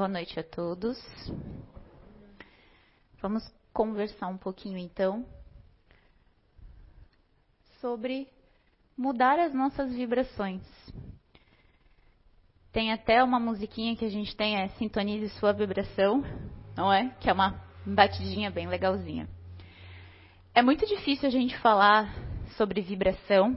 Boa 0.00 0.08
noite 0.08 0.40
a 0.40 0.42
todos. 0.42 0.98
Vamos 3.20 3.46
conversar 3.70 4.28
um 4.28 4.38
pouquinho 4.38 4.78
então 4.78 5.26
sobre 7.82 8.26
mudar 8.96 9.38
as 9.38 9.52
nossas 9.52 9.92
vibrações. 9.92 10.62
Tem 12.72 12.90
até 12.94 13.22
uma 13.22 13.38
musiquinha 13.38 13.94
que 13.94 14.06
a 14.06 14.08
gente 14.08 14.34
tem, 14.34 14.56
é 14.56 14.68
Sintonize 14.68 15.28
Sua 15.38 15.52
Vibração, 15.52 16.24
não 16.74 16.90
é? 16.90 17.14
Que 17.20 17.28
é 17.28 17.32
uma 17.34 17.62
batidinha 17.84 18.50
bem 18.50 18.66
legalzinha. 18.66 19.28
É 20.54 20.62
muito 20.62 20.86
difícil 20.86 21.28
a 21.28 21.30
gente 21.30 21.58
falar 21.58 22.10
sobre 22.56 22.80
vibração 22.80 23.54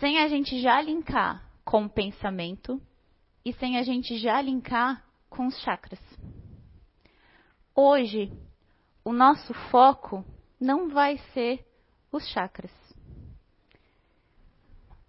sem 0.00 0.18
a 0.18 0.26
gente 0.26 0.60
já 0.60 0.82
linkar 0.82 1.48
com 1.64 1.84
o 1.84 1.88
pensamento 1.88 2.82
e 3.44 3.52
sem 3.52 3.78
a 3.78 3.84
gente 3.84 4.18
já 4.18 4.42
linkar 4.42 5.08
com 5.30 5.46
os 5.46 5.58
chakras. 5.60 6.00
Hoje, 7.74 8.30
o 9.04 9.12
nosso 9.12 9.54
foco 9.70 10.24
não 10.60 10.90
vai 10.90 11.16
ser 11.32 11.64
os 12.12 12.28
chakras. 12.28 12.72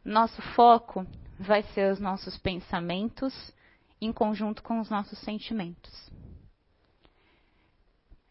Nosso 0.05 0.41
foco 0.53 1.05
vai 1.39 1.63
ser 1.63 1.91
os 1.91 1.99
nossos 1.99 2.38
pensamentos 2.38 3.34
em 3.99 4.13
conjunto 4.13 4.63
com 4.63 4.80
os 4.80 4.89
nossos 4.89 5.20
sentimentos. 5.20 6.11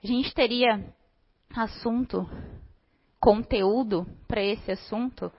A 0.03 0.07
gente 0.07 0.33
teria 0.35 0.83
assunto, 1.55 2.27
conteúdo 3.21 4.07
para 4.27 4.43
esse 4.43 4.71
assunto 4.71 5.31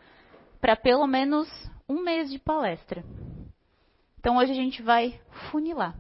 para 0.60 0.76
pelo 0.76 1.08
menos 1.08 1.48
um 1.90 2.04
mês 2.04 2.30
de 2.30 2.38
palestra. 2.38 3.04
Então 4.20 4.38
hoje 4.38 4.52
a 4.52 4.56
gente 4.56 4.84
vai 4.84 5.20
funilar. 5.50 5.98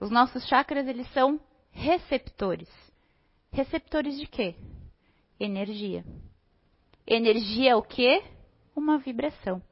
Os 0.00 0.10
nossos 0.10 0.46
chakras 0.46 0.86
eles 0.86 1.10
são 1.12 1.40
receptores. 1.70 2.68
Receptores 3.50 4.18
de 4.18 4.26
quê? 4.26 4.54
Energia. 5.38 6.04
Energia 7.06 7.72
é 7.72 7.76
o 7.76 7.82
quê? 7.82 8.22
Uma 8.76 8.98
vibração. 8.98 9.62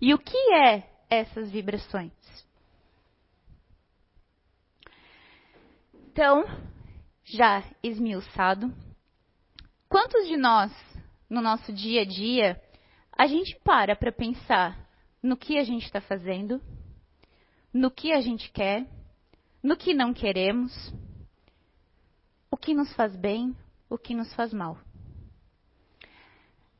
E 0.00 0.12
o 0.12 0.18
que 0.18 0.36
é 0.54 0.88
essas 1.08 1.50
vibrações? 1.50 2.12
Então, 5.94 6.44
já 7.24 7.64
esmiuçado, 7.82 8.72
quantos 9.88 10.26
de 10.26 10.36
nós, 10.36 10.72
no 11.28 11.40
nosso 11.40 11.72
dia 11.72 12.02
a 12.02 12.04
dia, 12.04 12.62
a 13.12 13.26
gente 13.26 13.58
para 13.64 13.96
para 13.96 14.12
pensar 14.12 14.88
no 15.22 15.36
que 15.36 15.58
a 15.58 15.64
gente 15.64 15.84
está 15.84 16.00
fazendo, 16.00 16.60
no 17.72 17.90
que 17.90 18.12
a 18.12 18.20
gente 18.20 18.50
quer, 18.50 18.86
no 19.66 19.76
que 19.76 19.92
não 19.92 20.14
queremos, 20.14 20.72
o 22.48 22.56
que 22.56 22.72
nos 22.72 22.94
faz 22.94 23.16
bem, 23.16 23.52
o 23.90 23.98
que 23.98 24.14
nos 24.14 24.32
faz 24.34 24.54
mal. 24.54 24.78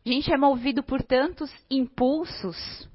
A 0.05 0.09
gente 0.09 0.33
é 0.33 0.37
movido 0.37 0.85
por 0.85 1.03
tantos 1.03 1.51
impulsos 1.69 2.89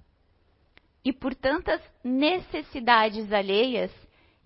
e 1.04 1.12
por 1.12 1.36
tantas 1.36 1.82
necessidades 2.02 3.34
alheias 3.34 3.92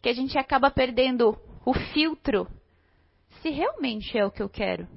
que 0.02 0.10
a 0.10 0.14
gente 0.14 0.36
acaba 0.36 0.72
perdendo 0.72 1.38
o 1.64 1.76
filtro 1.94 2.48
se 3.44 3.52
realmente 3.52 4.18
é 4.18 4.26
o 4.26 4.32
que 4.32 4.42
eu 4.42 4.50
quero, 4.50 4.88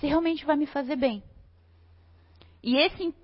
se 0.00 0.08
realmente 0.08 0.44
vai 0.44 0.56
me 0.56 0.66
fazer 0.66 0.96
bem. 0.96 1.22
E 2.60 2.76
esse 2.76 3.14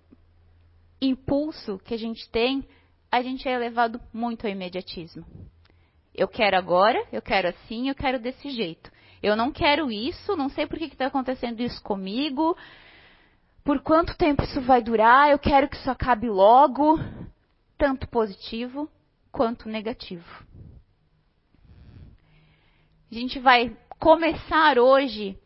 impulso 1.02 1.80
que 1.80 1.94
a 1.94 1.98
gente 1.98 2.30
tem, 2.30 2.64
a 3.10 3.20
gente 3.20 3.48
é 3.48 3.58
levado 3.58 4.00
muito 4.12 4.46
ao 4.46 4.52
imediatismo. 4.52 5.26
Eu 6.18 6.26
quero 6.26 6.56
agora, 6.56 7.00
eu 7.12 7.22
quero 7.22 7.46
assim, 7.46 7.88
eu 7.88 7.94
quero 7.94 8.18
desse 8.18 8.50
jeito. 8.50 8.90
Eu 9.22 9.36
não 9.36 9.52
quero 9.52 9.88
isso, 9.88 10.34
não 10.34 10.48
sei 10.48 10.66
por 10.66 10.76
que 10.76 10.86
está 10.86 11.06
acontecendo 11.06 11.60
isso 11.60 11.80
comigo, 11.80 12.56
por 13.62 13.80
quanto 13.80 14.16
tempo 14.16 14.42
isso 14.42 14.60
vai 14.62 14.82
durar, 14.82 15.30
eu 15.30 15.38
quero 15.38 15.68
que 15.68 15.76
isso 15.76 15.88
acabe 15.88 16.28
logo, 16.28 16.98
tanto 17.78 18.08
positivo 18.08 18.90
quanto 19.30 19.68
negativo. 19.68 20.26
A 23.08 23.14
gente 23.14 23.38
vai 23.38 23.76
começar 24.00 24.76
hoje 24.76 25.38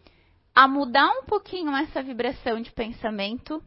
a 0.55 0.67
mudar 0.67 1.11
um 1.19 1.25
pouquinho 1.27 1.77
essa 1.77 2.03
vibração 2.03 2.63
de 2.63 2.73
pensamento 2.73 3.63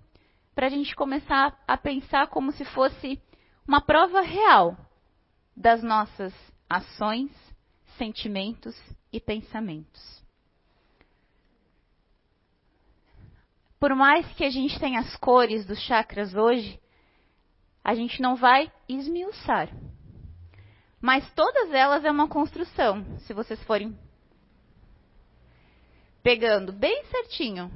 para 0.55 0.65
a 0.65 0.69
gente 0.71 0.95
começar 0.95 1.55
a 1.67 1.77
pensar 1.77 2.29
como 2.29 2.51
se 2.51 2.65
fosse 2.65 3.21
uma 3.67 3.79
prova 3.79 4.21
real 4.21 4.75
das 5.55 5.83
nossas 5.83 6.33
ações, 6.69 7.31
sentimentos 7.97 8.75
e 9.11 9.19
pensamentos. 9.19 10.23
Por 13.79 13.93
mais 13.95 14.25
que 14.33 14.43
a 14.43 14.49
gente 14.49 14.79
tenha 14.79 14.99
as 14.99 15.15
cores 15.17 15.65
dos 15.65 15.79
chakras 15.79 16.33
hoje, 16.33 16.79
a 17.83 17.93
gente 17.93 18.21
não 18.21 18.35
vai 18.35 18.71
esmiuçar. 18.89 19.69
Mas 20.99 21.31
todas 21.33 21.71
elas 21.71 22.03
é 22.03 22.09
uma 22.09 22.27
construção, 22.27 23.05
se 23.19 23.33
vocês 23.33 23.61
forem 23.63 23.95
pegando 26.23 26.73
bem 26.73 27.05
certinho 27.05 27.71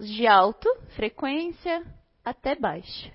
de 0.00 0.26
alto 0.26 0.68
frequência 0.96 1.86
até 2.24 2.56
baixa. 2.56 3.12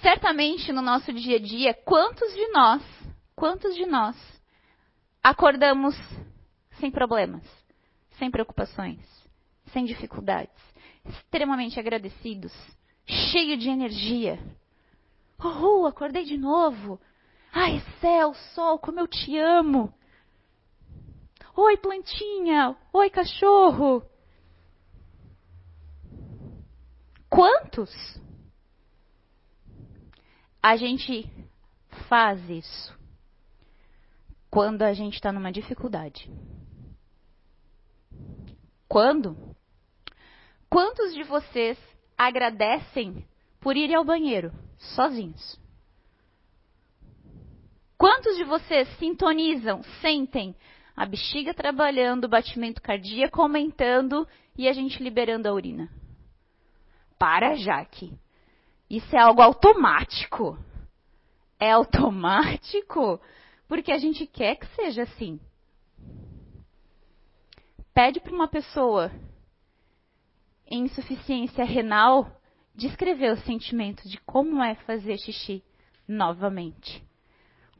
Certamente 0.00 0.72
no 0.72 0.82
nosso 0.82 1.12
dia 1.12 1.36
a 1.36 1.40
dia, 1.40 1.74
quantos 1.74 2.32
de 2.34 2.48
nós, 2.48 2.82
quantos 3.34 3.74
de 3.74 3.86
nós 3.86 4.16
acordamos 5.22 5.94
sem 6.78 6.90
problemas, 6.90 7.42
sem 8.18 8.30
preocupações, 8.30 9.00
sem 9.72 9.84
dificuldades, 9.84 10.54
extremamente 11.04 11.78
agradecidos, 11.78 12.52
cheio 13.06 13.56
de 13.56 13.68
energia. 13.68 14.38
Uhul, 15.42 15.86
acordei 15.86 16.24
de 16.24 16.36
novo. 16.36 17.00
Ai, 17.52 17.80
céu, 18.00 18.34
sol, 18.54 18.78
como 18.78 19.00
eu 19.00 19.06
te 19.06 19.36
amo. 19.38 19.92
Oi, 21.56 21.76
plantinha. 21.76 22.76
Oi, 22.92 23.10
cachorro. 23.10 24.02
Quantos? 27.28 27.90
A 30.66 30.76
gente 30.76 31.30
faz 32.08 32.40
isso 32.48 32.98
quando 34.50 34.80
a 34.80 34.94
gente 34.94 35.12
está 35.12 35.30
numa 35.30 35.52
dificuldade. 35.52 36.30
Quando? 38.88 39.36
Quantos 40.70 41.12
de 41.12 41.22
vocês 41.22 41.78
agradecem 42.16 43.28
por 43.60 43.76
ir 43.76 43.94
ao 43.94 44.06
banheiro 44.06 44.50
sozinhos? 44.78 45.60
Quantos 47.98 48.34
de 48.38 48.44
vocês 48.44 48.88
sintonizam, 48.96 49.82
sentem 50.00 50.56
a 50.96 51.04
bexiga 51.04 51.52
trabalhando, 51.52 52.24
o 52.24 52.28
batimento 52.28 52.80
cardíaco 52.80 53.42
aumentando 53.42 54.26
e 54.56 54.66
a 54.66 54.72
gente 54.72 55.02
liberando 55.02 55.46
a 55.46 55.52
urina? 55.52 55.90
Para, 57.18 57.54
Jaque. 57.54 58.18
Isso 58.88 59.14
é 59.14 59.18
algo 59.18 59.40
automático. 59.40 60.58
É 61.58 61.70
automático 61.72 63.20
porque 63.68 63.92
a 63.92 63.98
gente 63.98 64.26
quer 64.26 64.56
que 64.56 64.66
seja 64.74 65.02
assim. 65.02 65.40
Pede 67.92 68.20
para 68.20 68.34
uma 68.34 68.48
pessoa 68.48 69.10
em 70.66 70.84
insuficiência 70.84 71.64
renal 71.64 72.40
descrever 72.74 73.32
o 73.32 73.40
sentimento 73.42 74.08
de 74.08 74.18
como 74.22 74.62
é 74.62 74.74
fazer 74.74 75.16
xixi 75.18 75.62
novamente. 76.06 77.02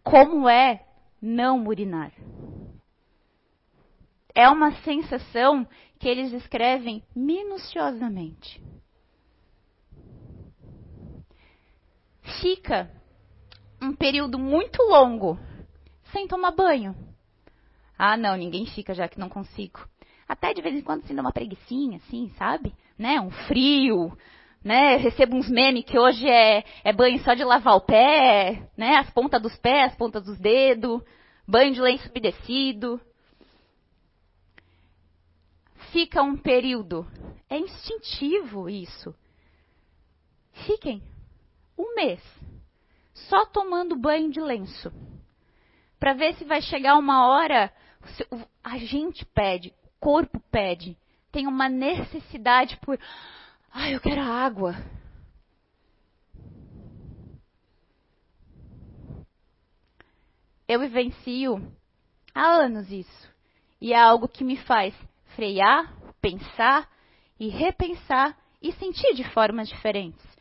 Como 0.02 0.48
é 0.48 0.86
não 1.20 1.66
urinar. 1.66 2.12
É 4.34 4.48
uma 4.48 4.72
sensação 4.82 5.66
que 5.98 6.08
eles 6.08 6.32
escrevem 6.32 7.02
minuciosamente. 7.14 8.62
Fica 12.40 12.90
um 13.80 13.94
período 13.94 14.38
muito 14.38 14.82
longo 14.82 15.38
sem 16.12 16.26
tomar 16.26 16.52
banho. 16.52 16.94
Ah, 17.98 18.16
não, 18.16 18.36
ninguém 18.36 18.66
fica 18.66 18.94
já 18.94 19.08
que 19.08 19.18
não 19.18 19.28
consigo. 19.28 19.86
Até 20.26 20.54
de 20.54 20.62
vez 20.62 20.74
em 20.74 20.80
quando 20.80 21.06
se 21.06 21.14
dá 21.14 21.20
uma 21.20 21.32
preguiçinha, 21.32 21.98
assim, 21.98 22.30
sabe? 22.38 22.74
Né? 22.98 23.20
Um 23.20 23.30
frio, 23.30 24.16
né? 24.62 24.96
recebo 24.96 25.36
uns 25.36 25.50
memes 25.50 25.84
que 25.84 25.98
hoje 25.98 26.26
é, 26.28 26.64
é 26.82 26.92
banho 26.92 27.22
só 27.22 27.34
de 27.34 27.44
lavar 27.44 27.76
o 27.76 27.82
pé, 27.82 28.68
né? 28.76 28.96
As 28.96 29.10
pontas 29.10 29.42
dos 29.42 29.54
pés, 29.56 29.92
as 29.92 29.96
pontas 29.96 30.24
dos 30.24 30.38
dedos, 30.38 31.02
banho 31.46 31.74
de 31.74 31.80
lenço 31.80 32.08
umedecido. 32.08 33.00
Fica 35.92 36.22
um 36.22 36.36
período. 36.36 37.06
É 37.48 37.58
instintivo 37.58 38.68
isso. 38.68 39.14
Fiquem 40.66 41.02
um 41.76 41.94
mês 41.94 42.20
só 43.14 43.46
tomando 43.46 43.96
banho 43.96 44.30
de 44.30 44.40
lenço. 44.40 44.92
Para 45.98 46.12
ver 46.12 46.34
se 46.34 46.44
vai 46.44 46.60
chegar 46.60 46.98
uma 46.98 47.28
hora, 47.28 47.72
a 48.62 48.78
gente 48.78 49.24
pede, 49.26 49.72
o 49.84 50.00
corpo 50.00 50.40
pede, 50.50 50.96
tem 51.32 51.46
uma 51.46 51.68
necessidade 51.68 52.76
por, 52.78 52.98
ai, 53.72 53.94
eu 53.94 54.00
quero 54.00 54.20
água. 54.20 54.74
Eu 60.66 60.80
vivencio 60.80 61.72
há 62.34 62.46
anos 62.46 62.90
isso. 62.90 63.34
E 63.80 63.92
é 63.92 64.00
algo 64.00 64.28
que 64.28 64.44
me 64.44 64.56
faz 64.56 64.94
frear, 65.36 65.94
pensar 66.20 66.88
e 67.38 67.48
repensar 67.48 68.36
e 68.62 68.72
sentir 68.72 69.14
de 69.14 69.24
formas 69.30 69.68
diferentes. 69.68 70.33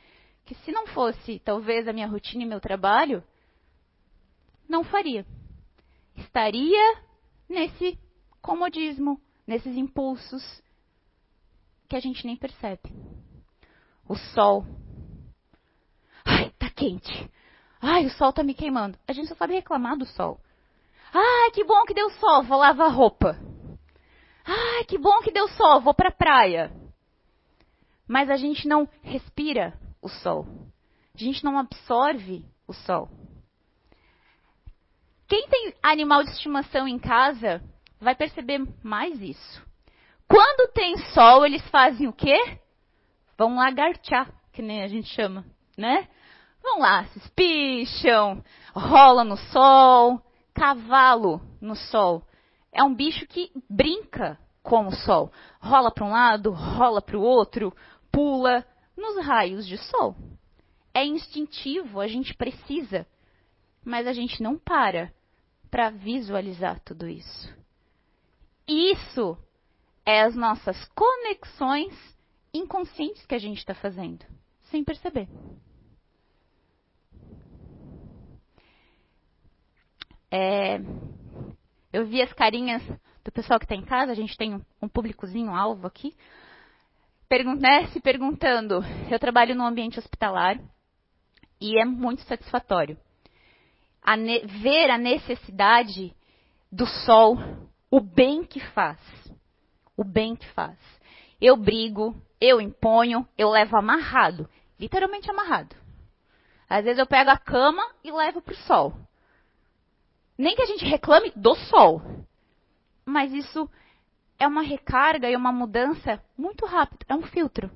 Que 0.45 0.55
se 0.55 0.71
não 0.71 0.87
fosse 0.87 1.39
talvez 1.39 1.87
a 1.87 1.93
minha 1.93 2.07
rotina 2.07 2.43
e 2.43 2.45
meu 2.45 2.59
trabalho, 2.59 3.23
não 4.67 4.83
faria. 4.83 5.25
Estaria 6.15 6.97
nesse 7.47 7.97
comodismo, 8.41 9.19
nesses 9.47 9.75
impulsos, 9.75 10.43
que 11.87 11.95
a 11.95 11.99
gente 11.99 12.25
nem 12.25 12.35
percebe. 12.35 12.91
O 14.07 14.15
sol. 14.15 14.65
Ai, 16.25 16.49
tá 16.57 16.69
quente. 16.69 17.29
Ai, 17.81 18.05
o 18.05 18.09
sol 18.11 18.33
tá 18.33 18.43
me 18.43 18.53
queimando. 18.53 18.97
A 19.07 19.13
gente 19.13 19.27
só 19.27 19.35
sabe 19.35 19.53
reclamar 19.53 19.97
do 19.97 20.05
sol. 20.05 20.39
Ai, 21.13 21.51
que 21.51 21.63
bom 21.63 21.83
que 21.85 21.93
deu 21.93 22.09
sol, 22.11 22.43
vou 22.43 22.57
lavar 22.57 22.91
roupa. 22.91 23.37
Ai, 24.45 24.83
que 24.85 24.97
bom 24.97 25.21
que 25.21 25.31
deu 25.31 25.47
sol, 25.49 25.81
vou 25.81 25.93
pra 25.93 26.11
praia. 26.11 26.71
Mas 28.07 28.29
a 28.29 28.35
gente 28.35 28.67
não 28.67 28.87
respira 29.01 29.79
o 30.03 30.09
sol. 30.09 30.45
A 31.15 31.17
gente 31.17 31.43
não 31.43 31.57
absorve 31.57 32.45
o 32.67 32.73
sol. 32.73 33.09
Quem 35.27 35.47
tem 35.47 35.73
animal 35.81 36.23
de 36.23 36.31
estimação 36.31 36.87
em 36.87 36.99
casa 36.99 37.63
vai 37.99 38.13
perceber 38.13 38.61
mais 38.83 39.19
isso. 39.21 39.63
Quando 40.27 40.71
tem 40.73 40.97
sol, 41.13 41.45
eles 41.45 41.61
fazem 41.69 42.07
o 42.07 42.13
quê? 42.13 42.59
Vão 43.37 43.55
lagartear, 43.55 44.31
que 44.51 44.61
nem 44.61 44.83
a 44.83 44.87
gente 44.87 45.07
chama, 45.07 45.45
né? 45.77 46.07
Vão 46.61 46.79
lá, 46.79 47.05
se 47.05 47.19
espicham, 47.19 48.43
rola 48.75 49.23
no 49.23 49.37
sol. 49.37 50.21
Cavalo 50.53 51.41
no 51.59 51.75
sol. 51.75 52.23
É 52.71 52.83
um 52.83 52.93
bicho 52.93 53.25
que 53.25 53.51
brinca 53.67 54.37
com 54.61 54.87
o 54.87 54.91
sol. 54.91 55.31
Rola 55.59 55.91
para 55.91 56.05
um 56.05 56.11
lado, 56.11 56.51
rola 56.51 57.01
para 57.01 57.17
o 57.17 57.21
outro, 57.21 57.75
pula 58.11 58.63
nos 58.95 59.25
raios 59.25 59.67
de 59.67 59.77
sol. 59.77 60.15
É 60.93 61.03
instintivo, 61.05 61.99
a 61.99 62.07
gente 62.07 62.33
precisa, 62.35 63.07
mas 63.83 64.07
a 64.07 64.13
gente 64.13 64.41
não 64.41 64.57
para 64.57 65.11
para 65.69 65.89
visualizar 65.89 66.79
tudo 66.81 67.07
isso. 67.07 67.51
Isso 68.67 69.35
é 70.05 70.21
as 70.21 70.35
nossas 70.35 70.77
conexões 70.89 71.93
inconscientes 72.53 73.25
que 73.25 73.33
a 73.33 73.39
gente 73.39 73.57
está 73.57 73.73
fazendo, 73.73 74.23
sem 74.69 74.83
perceber. 74.83 75.27
É, 80.29 80.79
eu 81.91 82.05
vi 82.05 82.21
as 82.21 82.31
carinhas 82.33 82.81
do 83.23 83.31
pessoal 83.31 83.59
que 83.59 83.65
está 83.65 83.75
em 83.75 83.85
casa, 83.85 84.11
a 84.11 84.15
gente 84.15 84.37
tem 84.37 84.55
um, 84.55 84.61
um 84.81 84.87
públicozinho 84.87 85.55
alvo 85.55 85.87
aqui, 85.87 86.15
pergun 87.33 87.55
né, 87.55 87.87
se 87.87 87.99
perguntando. 87.99 88.83
Eu 89.09 89.17
trabalho 89.17 89.55
no 89.55 89.65
ambiente 89.65 89.97
hospitalar 89.97 90.59
e 91.59 91.79
é 91.79 91.83
muito 91.83 92.21
satisfatório 92.23 92.95
a 94.03 94.15
ver 94.15 94.91
a 94.91 94.97
necessidade 94.99 96.13
do 96.71 96.85
sol, 96.85 97.37
o 97.89 97.99
bem 97.99 98.43
que 98.43 98.59
faz. 98.59 98.99
O 99.97 100.03
bem 100.03 100.35
que 100.35 100.47
faz. 100.49 100.77
Eu 101.41 101.57
brigo, 101.57 102.15
eu 102.39 102.61
imponho, 102.61 103.27
eu 103.35 103.49
levo 103.49 103.77
amarrado, 103.77 104.47
literalmente 104.79 105.31
amarrado. 105.31 105.75
Às 106.69 106.83
vezes 106.83 106.99
eu 106.99 107.07
pego 107.07 107.31
a 107.31 107.37
cama 107.37 107.83
e 108.03 108.11
levo 108.11 108.41
para 108.41 108.53
o 108.53 108.57
sol. 108.57 108.93
Nem 110.37 110.55
que 110.55 110.61
a 110.61 110.67
gente 110.67 110.85
reclame 110.85 111.31
do 111.35 111.55
sol, 111.55 111.99
mas 113.05 113.33
isso 113.33 113.67
é 114.43 114.47
uma 114.47 114.61
recarga 114.61 115.29
e 115.29 115.35
uma 115.35 115.53
mudança 115.53 116.21
muito 116.37 116.65
rápida. 116.65 117.05
É 117.07 117.15
um 117.15 117.23
filtro. 117.23 117.71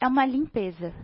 É 0.00 0.06
uma 0.06 0.24
limpeza. 0.24 0.94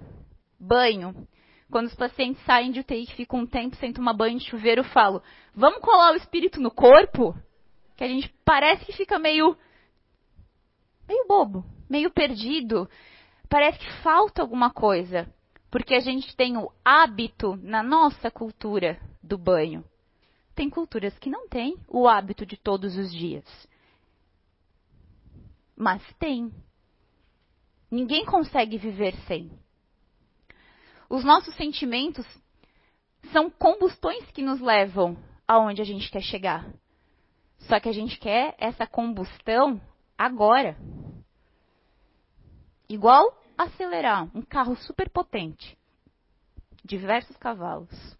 Banho. 0.58 1.28
Quando 1.70 1.86
os 1.86 1.94
pacientes 1.94 2.42
saem 2.44 2.72
de 2.72 2.80
UTI, 2.80 3.06
que 3.06 3.14
ficam 3.14 3.40
um 3.40 3.46
tempo 3.46 3.76
sem 3.76 3.92
tomar 3.92 4.14
banho 4.14 4.38
de 4.38 4.48
chuveiro, 4.48 4.80
eu 4.80 4.84
falo: 4.84 5.22
vamos 5.54 5.80
colar 5.80 6.12
o 6.12 6.16
espírito 6.16 6.60
no 6.60 6.70
corpo? 6.70 7.36
Que 7.94 8.04
a 8.04 8.08
gente 8.08 8.34
parece 8.42 8.86
que 8.86 8.92
fica 8.92 9.18
meio. 9.18 9.54
meio 11.06 11.26
bobo, 11.28 11.62
meio 11.88 12.10
perdido. 12.10 12.88
Parece 13.50 13.78
que 13.78 13.92
falta 14.02 14.40
alguma 14.40 14.70
coisa. 14.70 15.30
Porque 15.70 15.94
a 15.94 16.00
gente 16.00 16.34
tem 16.34 16.56
o 16.56 16.72
hábito 16.82 17.54
na 17.56 17.82
nossa 17.82 18.30
cultura 18.30 18.98
do 19.22 19.36
banho. 19.36 19.84
Tem 20.54 20.70
culturas 20.70 21.16
que 21.18 21.28
não 21.28 21.46
têm 21.46 21.76
o 21.86 22.08
hábito 22.08 22.46
de 22.46 22.56
todos 22.56 22.96
os 22.96 23.12
dias. 23.12 23.44
Mas 25.78 26.02
tem. 26.14 26.52
Ninguém 27.88 28.26
consegue 28.26 28.76
viver 28.76 29.14
sem. 29.28 29.48
Os 31.08 31.22
nossos 31.22 31.54
sentimentos 31.54 32.26
são 33.30 33.48
combustões 33.48 34.28
que 34.32 34.42
nos 34.42 34.60
levam 34.60 35.16
aonde 35.46 35.80
a 35.80 35.84
gente 35.84 36.10
quer 36.10 36.20
chegar. 36.20 36.68
Só 37.60 37.78
que 37.78 37.88
a 37.88 37.92
gente 37.92 38.18
quer 38.18 38.56
essa 38.58 38.88
combustão 38.88 39.80
agora. 40.18 40.76
Igual 42.88 43.40
acelerar 43.56 44.28
um 44.36 44.42
carro 44.42 44.74
super 44.74 45.08
potente, 45.08 45.78
diversos 46.84 47.36
cavalos. 47.36 48.18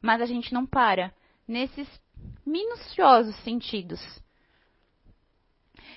Mas 0.00 0.22
a 0.22 0.26
gente 0.26 0.54
não 0.54 0.64
para 0.64 1.12
nesses 1.46 1.88
minuciosos 2.48 3.36
sentidos. 3.42 4.00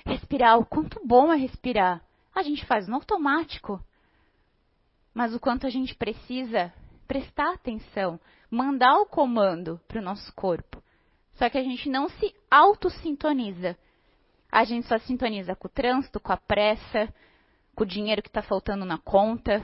Respirar, 0.04 0.58
o 0.58 0.66
quanto 0.66 1.00
bom 1.06 1.32
é 1.32 1.36
respirar 1.36 2.02
a 2.34 2.42
gente 2.42 2.64
faz 2.66 2.88
no 2.88 2.96
automático. 2.96 3.80
Mas 5.14 5.34
o 5.34 5.40
quanto 5.40 5.66
a 5.66 5.70
gente 5.70 5.94
precisa 5.94 6.72
prestar 7.06 7.52
atenção, 7.52 8.18
mandar 8.50 8.96
o 8.98 9.06
comando 9.06 9.80
para 9.86 10.00
o 10.00 10.04
nosso 10.04 10.32
corpo. 10.34 10.82
Só 11.34 11.48
que 11.50 11.58
a 11.58 11.62
gente 11.62 11.88
não 11.88 12.08
se 12.08 12.34
autossintoniza. 12.50 13.76
A 14.50 14.64
gente 14.64 14.86
só 14.86 14.98
sintoniza 14.98 15.54
com 15.54 15.66
o 15.66 15.70
trânsito, 15.70 16.20
com 16.20 16.32
a 16.32 16.36
pressa, 16.36 17.12
com 17.74 17.84
o 17.84 17.86
dinheiro 17.86 18.22
que 18.22 18.28
está 18.28 18.42
faltando 18.42 18.84
na 18.84 18.98
conta, 18.98 19.62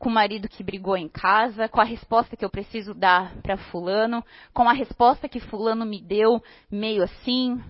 com 0.00 0.08
o 0.08 0.12
marido 0.12 0.48
que 0.48 0.64
brigou 0.64 0.96
em 0.96 1.10
casa, 1.10 1.68
com 1.68 1.78
a 1.78 1.84
resposta 1.84 2.34
que 2.34 2.42
eu 2.42 2.48
preciso 2.48 2.94
dar 2.94 3.36
para 3.42 3.58
fulano, 3.58 4.24
com 4.50 4.66
a 4.66 4.72
resposta 4.72 5.28
que 5.28 5.38
fulano 5.38 5.84
me 5.84 6.00
deu, 6.00 6.42
meio 6.70 7.02
assim. 7.02 7.62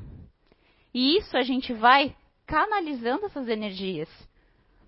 E 0.94 1.18
isso 1.18 1.36
a 1.36 1.42
gente 1.42 1.74
vai 1.74 2.16
canalizando 2.46 3.26
essas 3.26 3.48
energias. 3.48 4.08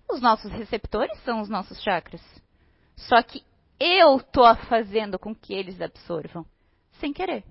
Os 0.09 0.21
nossos 0.21 0.49
receptores 0.53 1.21
são 1.23 1.41
os 1.41 1.49
nossos 1.49 1.83
chakras. 1.83 2.21
Só 2.95 3.21
que 3.21 3.43
eu 3.77 4.15
estou 4.17 4.55
fazendo 4.69 5.19
com 5.19 5.35
que 5.35 5.53
eles 5.53 5.81
absorvam, 5.81 6.45
sem 6.93 7.11
querer. 7.11 7.43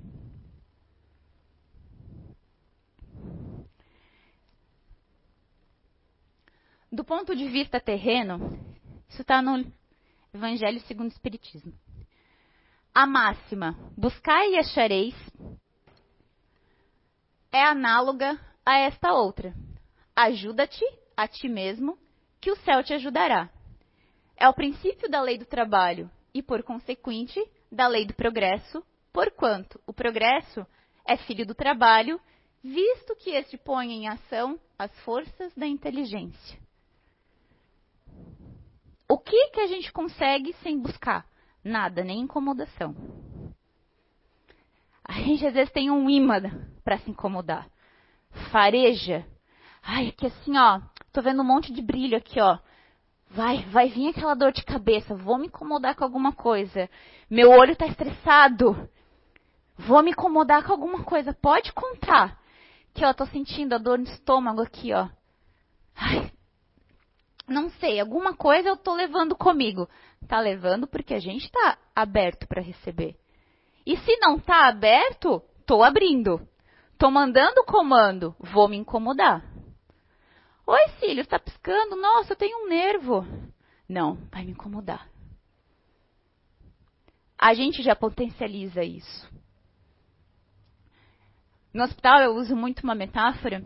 Do 6.91 7.05
ponto 7.05 7.37
de 7.37 7.47
vista 7.49 7.79
terreno, 7.79 8.59
isso 9.07 9.21
está 9.21 9.43
no 9.43 9.71
Evangelho 10.35 10.81
segundo 10.83 11.11
o 11.11 11.13
Espiritismo. 11.13 11.73
A 12.95 13.07
máxima, 13.07 13.73
buscai 13.97 14.53
e 14.53 14.59
achareis, 14.59 15.15
é 17.53 17.63
análoga 17.63 18.41
a 18.65 18.79
esta 18.79 19.13
outra 19.13 19.55
ajuda-te 20.15 20.85
a 21.17 21.27
ti 21.27 21.49
mesmo, 21.49 21.99
que 22.41 22.51
o 22.51 22.57
céu 22.57 22.83
te 22.83 22.95
ajudará. 22.95 23.51
É 24.37 24.49
o 24.49 24.55
princípio 24.55 25.09
da 25.09 25.21
lei 25.21 25.39
do 25.39 25.45
trabalho 25.45 26.11
e, 26.35 26.43
por 26.43 26.63
consequente, 26.63 27.41
da 27.71 27.87
lei 27.87 28.05
do 28.07 28.15
progresso, 28.15 28.85
porquanto 29.13 29.81
o 29.87 29.93
progresso 29.93 30.67
é 31.07 31.17
filho 31.17 31.47
do 31.47 31.55
trabalho, 31.55 32.21
visto 32.63 33.15
que 33.17 33.31
este 33.31 33.57
põe 33.57 33.93
em 33.93 34.09
ação 34.09 34.59
as 34.79 34.97
forças 35.01 35.55
da 35.55 35.67
inteligência. 35.67 36.62
O 39.13 39.19
que 39.19 39.51
que 39.51 39.61
a 39.61 39.67
gente 39.67 39.93
consegue 39.93 40.55
sem 40.63 40.81
buscar? 40.81 41.27
Nada, 41.63 42.03
nem 42.03 42.21
incomodação. 42.21 42.97
A 45.05 45.13
gente 45.21 45.47
às 45.47 45.53
vezes 45.53 45.71
tem 45.71 45.91
um 45.91 46.09
imã 46.09 46.41
para 46.83 46.97
se 46.97 47.11
incomodar. 47.11 47.69
Fareja 48.51 49.23
Ai, 49.83 50.09
aqui 50.09 50.25
assim, 50.25 50.57
ó. 50.57 50.81
Tô 51.13 51.21
vendo 51.21 51.43
um 51.43 51.45
monte 51.45 51.75
de 51.75 51.83
brilho 51.83 52.17
aqui, 52.17 52.41
ó. 52.41 52.57
Vai, 53.29 53.67
vai 53.67 53.91
vir 53.91 54.09
aquela 54.09 54.33
dor 54.33 54.51
de 54.51 54.65
cabeça, 54.65 55.15
vou 55.15 55.37
me 55.37 55.49
incomodar 55.49 55.95
com 55.95 56.05
alguma 56.05 56.33
coisa. 56.33 56.89
Meu 57.29 57.51
olho 57.51 57.73
está 57.73 57.87
estressado. 57.87 58.89
Vou 59.77 60.03
me 60.03 60.13
incomodar 60.13 60.65
com 60.65 60.73
alguma 60.73 61.05
coisa. 61.05 61.35
Pode 61.35 61.71
contar. 61.75 62.41
Que 62.95 63.05
ó, 63.05 63.13
tô 63.13 63.27
sentindo 63.27 63.75
a 63.75 63.79
dor 63.79 63.99
no 63.99 64.05
estômago 64.05 64.63
aqui, 64.63 64.95
ó. 64.95 65.07
Ai, 65.95 66.32
não 67.47 67.71
sei, 67.71 68.01
alguma 68.01 68.35
coisa 68.35 68.69
eu 68.69 68.77
tô 68.77 68.95
levando 68.95 69.37
comigo. 69.37 69.89
Tá 70.29 70.41
levando 70.41 70.87
porque 70.87 71.15
a 71.15 71.19
gente 71.19 71.51
tá 71.51 71.79
aberto 71.95 72.47
para 72.47 72.63
receber. 72.63 73.17
E 73.85 73.97
se 73.97 74.17
não 74.19 74.39
tá 74.39 74.69
aberto, 74.69 75.43
tô 75.67 75.83
abrindo. 75.83 76.47
Tô 76.97 77.11
mandando 77.11 77.65
comando, 77.65 78.35
vou 78.39 78.69
me 78.69 78.77
incomodar. 78.77 79.45
Oi, 80.67 80.89
filho, 81.01 81.21
está 81.21 81.39
piscando? 81.39 81.97
Nossa, 81.97 82.33
eu 82.33 82.37
tenho 82.37 82.65
um 82.65 82.69
nervo. 82.69 83.27
Não, 83.89 84.15
vai 84.31 84.45
me 84.45 84.53
incomodar. 84.53 85.09
A 87.37 87.55
gente 87.55 87.83
já 87.83 87.97
potencializa 87.97 88.85
isso. 88.85 89.29
No 91.75 91.83
hospital 91.83 92.21
eu 92.21 92.37
uso 92.37 92.55
muito 92.55 92.85
uma 92.85 92.95
metáfora 92.95 93.65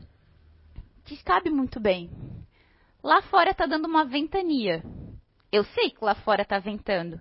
que 1.04 1.23
cabe 1.23 1.50
muito 1.50 1.78
bem. 1.78 2.11
Lá 3.03 3.23
fora 3.23 3.50
está 3.50 3.67
dando 3.67 3.87
uma 3.87 4.05
ventania. 4.05 4.83
Eu 5.53 5.65
sei 5.65 5.91
que 5.91 6.05
lá 6.05 6.15
fora 6.15 6.43
está 6.43 6.59
ventando. 6.59 7.21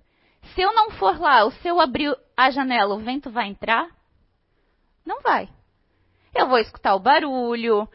Se 0.53 0.62
eu 0.62 0.74
não 0.74 0.91
for 0.91 1.20
lá, 1.20 1.50
se 1.50 1.67
eu 1.67 1.79
abrir 1.79 2.15
a 2.36 2.50
janela, 2.50 2.96
o 2.96 3.00
vento 3.00 3.29
vai 3.29 3.48
entrar? 3.48 3.89
Não 5.05 5.22
vai. 5.22 5.50
Eu 6.34 6.48
vou 6.48 6.58
escutar 6.58 6.96
o 6.96 7.00
barulho, 7.00 7.88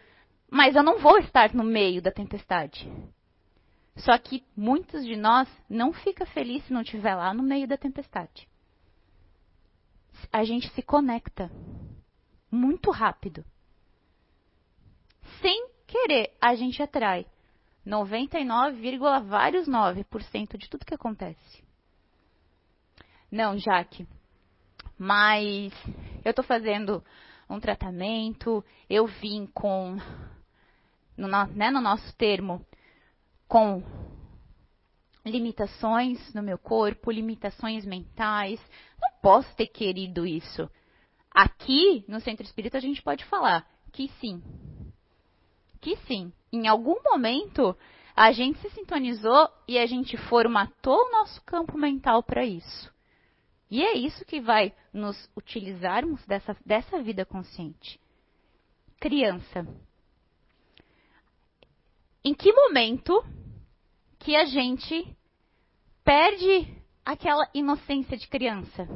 mas 0.51 0.75
eu 0.75 0.83
não 0.83 0.99
vou 0.99 1.19
estar 1.19 1.55
no 1.55 1.63
meio 1.63 2.01
da 2.01 2.11
tempestade. 2.11 2.91
Só 3.97 4.17
que 4.19 4.45
muitos 4.57 5.05
de 5.05 5.17
nós 5.17 5.49
não 5.69 5.93
fica 5.93 6.25
feliz 6.27 6.65
se 6.65 6.73
não 6.73 6.81
estiver 6.83 7.15
lá 7.15 7.35
no 7.35 7.43
meio 7.43 7.69
da 7.69 7.77
tempestade. 7.77 8.49
A 10.33 10.45
gente 10.45 10.69
se 10.71 10.83
conecta 10.83 11.51
muito 12.51 12.91
rápido. 12.91 13.45
Sem 15.41 15.69
querer, 15.87 16.35
a 16.41 16.55
gente 16.55 16.83
atrai 16.83 17.27
99, 17.85 18.99
vários 19.25 19.69
9% 19.69 20.57
de 20.57 20.69
tudo 20.69 20.85
que 20.85 20.95
acontece. 20.95 21.65
Não, 23.31 23.57
Jaque. 23.57 24.07
Mas 24.99 25.73
eu 26.25 26.31
estou 26.31 26.45
fazendo 26.45 27.03
um 27.49 27.59
tratamento, 27.59 28.65
eu 28.89 29.07
vim 29.07 29.47
com 29.47 29.97
no, 31.17 31.29
né, 31.29 31.71
no 31.71 31.81
nosso 31.81 32.15
termo, 32.17 32.65
com 33.49 33.83
limitações 35.25 36.33
no 36.35 36.43
meu 36.43 36.59
corpo, 36.59 37.11
limitações 37.11 37.85
mentais. 37.85 38.61
Não 39.01 39.11
posso 39.21 39.55
ter 39.57 39.67
querido 39.67 40.27
isso. 40.27 40.69
Aqui, 41.31 42.05
no 42.09 42.21
centro 42.21 42.45
espírita, 42.45 42.79
a 42.79 42.81
gente 42.81 43.03
pode 43.03 43.25
falar 43.27 43.67
que 43.93 44.09
sim. 44.21 44.43
Que 45.81 45.97
sim. 46.07 46.33
Em 46.53 46.69
algum 46.69 46.97
momento, 47.03 47.77
a 48.15 48.33
gente 48.33 48.59
se 48.61 48.71
sintonizou 48.71 49.49
e 49.67 49.79
a 49.79 49.87
gente 49.87 50.17
formatou 50.17 50.97
o 50.97 51.13
nosso 51.13 51.43
campo 51.43 51.79
mental 51.79 52.23
para 52.23 52.45
isso. 52.45 52.93
E 53.71 53.83
é 53.83 53.95
isso 53.95 54.25
que 54.25 54.41
vai 54.41 54.75
nos 54.93 55.31
utilizarmos 55.37 56.25
dessa, 56.27 56.57
dessa 56.67 57.01
vida 57.01 57.25
consciente. 57.25 58.01
Criança 58.99 59.67
em 62.23 62.35
que 62.35 62.53
momento 62.53 63.25
que 64.19 64.37
a 64.37 64.45
gente 64.45 65.17
perde 66.05 66.69
aquela 67.05 67.49
inocência 67.55 68.17
de 68.17 68.29
criança? 68.29 68.87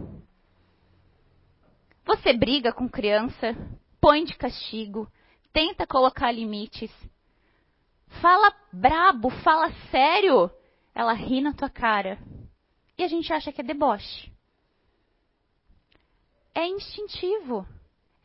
Você 2.05 2.35
briga 2.35 2.71
com 2.71 2.87
criança, 2.87 3.57
põe 3.99 4.25
de 4.25 4.37
castigo, 4.37 5.11
tenta 5.54 5.87
colocar 5.87 6.32
limites, 6.32 6.90
fala 8.20 8.52
brabo, 8.73 9.30
fala 9.30 9.73
sério, 9.90 10.50
ela 10.92 11.12
ri 11.12 11.40
na 11.40 11.54
tua 11.54 11.70
cara. 11.70 12.18
E 12.99 13.04
a 13.04 13.08
gente 13.08 13.32
acha 13.32 13.52
que 13.52 13.61
é 13.61 13.64
deboche. 13.64 14.32
É 16.54 16.66
instintivo. 16.66 17.66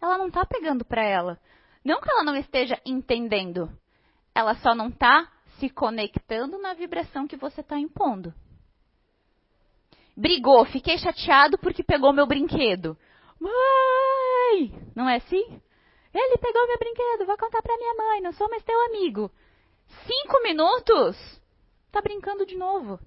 Ela 0.02 0.18
não 0.18 0.28
está 0.28 0.46
pegando 0.46 0.84
para 0.84 1.04
ela. 1.04 1.40
Não 1.86 2.02
que 2.02 2.10
ela 2.10 2.24
não 2.24 2.36
esteja 2.36 2.80
entendendo, 2.86 3.72
ela 4.34 4.56
só 4.56 4.76
não 4.76 4.90
está 4.90 5.32
se 5.60 5.70
conectando 5.70 6.58
na 6.58 6.74
vibração 6.74 7.28
que 7.28 7.38
você 7.38 7.62
está 7.62 7.78
impondo. 7.80 8.34
Brigou, 10.16 10.66
fiquei 10.66 10.98
chateado 10.98 11.58
porque 11.58 11.84
pegou 11.84 12.12
meu 12.12 12.28
brinquedo. 12.28 12.98
Mãe! 13.40 14.74
Não 14.96 15.08
é 15.08 15.18
assim? 15.18 15.62
Ele 16.14 16.38
pegou 16.38 16.68
meu 16.68 16.78
brinquedo, 16.80 17.26
vou 17.26 17.38
contar 17.38 17.62
para 17.62 17.78
minha 17.78 17.94
mãe, 17.96 18.22
não 18.22 18.34
sou 18.34 18.50
mais 18.50 18.64
teu 18.64 18.80
amigo. 18.86 19.32
Cinco 20.06 20.42
minutos? 20.44 21.42
Tá 21.92 22.02
brincando 22.02 22.46
de 22.46 22.56
novo. 22.56 23.00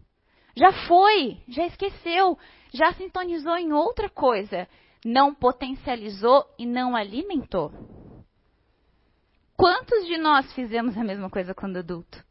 Já 0.57 0.73
foi, 0.87 1.41
já 1.49 1.67
esqueceu, 1.67 2.39
já 2.73 2.93
sintonizou 2.95 3.57
em 3.57 3.73
outra 3.73 4.09
coisa. 4.09 4.69
Não 5.05 5.35
potencializou 5.35 6.47
e 6.59 6.65
não 6.65 6.95
alimentou. 6.95 7.73
Quantos 9.57 10.07
de 10.07 10.17
nós 10.19 10.53
fizemos 10.55 10.97
a 10.97 11.05
mesma 11.05 11.29
coisa 11.29 11.55
quando 11.55 11.79
adulto? 11.79 12.25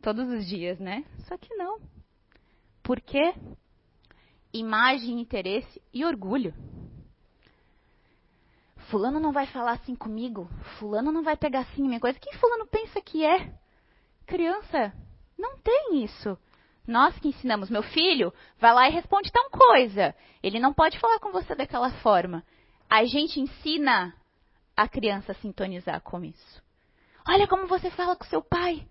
Todos 0.00 0.28
os 0.28 0.46
dias, 0.46 0.80
né? 0.80 1.04
Só 1.28 1.36
que 1.36 1.54
não. 1.54 1.80
Por 2.82 3.00
quê? 3.00 3.34
Imagem, 4.52 5.20
interesse 5.20 5.80
e 5.92 6.04
orgulho. 6.04 6.52
Fulano 8.92 9.18
não 9.18 9.32
vai 9.32 9.46
falar 9.46 9.72
assim 9.72 9.96
comigo. 9.96 10.50
Fulano 10.78 11.10
não 11.10 11.22
vai 11.22 11.34
pegar 11.34 11.60
assim 11.60 11.88
minha 11.88 11.98
coisa. 11.98 12.18
Quem 12.18 12.34
fulano 12.34 12.66
pensa 12.66 13.00
que 13.00 13.24
é? 13.24 13.50
Criança, 14.26 14.92
não 15.38 15.56
tem 15.56 16.04
isso. 16.04 16.38
Nós 16.86 17.18
que 17.18 17.28
ensinamos 17.28 17.70
meu 17.70 17.82
filho, 17.82 18.34
vai 18.58 18.74
lá 18.74 18.86
e 18.86 18.92
responde 18.92 19.32
tal 19.32 19.48
coisa. 19.48 20.14
Ele 20.42 20.60
não 20.60 20.74
pode 20.74 20.98
falar 20.98 21.18
com 21.20 21.32
você 21.32 21.54
daquela 21.54 21.90
forma. 22.02 22.44
A 22.86 23.02
gente 23.06 23.40
ensina 23.40 24.14
a 24.76 24.86
criança 24.86 25.32
sintonizar 25.40 26.02
com 26.02 26.22
isso. 26.22 26.62
Olha 27.26 27.48
como 27.48 27.66
você 27.66 27.90
fala 27.90 28.14
com 28.14 28.24
seu 28.26 28.42
pai. 28.42 28.86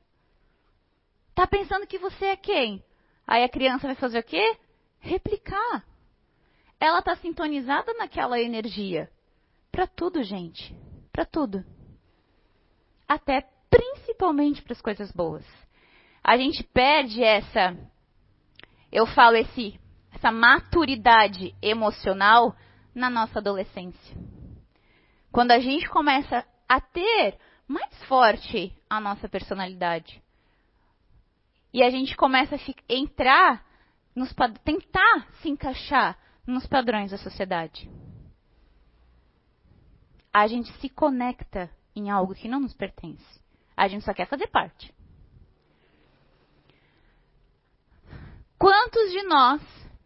Tá 1.36 1.46
pensando 1.46 1.86
que 1.86 2.00
você 2.00 2.25
é 2.25 2.36
quem? 2.36 2.84
Aí 3.27 3.43
a 3.43 3.50
criança 3.50 3.86
vai 3.86 3.96
fazer 3.96 4.17
o 4.17 4.24
quê? 4.24 4.58
Replicar. 5.00 5.86
Ela 6.79 7.00
está 7.00 7.15
sintonizada 7.17 7.93
naquela 7.93 8.39
energia. 8.41 9.08
Para 9.71 9.87
tudo, 9.87 10.23
gente. 10.23 10.75
Para 11.11 11.25
tudo. 11.25 11.63
Até 13.07 13.47
principalmente 13.69 14.61
para 14.61 14.73
as 14.73 14.81
coisas 14.81 15.11
boas. 15.11 15.45
A 16.23 16.37
gente 16.37 16.63
perde 16.63 17.23
essa, 17.23 17.75
eu 18.91 19.07
falo 19.07 19.37
esse, 19.37 19.79
essa 20.13 20.31
maturidade 20.31 21.55
emocional 21.61 22.55
na 22.93 23.09
nossa 23.09 23.39
adolescência. 23.39 24.17
Quando 25.31 25.51
a 25.51 25.59
gente 25.59 25.89
começa 25.89 26.45
a 26.67 26.79
ter 26.79 27.37
mais 27.67 28.03
forte 28.03 28.73
a 28.89 28.99
nossa 28.99 29.29
personalidade. 29.29 30.21
E 31.73 31.81
a 31.81 31.89
gente 31.89 32.17
começa 32.17 32.55
a 32.55 32.59
entrar, 32.89 33.65
nos, 34.13 34.33
tentar 34.63 35.27
se 35.41 35.49
encaixar 35.49 36.17
nos 36.45 36.67
padrões 36.67 37.11
da 37.11 37.17
sociedade. 37.17 37.89
A 40.33 40.47
gente 40.47 40.71
se 40.79 40.89
conecta 40.89 41.69
em 41.95 42.09
algo 42.09 42.33
que 42.33 42.47
não 42.47 42.59
nos 42.59 42.73
pertence. 42.73 43.41
A 43.75 43.88
gente 43.88 44.05
só 44.05 44.13
quer 44.13 44.27
fazer 44.27 44.47
parte. 44.47 44.93
Quantos 48.57 49.11
de 49.11 49.23
nós 49.23 49.61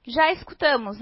já 0.07 0.31
escutamos 0.31 0.97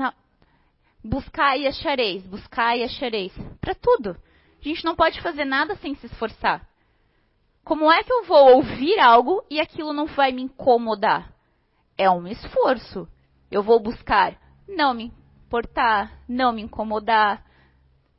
buscar 1.04 1.58
e 1.58 1.68
achareis, 1.68 2.26
buscar 2.26 2.78
e 2.78 2.84
achareis. 2.84 3.34
Para 3.60 3.76
tudo. 3.76 4.12
A 4.12 4.64
gente 4.64 4.86
não 4.86 4.96
pode 4.96 5.22
fazer 5.22 5.46
nada 5.46 5.76
sem 5.76 5.94
se 5.96 6.06
esforçar. 6.06 6.68
Como 7.64 7.92
é 7.92 8.04
que 8.04 8.12
eu 8.12 8.24
vou 8.26 8.56
ouvir 8.56 9.00
algo 9.00 9.44
e 9.50 9.60
aquilo 9.60 9.94
não 9.94 10.06
vai 10.06 10.32
me 10.32 10.42
incomodar? 10.42 11.34
É 11.98 12.10
um 12.10 12.28
esforço. 12.28 13.08
Eu 13.52 13.62
vou 13.62 13.80
buscar 13.80 14.38
não 14.68 14.94
me 14.94 15.14
importar, 15.46 16.12
não 16.28 16.52
me 16.52 16.62
incomodar, 16.62 17.46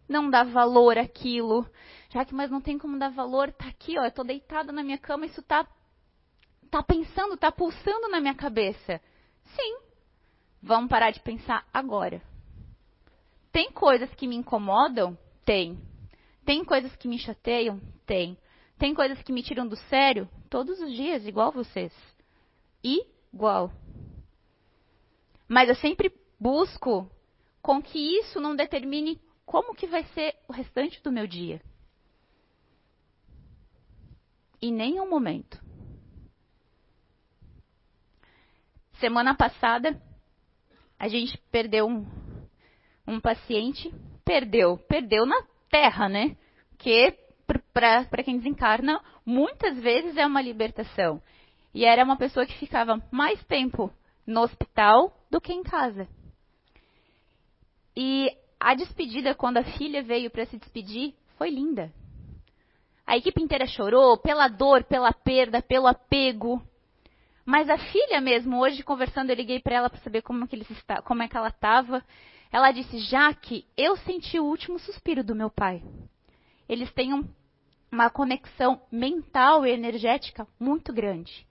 não 0.09 0.31
dar 0.31 0.45
valor 0.45 0.99
àquilo. 0.99 1.69
Já 2.11 2.25
que 2.25 2.35
mas 2.35 2.51
não 2.51 2.61
tem 2.61 2.79
como 2.79 2.99
dar 2.99 3.11
valor, 3.11 3.53
tá 3.53 3.69
aqui, 3.69 3.99
ó, 3.99 4.05
eu 4.05 4.13
tô 4.13 4.23
deitada 4.23 4.73
na 4.73 4.83
minha 4.83 4.99
cama, 4.99 5.27
isso 5.27 5.43
tá 5.43 5.67
tá 6.71 6.83
pensando, 6.83 7.37
tá 7.37 7.53
pulsando 7.53 8.09
na 8.09 8.21
minha 8.21 8.35
cabeça. 8.35 9.01
Sim. 9.45 9.79
Vamos 10.61 10.89
parar 10.89 11.13
de 11.13 11.21
pensar 11.21 11.65
agora. 11.73 12.21
Tem 13.53 13.71
coisas 13.71 14.13
que 14.15 14.27
me 14.27 14.35
incomodam? 14.35 15.17
Tem. 15.45 15.79
Tem 16.45 16.65
coisas 16.65 16.95
que 16.97 17.07
me 17.07 17.19
chateiam? 17.19 17.81
Tem. 18.05 18.37
Tem 18.77 18.93
coisas 18.95 19.23
que 19.23 19.33
me 19.33 19.43
tiram 19.43 19.69
do 19.69 19.77
sério? 19.77 20.29
Todos 20.51 20.81
os 20.81 20.93
dias, 20.93 21.27
igual 21.27 21.53
vocês. 21.53 21.93
igual. 22.83 23.71
Mas 25.49 25.69
eu 25.69 25.77
sempre 25.77 26.13
busco 26.41 27.09
com 27.63 27.81
que 27.81 28.19
isso 28.19 28.41
não 28.41 28.57
determine 28.57 29.21
como 29.45 29.75
que 29.75 29.87
vai 29.87 30.05
ser 30.15 30.35
o 30.49 30.53
restante 30.53 31.03
do 31.03 31.13
meu 31.13 31.27
dia. 31.27 31.61
Em 34.61 34.73
nenhum 34.73 35.09
momento. 35.09 35.63
Semana 38.95 39.35
passada, 39.35 40.01
a 40.99 41.09
gente 41.09 41.37
perdeu 41.51 41.87
um, 41.87 42.07
um 43.07 43.21
paciente. 43.21 43.93
Perdeu, 44.25 44.79
perdeu 44.79 45.27
na 45.27 45.43
terra, 45.69 46.09
né? 46.09 46.37
Que 46.79 47.13
para 47.75 48.23
quem 48.25 48.39
desencarna, 48.39 49.03
muitas 49.27 49.79
vezes 49.79 50.17
é 50.17 50.27
uma 50.27 50.41
libertação. 50.41 51.21
E 51.75 51.85
era 51.85 52.05
uma 52.05 52.17
pessoa 52.17 52.47
que 52.47 52.57
ficava 52.59 53.03
mais 53.11 53.45
tempo 53.45 53.93
no 54.27 54.41
hospital 54.41 55.15
do 55.31 55.41
que 55.41 55.53
em 55.53 55.63
casa. 55.63 56.09
E 57.97 58.31
a 58.65 58.75
despedida, 58.75 59.35
quando 59.35 59.59
a 59.59 59.63
filha 59.63 60.03
veio 60.03 60.31
para 60.31 60.47
se 60.47 60.57
despedir, 60.57 61.13
foi 61.37 61.51
linda. 61.51 61.93
A 63.07 63.15
equipe 63.15 63.43
inteira 63.43 63.67
chorou 63.67 64.17
pela 64.17 64.49
dor, 64.49 64.85
pela 64.85 65.13
perda, 65.13 65.61
pelo 65.61 65.87
apego. 65.87 66.63
Mas 67.45 67.69
a 67.69 67.77
filha 67.77 68.23
mesmo, 68.23 68.59
hoje 68.59 68.83
conversando, 68.83 69.29
eu 69.29 69.37
liguei 69.37 69.61
para 69.61 69.77
ela 69.77 69.91
para 69.91 70.01
saber 70.01 70.23
como, 70.23 70.49
que 70.49 70.57
está, 70.57 71.03
como 71.03 71.23
é 71.23 71.29
que 71.29 71.37
ela 71.37 71.49
estava. 71.49 72.03
Ela 72.51 72.73
disse, 72.73 73.01
Jaque, 73.01 73.67
eu 73.77 73.99
senti 73.99 74.41
o 74.41 74.47
último 74.47 74.79
suspiro 74.79 75.23
do 75.23 75.35
meu 75.35 75.51
pai. 75.51 75.83
Eles 76.67 76.91
têm 76.93 77.13
um, 77.13 77.23
uma 77.93 78.09
conexão 78.09 78.81
mental 78.91 79.67
e 79.67 79.73
energética 79.73 80.49
muito 80.59 80.91
grande. 80.91 81.47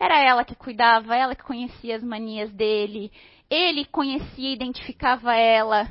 Era 0.00 0.20
ela 0.20 0.44
que 0.44 0.56
cuidava, 0.56 1.14
ela 1.14 1.36
que 1.36 1.44
conhecia 1.44 1.94
as 1.94 2.02
manias 2.02 2.52
dele, 2.52 3.12
ele 3.48 3.84
conhecia 3.84 4.48
e 4.48 4.54
identificava 4.54 5.32
ela. 5.32 5.88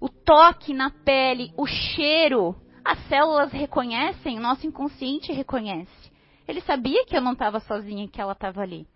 O 0.00 0.08
toque 0.08 0.72
na 0.72 0.90
pele, 0.90 1.52
o 1.56 1.66
cheiro, 1.66 2.56
as 2.82 2.98
células 3.06 3.52
reconhecem, 3.52 4.38
o 4.38 4.42
nosso 4.42 4.66
inconsciente 4.66 5.30
reconhece. 5.32 6.10
Ele 6.48 6.62
sabia 6.62 7.04
que 7.04 7.16
eu 7.16 7.20
não 7.20 7.32
estava 7.32 7.60
sozinha, 7.60 8.08
que 8.08 8.20
ela 8.20 8.32
estava 8.32 8.62
ali. 8.62 8.88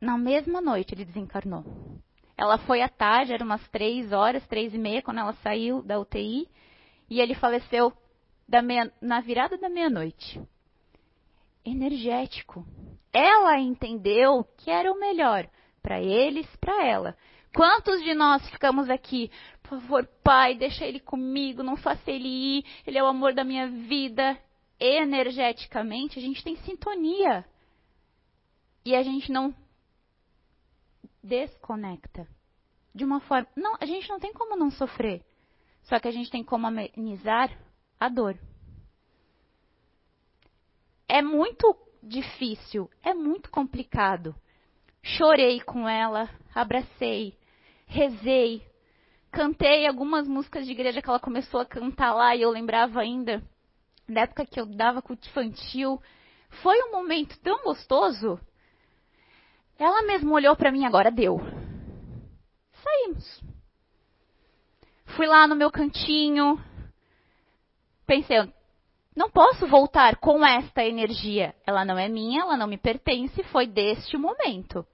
Na 0.00 0.18
mesma 0.18 0.60
noite 0.60 0.94
ele 0.94 1.04
desencarnou. 1.04 1.64
Ela 2.36 2.58
foi 2.58 2.80
à 2.80 2.88
tarde, 2.88 3.32
eram 3.32 3.46
umas 3.46 3.66
três 3.68 4.12
horas, 4.12 4.46
três 4.46 4.72
e 4.74 4.78
meia, 4.78 5.02
quando 5.02 5.18
ela 5.18 5.32
saiu 5.42 5.82
da 5.82 5.98
UTI, 5.98 6.48
e 7.08 7.20
ele 7.20 7.34
faleceu 7.34 7.92
meia, 8.62 8.92
na 9.00 9.20
virada 9.20 9.58
da 9.58 9.68
meia-noite. 9.68 10.40
Energético. 11.64 12.64
Ela 13.12 13.58
entendeu 13.58 14.44
que 14.58 14.70
era 14.70 14.90
o 14.90 14.98
melhor 14.98 15.48
para 15.82 16.00
eles, 16.00 16.46
para 16.56 16.86
ela. 16.86 17.16
Quantos 17.54 18.02
de 18.02 18.14
nós 18.14 18.48
ficamos 18.50 18.88
aqui, 18.88 19.30
por 19.62 19.80
favor, 19.80 20.06
pai, 20.22 20.54
deixa 20.54 20.84
ele 20.84 21.00
comigo, 21.00 21.62
não 21.62 21.76
faça 21.76 22.10
ele 22.10 22.28
ir, 22.28 22.64
ele 22.86 22.98
é 22.98 23.02
o 23.02 23.06
amor 23.06 23.34
da 23.34 23.44
minha 23.44 23.68
vida. 23.68 24.38
Energeticamente, 24.78 26.18
a 26.18 26.22
gente 26.22 26.42
tem 26.42 26.56
sintonia. 26.56 27.44
E 28.84 28.94
a 28.94 29.02
gente 29.02 29.30
não 29.30 29.54
desconecta. 31.22 32.26
De 32.94 33.04
uma 33.04 33.20
forma. 33.20 33.46
Não, 33.54 33.76
a 33.80 33.86
gente 33.86 34.08
não 34.08 34.18
tem 34.18 34.32
como 34.32 34.56
não 34.56 34.70
sofrer. 34.70 35.22
Só 35.82 35.98
que 35.98 36.08
a 36.08 36.10
gente 36.10 36.30
tem 36.30 36.42
como 36.42 36.66
amenizar 36.66 37.56
a 37.98 38.08
dor. 38.08 38.38
É 41.06 41.20
muito 41.20 41.76
difícil, 42.02 42.90
é 43.02 43.12
muito 43.12 43.50
complicado. 43.50 44.34
Chorei 45.02 45.60
com 45.60 45.88
ela, 45.88 46.30
abracei, 46.54 47.36
rezei, 47.90 48.62
cantei 49.32 49.86
algumas 49.86 50.26
músicas 50.26 50.64
de 50.64 50.72
igreja 50.72 51.02
que 51.02 51.08
ela 51.08 51.18
começou 51.18 51.60
a 51.60 51.66
cantar 51.66 52.14
lá 52.14 52.34
e 52.36 52.42
eu 52.42 52.50
lembrava 52.50 53.00
ainda 53.00 53.42
da 54.08 54.22
época 54.22 54.46
que 54.46 54.60
eu 54.60 54.66
dava 54.66 55.02
culto 55.02 55.28
infantil. 55.28 56.00
Foi 56.62 56.80
um 56.84 56.92
momento 56.92 57.38
tão 57.40 57.62
gostoso. 57.64 58.40
Ela 59.78 60.02
mesma 60.02 60.32
olhou 60.32 60.56
para 60.56 60.70
mim 60.70 60.84
agora 60.84 61.10
deu. 61.10 61.40
Saímos. 62.82 63.42
Fui 65.16 65.26
lá 65.26 65.46
no 65.48 65.56
meu 65.56 65.70
cantinho. 65.70 66.62
Pensei, 68.06 68.38
não 69.16 69.30
posso 69.30 69.66
voltar 69.66 70.16
com 70.16 70.46
esta 70.46 70.84
energia. 70.84 71.54
Ela 71.66 71.84
não 71.84 71.98
é 71.98 72.08
minha, 72.08 72.42
ela 72.42 72.56
não 72.56 72.68
me 72.68 72.78
pertence, 72.78 73.42
foi 73.44 73.66
deste 73.66 74.16
momento. 74.16 74.86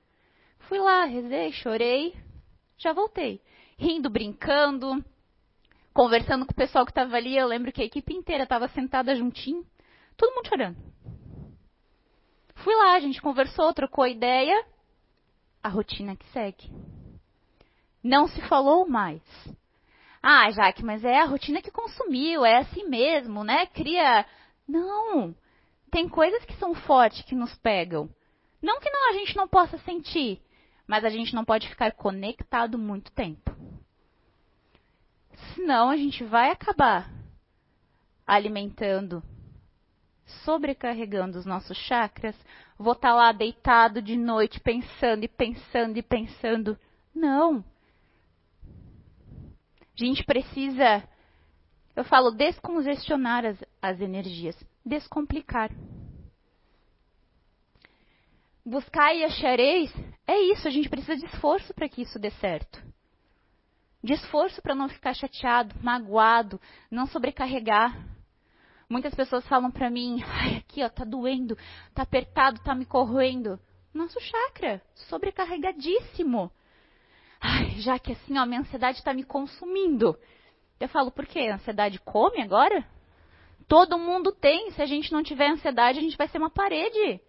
Fui 0.60 0.78
lá, 0.78 1.04
rezei, 1.04 1.52
chorei, 1.52 2.14
já 2.78 2.92
voltei. 2.92 3.40
Rindo, 3.78 4.08
brincando, 4.08 5.04
conversando 5.92 6.46
com 6.46 6.52
o 6.52 6.56
pessoal 6.56 6.84
que 6.84 6.90
estava 6.90 7.16
ali. 7.16 7.36
Eu 7.36 7.46
lembro 7.46 7.72
que 7.72 7.82
a 7.82 7.86
equipe 7.86 8.14
inteira 8.14 8.44
estava 8.44 8.68
sentada 8.68 9.14
juntinho, 9.14 9.64
todo 10.16 10.34
mundo 10.34 10.48
chorando. 10.48 10.76
Fui 12.56 12.74
lá, 12.74 12.94
a 12.94 13.00
gente 13.00 13.20
conversou, 13.20 13.72
trocou 13.72 14.06
ideia. 14.06 14.64
A 15.62 15.68
rotina 15.68 16.16
que 16.16 16.26
segue. 16.32 16.70
Não 18.02 18.28
se 18.28 18.40
falou 18.42 18.88
mais. 18.88 19.22
Ah, 20.22 20.50
Jaque, 20.50 20.84
mas 20.84 21.04
é 21.04 21.20
a 21.20 21.24
rotina 21.24 21.60
que 21.60 21.70
consumiu, 21.70 22.44
é 22.44 22.58
assim 22.58 22.88
mesmo, 22.88 23.44
né? 23.44 23.66
Cria. 23.66 24.24
Não! 24.66 25.34
Tem 25.90 26.08
coisas 26.08 26.44
que 26.44 26.54
são 26.56 26.74
fortes 26.74 27.22
que 27.22 27.34
nos 27.34 27.54
pegam. 27.58 28.08
Não 28.62 28.80
que 28.80 28.90
não, 28.90 29.10
a 29.10 29.12
gente 29.12 29.36
não 29.36 29.46
possa 29.46 29.78
sentir, 29.78 30.40
mas 30.86 31.04
a 31.04 31.08
gente 31.08 31.34
não 31.34 31.44
pode 31.44 31.68
ficar 31.68 31.92
conectado 31.92 32.78
muito 32.78 33.10
tempo. 33.12 33.54
Senão 35.54 35.90
a 35.90 35.96
gente 35.96 36.24
vai 36.24 36.50
acabar 36.50 37.10
alimentando, 38.26 39.22
sobrecarregando 40.44 41.38
os 41.38 41.46
nossos 41.46 41.76
chakras. 41.76 42.36
Vou 42.78 42.92
estar 42.92 43.10
tá 43.10 43.14
lá 43.14 43.32
deitado 43.32 44.02
de 44.02 44.16
noite 44.16 44.60
pensando 44.60 45.24
e 45.24 45.28
pensando 45.28 45.96
e 45.96 46.02
pensando. 46.02 46.78
Não! 47.14 47.64
A 49.98 50.04
gente 50.04 50.24
precisa, 50.24 51.02
eu 51.94 52.04
falo, 52.04 52.30
descongestionar 52.30 53.46
as, 53.46 53.64
as 53.80 54.00
energias, 54.00 54.54
descomplicar. 54.84 55.70
Buscar 58.68 59.14
e 59.14 59.22
achareis, 59.22 59.94
é 60.26 60.40
isso, 60.40 60.66
a 60.66 60.72
gente 60.72 60.88
precisa 60.88 61.16
de 61.16 61.24
esforço 61.26 61.72
para 61.72 61.88
que 61.88 62.02
isso 62.02 62.18
dê 62.18 62.32
certo. 62.32 62.82
De 64.02 64.12
esforço 64.12 64.60
para 64.60 64.74
não 64.74 64.88
ficar 64.88 65.14
chateado, 65.14 65.72
magoado, 65.80 66.60
não 66.90 67.06
sobrecarregar. 67.06 67.96
Muitas 68.90 69.14
pessoas 69.14 69.46
falam 69.46 69.70
para 69.70 69.88
mim, 69.88 70.20
ai, 70.26 70.56
aqui 70.56 70.82
ó, 70.82 70.88
tá 70.88 71.04
doendo, 71.04 71.56
tá 71.94 72.02
apertado, 72.02 72.60
tá 72.64 72.74
me 72.74 72.84
corroendo. 72.84 73.56
Nosso 73.94 74.20
chakra, 74.20 74.82
sobrecarregadíssimo. 74.94 76.50
Ai, 77.40 77.78
já 77.78 78.00
que 78.00 78.14
assim, 78.14 78.36
ó, 78.36 78.44
minha 78.44 78.62
ansiedade 78.62 78.98
está 78.98 79.14
me 79.14 79.22
consumindo. 79.22 80.18
Eu 80.80 80.88
falo, 80.88 81.12
por 81.12 81.24
quê? 81.24 81.46
A 81.46 81.54
ansiedade 81.54 82.00
come 82.00 82.42
agora? 82.42 82.84
Todo 83.68 83.96
mundo 83.96 84.32
tem. 84.32 84.72
Se 84.72 84.82
a 84.82 84.86
gente 84.86 85.12
não 85.12 85.22
tiver 85.22 85.50
ansiedade, 85.50 86.00
a 86.00 86.02
gente 86.02 86.16
vai 86.16 86.26
ser 86.26 86.38
uma 86.38 86.50
parede. 86.50 87.20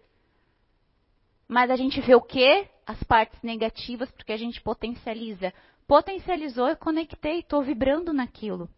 Mas 1.48 1.70
a 1.70 1.76
gente 1.76 1.98
vê 2.02 2.14
o 2.14 2.20
quê? 2.20 2.68
As 2.86 3.02
partes 3.04 3.40
negativas, 3.42 4.10
porque 4.10 4.32
a 4.32 4.36
gente 4.36 4.60
potencializa. 4.60 5.52
Potencializou, 5.86 6.68
eu 6.68 6.76
conectei, 6.76 7.38
estou 7.38 7.62
vibrando 7.62 8.12
naquilo. 8.12 8.68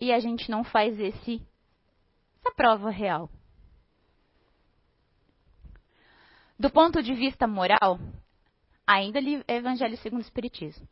E 0.00 0.12
a 0.12 0.18
gente 0.18 0.50
não 0.50 0.64
faz 0.64 0.98
esse, 0.98 1.40
essa 2.40 2.54
prova 2.54 2.90
real. 2.90 3.30
Do 6.58 6.70
ponto 6.70 7.00
de 7.00 7.14
vista 7.14 7.46
moral, 7.46 8.00
ainda 8.84 9.20
li 9.20 9.44
Evangelho 9.46 9.96
segundo 9.98 10.18
o 10.18 10.24
Espiritismo. 10.24 10.88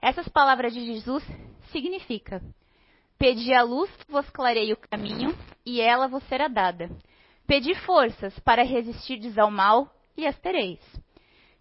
Essas 0.00 0.28
palavras 0.28 0.72
de 0.72 0.84
Jesus 0.86 1.24
significam: 1.72 2.40
Pedi 3.18 3.52
a 3.52 3.62
luz, 3.62 3.90
vos 4.08 4.28
clarei 4.30 4.72
o 4.72 4.76
caminho, 4.76 5.36
e 5.66 5.80
ela 5.80 6.06
vos 6.06 6.22
será 6.24 6.46
dada. 6.46 6.88
Pedi 7.50 7.74
forças 7.74 8.38
para 8.38 8.62
resistirdes 8.62 9.36
ao 9.36 9.50
mal, 9.50 9.92
e 10.16 10.24
as 10.24 10.38
tereis. 10.38 10.78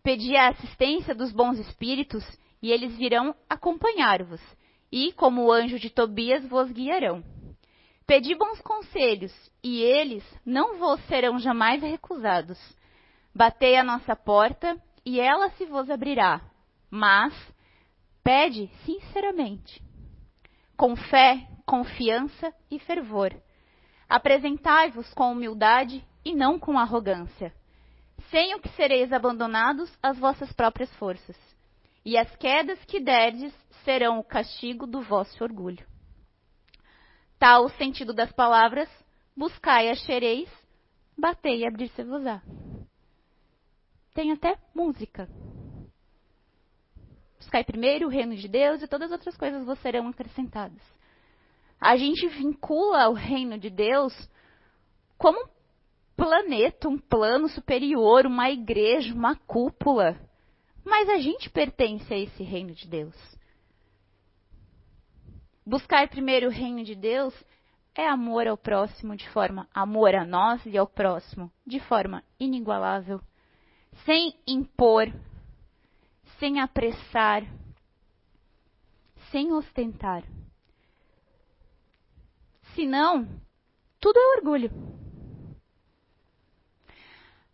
Pedi 0.03 0.37
a 0.37 0.49
assistência 0.49 1.15
dos 1.15 1.31
bons 1.31 1.57
espíritos, 1.57 2.23
e 2.61 2.71
eles 2.71 2.95
virão 2.95 3.35
acompanhar-vos, 3.49 4.39
e, 4.91 5.11
como 5.13 5.45
o 5.45 5.51
anjo 5.51 5.79
de 5.79 5.89
Tobias, 5.89 6.47
vos 6.47 6.71
guiarão. 6.71 7.23
Pedi 8.05 8.35
bons 8.35 8.61
conselhos, 8.61 9.33
e 9.63 9.81
eles 9.81 10.23
não 10.45 10.77
vos 10.77 11.03
serão 11.07 11.39
jamais 11.39 11.81
recusados. 11.81 12.59
Batei 13.33 13.75
a 13.75 13.83
nossa 13.83 14.15
porta 14.15 14.79
e 15.03 15.19
ela 15.19 15.49
se 15.53 15.65
vos 15.65 15.89
abrirá. 15.89 16.39
Mas 16.91 17.33
pede 18.23 18.69
sinceramente, 18.85 19.81
com 20.77 20.95
fé, 20.95 21.47
confiança 21.65 22.53
e 22.69 22.77
fervor. 22.77 23.33
Apresentai-vos 24.09 25.13
com 25.13 25.31
humildade 25.31 26.03
e 26.25 26.33
não 26.33 26.57
com 26.57 26.79
arrogância, 26.79 27.53
sem 28.31 28.55
o 28.55 28.59
que 28.59 28.69
sereis 28.69 29.13
abandonados 29.13 29.95
às 30.01 30.17
vossas 30.17 30.51
próprias 30.51 30.91
forças. 30.95 31.37
E 32.03 32.17
as 32.17 32.35
quedas 32.37 32.83
que 32.85 32.99
derdes 32.99 33.53
serão 33.83 34.17
o 34.17 34.23
castigo 34.23 34.87
do 34.87 35.01
vosso 35.01 35.43
orgulho. 35.43 35.85
Tal 37.37 37.65
o 37.65 37.69
sentido 37.69 38.11
das 38.11 38.31
palavras: 38.31 38.89
buscai 39.37 39.89
achereis, 39.89 40.49
batei 41.15 41.59
e 41.59 41.67
abrir-se-vos-á. 41.67 42.41
Tem 44.13 44.31
até 44.31 44.57
música. 44.73 45.29
Buscai 47.37 47.63
primeiro 47.63 48.07
o 48.07 48.09
reino 48.09 48.35
de 48.35 48.47
Deus 48.47 48.81
e 48.81 48.87
todas 48.87 49.11
as 49.11 49.19
outras 49.19 49.37
coisas 49.37 49.63
vos 49.65 49.79
serão 49.79 50.07
acrescentadas. 50.07 50.98
A 51.79 51.95
gente 51.95 52.27
vincula 52.27 53.09
o 53.09 53.13
reino 53.13 53.57
de 53.57 53.69
Deus 53.69 54.13
como 55.17 55.39
um 55.39 55.49
planeta, 56.15 56.89
um 56.89 56.97
plano 56.97 57.47
superior, 57.47 58.25
uma 58.25 58.49
igreja, 58.49 59.13
uma 59.13 59.35
cúpula. 59.35 60.19
Mas 60.83 61.07
a 61.07 61.17
gente 61.19 61.49
pertence 61.49 62.13
a 62.13 62.17
esse 62.17 62.43
reino 62.43 62.73
de 62.73 62.87
Deus. 62.87 63.15
Buscar 65.65 66.09
primeiro 66.09 66.47
o 66.47 66.51
reino 66.51 66.83
de 66.83 66.95
Deus 66.95 67.33
é 67.95 68.07
amor 68.07 68.47
ao 68.47 68.57
próximo 68.57 69.15
de 69.15 69.29
forma 69.29 69.67
amor 69.73 70.15
a 70.15 70.25
nós 70.25 70.65
e 70.65 70.77
ao 70.77 70.87
próximo 70.87 71.51
de 71.65 71.79
forma 71.81 72.23
inigualável, 72.39 73.21
sem 74.05 74.33
impor, 74.47 75.13
sem 76.39 76.59
apressar, 76.59 77.43
sem 79.31 79.51
ostentar. 79.53 80.23
Senão, 82.75 83.27
tudo 83.99 84.17
é 84.17 84.37
orgulho. 84.37 84.71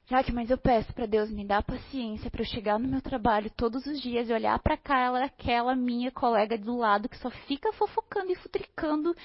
Jaque, 0.07 0.31
mas 0.31 0.51
eu 0.51 0.57
peço 0.57 0.93
para 0.93 1.07
Deus 1.07 1.31
me 1.31 1.43
dar 1.43 1.63
paciência 1.63 2.29
para 2.29 2.41
eu 2.41 2.45
chegar 2.45 2.77
no 2.77 2.87
meu 2.87 3.01
trabalho 3.01 3.49
todos 3.49 3.87
os 3.87 3.99
dias 3.99 4.29
e 4.29 4.33
olhar 4.33 4.59
para 4.59 4.77
cara 4.77 5.25
aquela 5.25 5.75
minha 5.75 6.11
colega 6.11 6.55
do 6.59 6.77
lado 6.77 7.09
que 7.09 7.17
só 7.17 7.31
fica 7.31 7.73
fofocando 7.73 8.31
e 8.31 8.35
futricando 8.35 9.15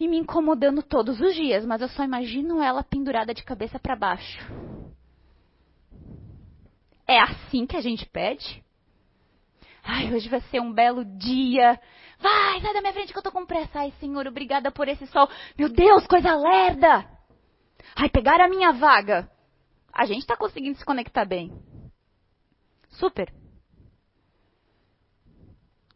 e 0.00 0.08
me 0.08 0.16
incomodando 0.16 0.82
todos 0.82 1.20
os 1.20 1.34
dias, 1.34 1.66
mas 1.66 1.82
eu 1.82 1.88
só 1.88 2.02
imagino 2.04 2.62
ela 2.62 2.82
pendurada 2.82 3.34
de 3.34 3.44
cabeça 3.44 3.78
para 3.78 3.94
baixo. 3.94 4.40
É 7.06 7.20
assim 7.20 7.66
que 7.66 7.76
a 7.76 7.82
gente 7.82 8.06
pede? 8.06 8.64
Ai, 9.82 10.10
hoje 10.14 10.30
vai 10.30 10.40
ser 10.40 10.60
um 10.60 10.72
belo 10.72 11.04
dia. 11.04 11.78
Vai, 12.24 12.60
sai 12.62 12.72
da 12.72 12.80
minha 12.80 12.92
frente 12.92 13.12
que 13.12 13.18
eu 13.18 13.22
tô 13.22 13.30
com 13.30 13.44
pressa. 13.44 13.80
Ai, 13.80 13.92
Senhor, 14.00 14.26
obrigada 14.26 14.72
por 14.72 14.88
esse 14.88 15.06
sol. 15.08 15.28
Meu 15.58 15.68
Deus, 15.68 16.06
coisa 16.06 16.34
lerda! 16.34 17.06
Ai, 17.94 18.08
pegaram 18.08 18.46
a 18.46 18.48
minha 18.48 18.72
vaga 18.72 19.30
a 19.94 20.06
gente 20.06 20.22
está 20.22 20.36
conseguindo 20.36 20.76
se 20.76 20.84
conectar 20.84 21.24
bem. 21.24 21.52
Super. 22.90 23.32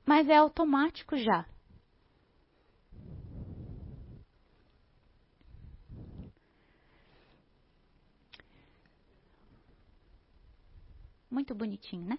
Mas 0.06 0.28
é 0.28 0.36
automático 0.36 1.16
já. 1.16 1.44
Muito 11.28 11.54
bonitinho, 11.54 12.06
né? 12.06 12.18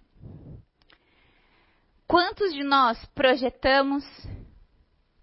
Quantos 2.40 2.56
de 2.56 2.64
nós 2.64 3.04
projetamos, 3.14 4.02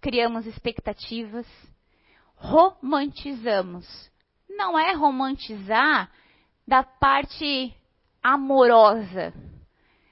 criamos 0.00 0.46
expectativas, 0.46 1.44
romantizamos? 2.36 3.84
Não 4.48 4.78
é 4.78 4.94
romantizar 4.94 6.12
da 6.64 6.84
parte 6.84 7.74
amorosa. 8.22 9.34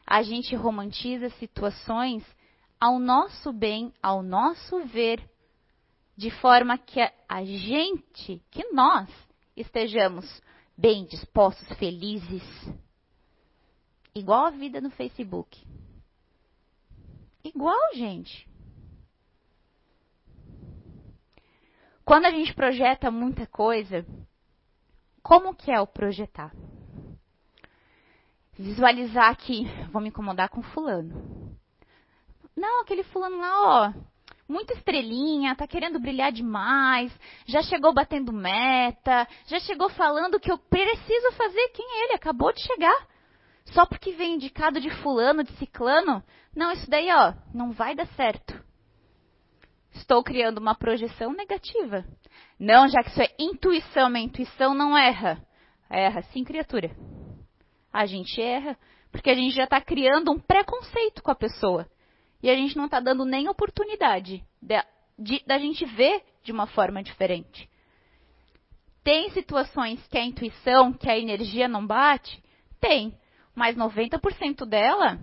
A 0.04 0.20
gente 0.24 0.56
romantiza 0.56 1.30
situações 1.38 2.24
ao 2.80 2.98
nosso 2.98 3.52
bem, 3.52 3.94
ao 4.02 4.20
nosso 4.20 4.84
ver, 4.86 5.22
de 6.16 6.32
forma 6.32 6.76
que 6.76 6.98
a 7.00 7.44
gente, 7.44 8.42
que 8.50 8.68
nós, 8.72 9.08
estejamos 9.56 10.42
bem 10.76 11.04
dispostos, 11.04 11.68
felizes. 11.78 12.42
Igual 14.12 14.46
a 14.46 14.50
vida 14.50 14.80
no 14.80 14.90
Facebook. 14.90 15.56
Igual, 17.54 17.94
gente. 17.94 18.48
Quando 22.04 22.26
a 22.26 22.30
gente 22.30 22.54
projeta 22.54 23.11
muita 23.11 23.46
coisa, 23.46 24.06
como 25.22 25.54
que 25.54 25.70
é 25.70 25.80
o 25.80 25.87
projetar? 25.87 26.52
Visualizar 28.59 29.37
que 29.37 29.64
vou 29.92 30.00
me 30.00 30.09
incomodar 30.09 30.48
com 30.48 30.62
fulano. 30.62 31.56
Não, 32.56 32.80
aquele 32.80 33.02
fulano 33.04 33.38
lá, 33.38 33.62
ó, 33.62 33.92
muita 34.48 34.72
estrelinha, 34.72 35.54
tá 35.54 35.66
querendo 35.66 36.00
brilhar 36.00 36.32
demais, 36.32 37.12
já 37.44 37.62
chegou 37.62 37.92
batendo 37.92 38.32
meta, 38.32 39.28
já 39.46 39.61
chegou 39.61 39.90
falando 39.90 40.40
que 40.40 40.50
eu 40.50 40.59
preciso 40.59 41.32
fazer 41.32 41.68
quem 41.68 41.87
é 41.87 42.04
ele, 42.04 42.14
acabou 42.14 42.52
de 42.52 42.61
chegar. 42.61 43.06
Só 43.72 43.85
porque 43.85 44.12
vem 44.12 44.35
indicado 44.35 44.81
de 44.81 44.90
fulano, 45.02 45.44
de 45.44 45.52
ciclano, 45.57 46.22
não, 46.55 46.72
isso 46.72 46.88
daí, 46.88 47.09
ó, 47.11 47.35
não 47.52 47.72
vai 47.72 47.94
dar 47.94 48.07
certo. 48.09 48.64
Estou 49.92 50.22
criando 50.22 50.59
uma 50.59 50.74
projeção 50.74 51.33
negativa. 51.33 52.05
Não, 52.59 52.88
já 52.88 53.02
que 53.02 53.11
isso 53.11 53.22
é 53.22 53.29
intuição, 53.38 54.07
a 54.07 54.20
intuição 54.20 54.74
não 54.74 54.96
erra. 54.96 55.42
Erra 55.90 56.22
sim, 56.33 56.44
criatura. 56.44 56.90
A 57.92 58.07
gente 58.07 58.40
erra 58.40 58.76
porque 59.11 59.31
a 59.31 59.35
gente 59.35 59.55
já 59.55 59.64
está 59.64 59.81
criando 59.81 60.31
um 60.31 60.38
preconceito 60.38 61.22
com 61.22 61.31
a 61.31 61.35
pessoa. 61.35 61.88
E 62.42 62.50
a 62.50 62.55
gente 62.55 62.76
não 62.76 62.85
está 62.85 63.00
dando 63.00 63.24
nem 63.24 63.48
oportunidade 63.48 64.44
da 64.62 65.59
gente 65.59 65.85
ver 65.87 66.22
de 66.42 66.52
uma 66.52 66.66
forma 66.66 67.02
diferente. 67.02 67.68
Tem 69.02 69.31
situações 69.31 70.07
que 70.09 70.18
a 70.18 70.24
intuição, 70.24 70.92
que 70.92 71.09
a 71.09 71.18
energia 71.18 71.66
não 71.66 71.87
bate? 71.87 72.42
Tem. 72.81 73.16
Mas 73.56 73.74
90% 73.74 74.66
dela 74.66 75.18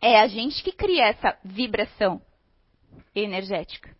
é 0.00 0.20
a 0.20 0.26
gente 0.26 0.64
que 0.64 0.72
cria 0.72 1.06
essa 1.06 1.38
vibração 1.44 2.20
energética. 3.14 3.96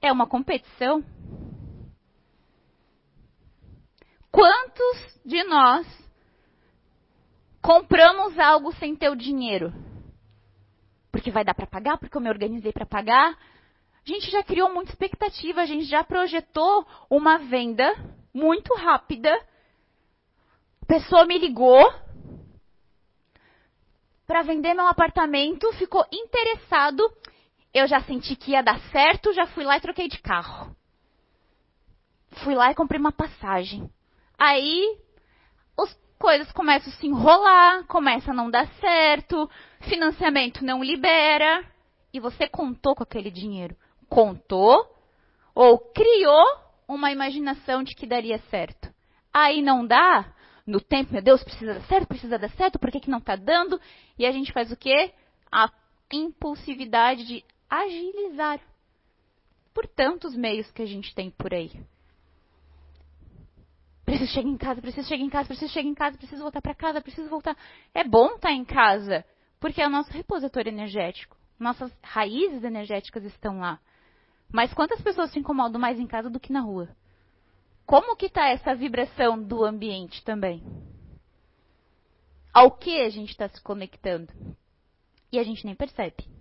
É 0.00 0.10
uma 0.10 0.26
competição. 0.26 1.04
Quantos 4.30 5.20
de 5.26 5.44
nós 5.44 5.86
compramos 7.60 8.38
algo 8.38 8.72
sem 8.76 8.96
ter 8.96 9.10
o 9.10 9.16
dinheiro? 9.16 9.74
Porque 11.12 11.30
vai 11.30 11.44
dar 11.44 11.54
para 11.54 11.66
pagar, 11.66 11.98
porque 11.98 12.16
eu 12.16 12.22
me 12.22 12.30
organizei 12.30 12.72
para 12.72 12.86
pagar. 12.86 13.32
A 13.32 14.08
gente 14.08 14.30
já 14.30 14.42
criou 14.42 14.72
muita 14.72 14.90
expectativa, 14.90 15.60
a 15.60 15.66
gente 15.66 15.84
já 15.84 16.02
projetou 16.02 16.86
uma 17.10 17.36
venda 17.36 17.92
muito 18.32 18.74
rápida. 18.74 19.34
A 20.80 20.86
pessoa 20.86 21.26
me 21.26 21.36
ligou 21.36 22.05
para 24.26 24.42
vender 24.42 24.74
meu 24.74 24.86
apartamento, 24.86 25.72
ficou 25.74 26.04
interessado 26.12 27.02
eu 27.76 27.86
já 27.86 28.00
senti 28.00 28.34
que 28.34 28.52
ia 28.52 28.62
dar 28.62 28.80
certo, 28.90 29.34
já 29.34 29.46
fui 29.48 29.62
lá 29.62 29.76
e 29.76 29.80
troquei 29.82 30.08
de 30.08 30.18
carro. 30.18 30.74
Fui 32.42 32.54
lá 32.54 32.70
e 32.70 32.74
comprei 32.74 32.98
uma 32.98 33.12
passagem. 33.12 33.90
Aí 34.38 34.98
as 35.78 35.94
coisas 36.18 36.50
começam 36.52 36.90
a 36.90 36.96
se 36.96 37.06
enrolar, 37.06 37.84
começa 37.84 38.30
a 38.30 38.34
não 38.34 38.50
dar 38.50 38.66
certo, 38.80 39.50
financiamento 39.80 40.64
não 40.64 40.82
libera. 40.82 41.62
E 42.14 42.18
você 42.18 42.48
contou 42.48 42.94
com 42.94 43.02
aquele 43.02 43.30
dinheiro. 43.30 43.76
Contou 44.08 44.90
ou 45.54 45.78
criou 45.78 46.46
uma 46.88 47.12
imaginação 47.12 47.82
de 47.82 47.94
que 47.94 48.06
daria 48.06 48.38
certo. 48.48 48.88
Aí 49.30 49.60
não 49.60 49.86
dá, 49.86 50.32
no 50.66 50.80
tempo, 50.80 51.12
meu 51.12 51.22
Deus, 51.22 51.44
precisa 51.44 51.74
dar 51.74 51.82
certo, 51.82 52.08
precisa 52.08 52.38
dar 52.38 52.50
certo, 52.50 52.78
por 52.78 52.90
que, 52.90 53.00
que 53.00 53.10
não 53.10 53.18
está 53.18 53.36
dando? 53.36 53.80
E 54.18 54.26
a 54.26 54.32
gente 54.32 54.52
faz 54.52 54.72
o 54.72 54.76
quê? 54.76 55.12
A 55.50 55.70
impulsividade 56.12 57.24
de 57.24 57.44
agilizar 57.70 58.60
por 59.72 59.86
tantos 59.86 60.34
meios 60.34 60.70
que 60.72 60.82
a 60.82 60.86
gente 60.86 61.14
tem 61.14 61.30
por 61.30 61.54
aí. 61.54 61.70
Preciso 64.04 64.32
chegar 64.32 64.48
em 64.48 64.56
casa, 64.56 64.80
preciso 64.80 65.08
chegar 65.08 65.22
em 65.22 65.30
casa, 65.30 65.48
preciso 65.48 65.72
chegar 65.72 65.88
em 65.88 65.94
casa, 65.94 66.16
preciso 66.16 66.42
voltar 66.42 66.62
para 66.62 66.74
casa, 66.74 67.00
preciso 67.00 67.28
voltar. 67.28 67.56
É 67.92 68.04
bom 68.04 68.34
estar 68.36 68.52
em 68.52 68.64
casa, 68.64 69.24
porque 69.60 69.82
é 69.82 69.86
o 69.86 69.90
nosso 69.90 70.10
repositório 70.12 70.70
energético. 70.70 71.36
Nossas 71.58 71.92
raízes 72.02 72.62
energéticas 72.62 73.24
estão 73.24 73.58
lá. 73.58 73.80
Mas 74.52 74.72
quantas 74.72 75.00
pessoas 75.00 75.30
se 75.30 75.38
incomodam 75.38 75.80
mais 75.80 75.98
em 75.98 76.06
casa 76.06 76.30
do 76.30 76.38
que 76.38 76.52
na 76.52 76.60
rua? 76.60 76.88
Como 77.86 78.16
que 78.16 78.26
está 78.26 78.48
essa 78.48 78.74
vibração 78.74 79.40
do 79.40 79.64
ambiente 79.64 80.22
também? 80.24 80.62
Ao 82.52 82.70
que 82.70 83.00
a 83.00 83.08
gente 83.08 83.30
está 83.30 83.48
se 83.48 83.60
conectando? 83.62 84.32
E 85.30 85.38
a 85.38 85.44
gente 85.44 85.64
nem 85.64 85.74
percebe 85.74 86.36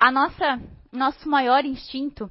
a 0.00 0.10
nossa 0.10 0.58
nosso 0.90 1.28
maior 1.28 1.62
instinto 1.64 2.28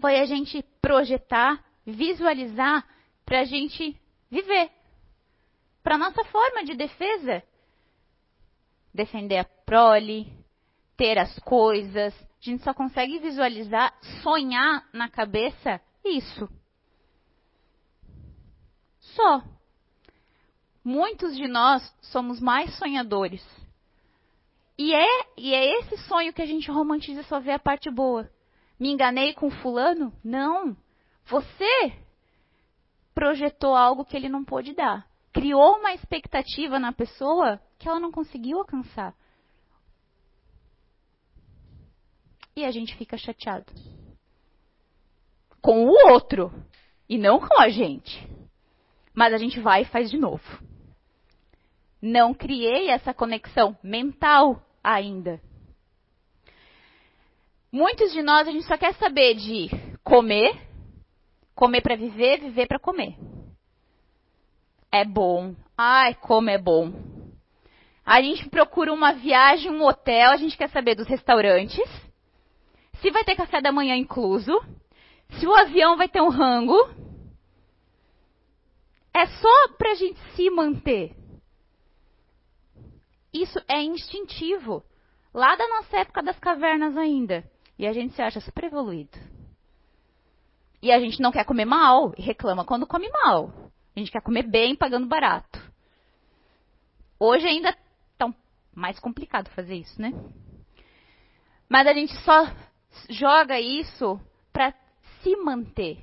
foi 0.00 0.20
a 0.20 0.24
gente 0.24 0.62
projetar, 0.80 1.62
visualizar 1.84 2.86
para 3.26 3.40
a 3.40 3.44
gente 3.44 4.00
viver. 4.30 4.70
Para 5.82 5.98
nossa 5.98 6.24
forma 6.26 6.64
de 6.64 6.74
defesa. 6.76 7.42
Defender 8.94 9.38
a 9.38 9.44
prole, 9.44 10.32
ter 10.98 11.16
as 11.16 11.38
coisas. 11.38 12.12
A 12.14 12.44
gente 12.44 12.62
só 12.62 12.74
consegue 12.74 13.18
visualizar, 13.20 13.94
sonhar 14.22 14.86
na 14.92 15.08
cabeça 15.08 15.80
isso. 16.04 16.46
Só. 18.98 19.42
Muitos 20.84 21.36
de 21.36 21.48
nós 21.48 21.82
somos 22.02 22.40
mais 22.40 22.76
sonhadores. 22.76 23.44
E 24.76 24.94
é, 24.94 25.06
e 25.36 25.54
é 25.54 25.80
esse 25.80 25.96
sonho 26.08 26.32
que 26.32 26.42
a 26.42 26.46
gente 26.46 26.70
romantiza 26.70 27.22
só 27.24 27.40
ver 27.40 27.52
a 27.52 27.58
parte 27.58 27.90
boa. 27.90 28.30
Me 28.78 28.90
enganei 28.90 29.34
com 29.34 29.50
fulano? 29.50 30.12
Não. 30.22 30.76
Você 31.26 31.92
projetou 33.14 33.74
algo 33.74 34.04
que 34.04 34.16
ele 34.16 34.28
não 34.28 34.44
pôde 34.44 34.72
dar. 34.72 35.06
Criou 35.32 35.78
uma 35.78 35.92
expectativa 35.92 36.78
na 36.78 36.92
pessoa 36.92 37.60
que 37.78 37.88
ela 37.88 38.00
não 38.00 38.12
conseguiu 38.12 38.58
alcançar. 38.58 39.14
E 42.58 42.64
a 42.64 42.72
gente 42.72 42.96
fica 42.96 43.16
chateado. 43.16 43.72
Com 45.62 45.86
o 45.86 46.10
outro. 46.10 46.52
E 47.08 47.16
não 47.16 47.38
com 47.38 47.62
a 47.62 47.68
gente. 47.68 48.28
Mas 49.14 49.32
a 49.32 49.38
gente 49.38 49.60
vai 49.60 49.82
e 49.82 49.84
faz 49.84 50.10
de 50.10 50.18
novo. 50.18 50.42
Não 52.02 52.34
criei 52.34 52.90
essa 52.90 53.14
conexão 53.14 53.78
mental 53.80 54.60
ainda. 54.82 55.40
Muitos 57.70 58.12
de 58.12 58.22
nós 58.22 58.48
a 58.48 58.50
gente 58.50 58.66
só 58.66 58.76
quer 58.76 58.92
saber 58.94 59.36
de 59.36 59.68
comer, 60.02 60.60
comer 61.54 61.80
para 61.80 61.94
viver, 61.94 62.40
viver 62.40 62.66
para 62.66 62.80
comer. 62.80 63.16
É 64.90 65.04
bom. 65.04 65.54
Ai, 65.76 66.12
como 66.16 66.50
é 66.50 66.58
bom. 66.58 66.92
A 68.04 68.20
gente 68.20 68.48
procura 68.48 68.92
uma 68.92 69.12
viagem, 69.12 69.70
um 69.70 69.84
hotel, 69.84 70.32
a 70.32 70.36
gente 70.36 70.56
quer 70.56 70.70
saber 70.70 70.96
dos 70.96 71.06
restaurantes, 71.06 72.07
se 73.00 73.10
vai 73.10 73.24
ter 73.24 73.36
café 73.36 73.60
da 73.60 73.72
manhã 73.72 73.96
incluso, 73.96 74.52
se 75.38 75.46
o 75.46 75.54
avião 75.54 75.96
vai 75.96 76.08
ter 76.08 76.20
um 76.20 76.28
rango. 76.28 76.76
É 79.14 79.26
só 79.26 79.68
pra 79.76 79.94
gente 79.94 80.18
se 80.34 80.48
manter. 80.50 81.16
Isso 83.32 83.58
é 83.68 83.82
instintivo. 83.82 84.84
Lá 85.32 85.54
da 85.56 85.68
nossa 85.68 85.98
época 85.98 86.22
das 86.22 86.38
cavernas 86.38 86.96
ainda. 86.96 87.44
E 87.78 87.86
a 87.86 87.92
gente 87.92 88.14
se 88.14 88.22
acha 88.22 88.40
super 88.40 88.64
evoluído. 88.64 89.18
E 90.82 90.90
a 90.92 90.98
gente 90.98 91.20
não 91.20 91.32
quer 91.32 91.44
comer 91.44 91.64
mal 91.64 92.12
e 92.16 92.22
reclama 92.22 92.64
quando 92.64 92.86
come 92.86 93.08
mal. 93.10 93.52
A 93.94 93.98
gente 93.98 94.10
quer 94.10 94.22
comer 94.22 94.44
bem 94.44 94.76
pagando 94.76 95.06
barato. 95.06 95.60
Hoje 97.18 97.46
ainda 97.46 97.76
tá 98.16 98.32
mais 98.74 98.98
complicado 99.00 99.50
fazer 99.50 99.74
isso, 99.74 100.00
né? 100.00 100.12
Mas 101.68 101.86
a 101.86 101.92
gente 101.92 102.14
só 102.22 102.46
joga 103.08 103.60
isso 103.60 104.20
para 104.52 104.74
se 105.22 105.36
manter. 105.36 105.98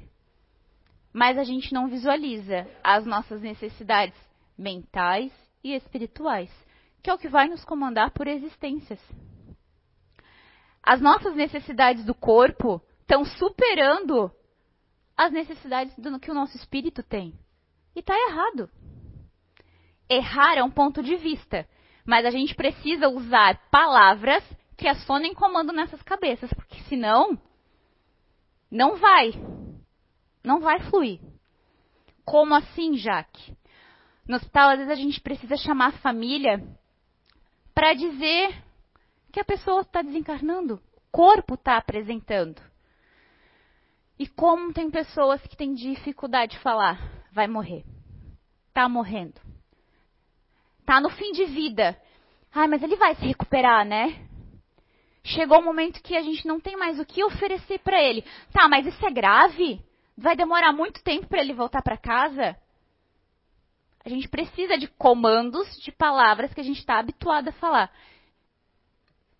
Mas 1.14 1.38
a 1.38 1.44
gente 1.44 1.74
não 1.74 1.88
visualiza 1.88 2.68
as 2.84 3.06
nossas 3.06 3.42
necessidades 3.42 4.18
mentais 4.58 5.32
e 5.64 5.74
espirituais, 5.74 6.50
que 7.02 7.10
é 7.10 7.14
o 7.14 7.18
que 7.18 7.30
vai 7.30 7.48
nos 7.48 7.64
comandar 7.64 8.12
por 8.12 8.28
existências. 8.28 9.00
As 10.84 11.02
nossas 11.02 11.36
necessidades 11.36 12.06
do 12.06 12.14
corpo 12.14 12.82
estão 13.02 13.26
superando 13.26 14.32
as 15.18 15.32
necessidades 15.32 15.98
do 15.98 16.20
que 16.20 16.30
o 16.30 16.34
nosso 16.34 16.56
espírito 16.58 17.02
tem. 17.02 17.34
E 17.96 18.00
está 18.00 18.14
errado. 18.14 18.70
Errar 20.10 20.58
é 20.58 20.64
um 20.64 20.70
ponto 20.70 21.02
de 21.02 21.16
vista, 21.16 21.68
mas 22.06 22.26
a 22.26 22.30
gente 22.30 22.54
precisa 22.54 23.08
usar 23.08 23.58
palavras 23.72 24.44
que 24.78 24.88
acionem 24.88 25.34
comando 25.34 25.72
nessas 25.72 26.02
cabeças, 26.04 26.52
porque 26.54 26.80
senão 26.84 27.40
não 28.70 28.98
vai. 28.98 29.32
Não 30.44 30.60
vai 30.60 30.80
fluir. 30.90 31.20
Como 32.26 32.54
assim, 32.54 32.98
Jaque? 32.98 33.56
No 34.28 34.36
hospital, 34.36 34.72
às 34.72 34.78
vezes 34.80 34.92
a 34.92 34.96
gente 34.96 35.22
precisa 35.22 35.56
chamar 35.56 35.88
a 35.88 36.00
família 36.00 36.62
para 37.74 37.94
dizer 37.94 38.64
que 39.32 39.40
a 39.40 39.46
pessoa 39.46 39.82
está 39.82 40.02
desencarnando, 40.02 40.76
o 40.76 41.02
corpo 41.12 41.54
está 41.56 41.78
apresentando. 41.78 42.62
E 44.18 44.28
como 44.28 44.74
tem 44.74 44.90
pessoas 44.90 45.42
que 45.42 45.58
têm 45.58 45.74
dificuldade 45.74 46.54
de 46.54 46.60
falar, 46.60 47.00
vai 47.32 47.48
morrer. 47.48 47.84
Está 48.70 48.88
morrendo. 48.88 49.40
Está 50.80 51.02
no 51.02 51.10
fim 51.10 51.32
de 51.34 51.46
vida. 51.46 52.00
Ai, 52.54 52.68
mas 52.68 52.82
ele 52.82 52.96
vai 52.96 53.14
se 53.16 53.26
recuperar, 53.26 53.86
né? 53.86 54.26
Chegou 55.26 55.58
o 55.58 55.62
um 55.62 55.66
momento 55.66 56.04
que 56.04 56.16
a 56.16 56.22
gente 56.22 56.48
não 56.48 56.60
tem 56.60 56.78
mais 56.78 57.00
o 57.00 57.06
que 57.06 57.24
oferecer 57.24 57.80
para 57.80 58.02
ele. 58.02 58.24
Tá, 58.54 58.68
mas 58.70 58.86
isso 58.86 59.04
é 59.04 59.10
grave? 59.10 59.82
Vai 60.16 60.36
demorar 60.36 60.72
muito 60.72 61.04
tempo 61.04 61.28
para 61.28 61.42
ele 61.42 61.52
voltar 61.52 61.82
para 61.82 61.98
casa? 61.98 62.56
A 64.06 64.10
gente 64.10 64.30
precisa 64.30 64.78
de 64.78 64.88
comandos, 64.88 65.68
de 65.82 65.92
palavras 65.92 66.54
que 66.54 66.62
a 66.62 66.64
gente 66.64 66.78
está 66.78 67.00
habituado 67.00 67.48
a 67.48 67.54
falar. 67.54 67.92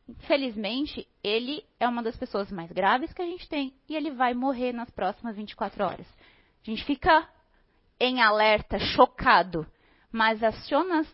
Infelizmente, 0.10 1.08
ele 1.24 1.64
é 1.80 1.88
uma 1.88 2.02
das 2.02 2.18
pessoas 2.18 2.52
mais 2.52 2.72
graves 2.72 3.14
que 3.14 3.22
a 3.22 3.26
gente 3.26 3.48
tem 3.48 3.72
e 3.88 3.96
ele 3.96 4.10
vai 4.10 4.34
morrer 4.34 4.74
nas 4.74 4.90
próximas 4.90 5.36
24 5.36 5.84
horas. 5.84 6.08
A 6.66 6.70
gente 6.70 6.84
fica 6.84 7.30
em 8.00 8.24
alerta, 8.24 8.80
chocado, 8.80 9.68
mas 10.12 10.44
aciona 10.44 11.06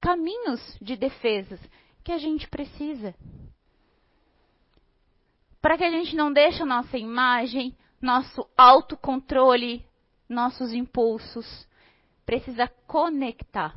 caminhos 0.00 0.78
de 0.80 0.96
defesas 0.96 1.60
que 2.02 2.12
a 2.12 2.18
gente 2.18 2.48
precisa. 2.48 3.14
Para 5.66 5.76
que 5.76 5.82
a 5.82 5.90
gente 5.90 6.14
não 6.14 6.32
deixe 6.32 6.62
a 6.62 6.64
nossa 6.64 6.96
imagem, 6.96 7.76
nosso 8.00 8.48
autocontrole, 8.56 9.84
nossos 10.28 10.72
impulsos, 10.72 11.66
precisa 12.24 12.68
conectar. 12.86 13.76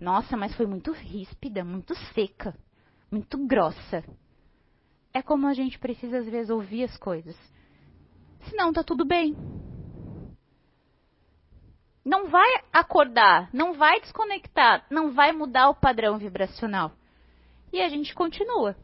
Nossa, 0.00 0.36
mas 0.36 0.52
foi 0.56 0.66
muito 0.66 0.90
ríspida, 0.90 1.62
muito 1.62 1.94
seca, 2.12 2.58
muito 3.08 3.38
grossa. 3.46 4.02
É 5.14 5.22
como 5.22 5.46
a 5.46 5.54
gente 5.54 5.78
precisa 5.78 6.18
às 6.18 6.26
vezes 6.26 6.50
ouvir 6.50 6.82
as 6.82 6.96
coisas. 6.98 7.36
Senão 8.50 8.72
tá 8.72 8.82
tudo 8.82 9.04
bem. 9.04 9.36
Não 12.04 12.28
vai 12.28 12.64
acordar, 12.72 13.48
não 13.52 13.74
vai 13.74 14.00
desconectar, 14.00 14.84
não 14.90 15.12
vai 15.12 15.30
mudar 15.30 15.68
o 15.68 15.76
padrão 15.76 16.18
vibracional. 16.18 16.90
E 17.72 17.80
a 17.80 17.88
gente 17.88 18.14
continua. 18.14 18.76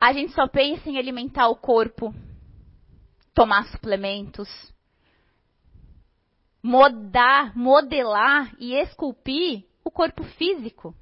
A 0.00 0.12
gente 0.12 0.32
só 0.32 0.46
pensa 0.46 0.88
em 0.88 0.98
alimentar 0.98 1.48
o 1.48 1.56
corpo, 1.56 2.14
tomar 3.34 3.64
suplementos, 3.68 4.48
modar, 6.62 7.56
modelar 7.56 8.54
e 8.58 8.74
esculpir 8.74 9.64
o 9.82 9.90
corpo 9.90 10.22
físico. 10.22 10.94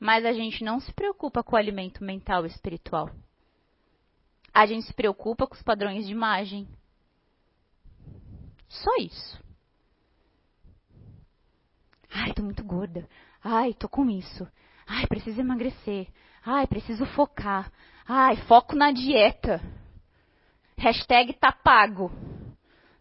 Mas 0.00 0.24
a 0.24 0.32
gente 0.32 0.62
não 0.62 0.78
se 0.80 0.92
preocupa 0.92 1.42
com 1.42 1.56
o 1.56 1.58
alimento 1.58 2.02
mental 2.02 2.44
e 2.44 2.48
espiritual. 2.48 3.10
A 4.54 4.64
gente 4.66 4.86
se 4.86 4.94
preocupa 4.94 5.46
com 5.46 5.54
os 5.54 5.62
padrões 5.62 6.06
de 6.06 6.12
imagem. 6.12 6.68
Só 8.68 8.96
isso. 9.00 9.47
Ai, 12.12 12.32
tô 12.32 12.42
muito 12.42 12.64
gorda. 12.64 13.08
Ai, 13.42 13.74
tô 13.74 13.88
com 13.88 14.08
isso. 14.08 14.46
Ai, 14.86 15.06
preciso 15.06 15.40
emagrecer. 15.40 16.08
Ai, 16.44 16.66
preciso 16.66 17.04
focar. 17.06 17.70
Ai, 18.06 18.36
foco 18.36 18.74
na 18.74 18.90
dieta. 18.90 19.60
Hashtag 20.78 21.34
tá 21.34 21.52
pago. 21.52 22.10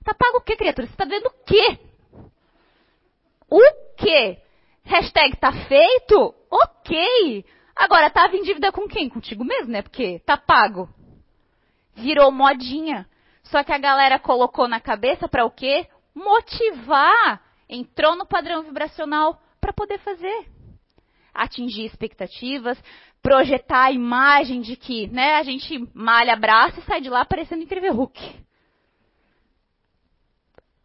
Tá 0.04 0.14
pago 0.14 0.38
o 0.38 0.42
quê, 0.42 0.56
criatura? 0.56 0.88
Você 0.88 0.96
tá 0.96 1.06
vendo 1.06 1.28
o 1.28 1.46
quê? 1.46 1.80
O 3.50 3.62
quê? 3.98 4.42
Hashtag 4.84 5.38
tá 5.38 5.52
feito? 5.68 6.34
Ok. 6.50 7.46
Agora, 7.76 8.10
tava 8.10 8.36
em 8.36 8.44
dívida 8.44 8.72
com 8.72 8.88
quem? 8.88 9.10
Contigo 9.10 9.46
mesmo, 9.46 9.72
né? 9.72 9.82
Porque 9.82 10.20
tá 10.20 10.36
pago. 10.36 10.90
Virou 11.96 12.32
modinha. 12.32 13.08
Só 13.44 13.64
que 13.64 13.72
a 13.72 13.78
galera 13.78 14.20
colocou 14.20 14.68
na 14.68 14.80
cabeça 14.80 15.28
para 15.28 15.46
o 15.46 15.52
quê? 15.52 15.88
Motivar. 16.14 17.42
Entrou 17.70 18.16
no 18.16 18.26
padrão 18.26 18.64
vibracional 18.64 19.42
para 19.60 19.74
poder 19.74 20.00
fazer. 20.00 20.48
Atingir 21.34 21.86
expectativas, 21.86 22.82
projetar 23.22 23.86
a 23.86 23.92
imagem 23.92 24.62
de 24.62 24.76
que, 24.76 25.08
né, 25.08 25.36
a 25.36 25.44
gente 25.44 25.88
malha 25.94 26.36
braço 26.36 26.80
e 26.80 26.84
sai 26.84 27.02
de 27.02 27.10
lá 27.10 27.26
parecendo 27.26 27.64
incrível 27.64 27.94
Hulk. 27.94 28.46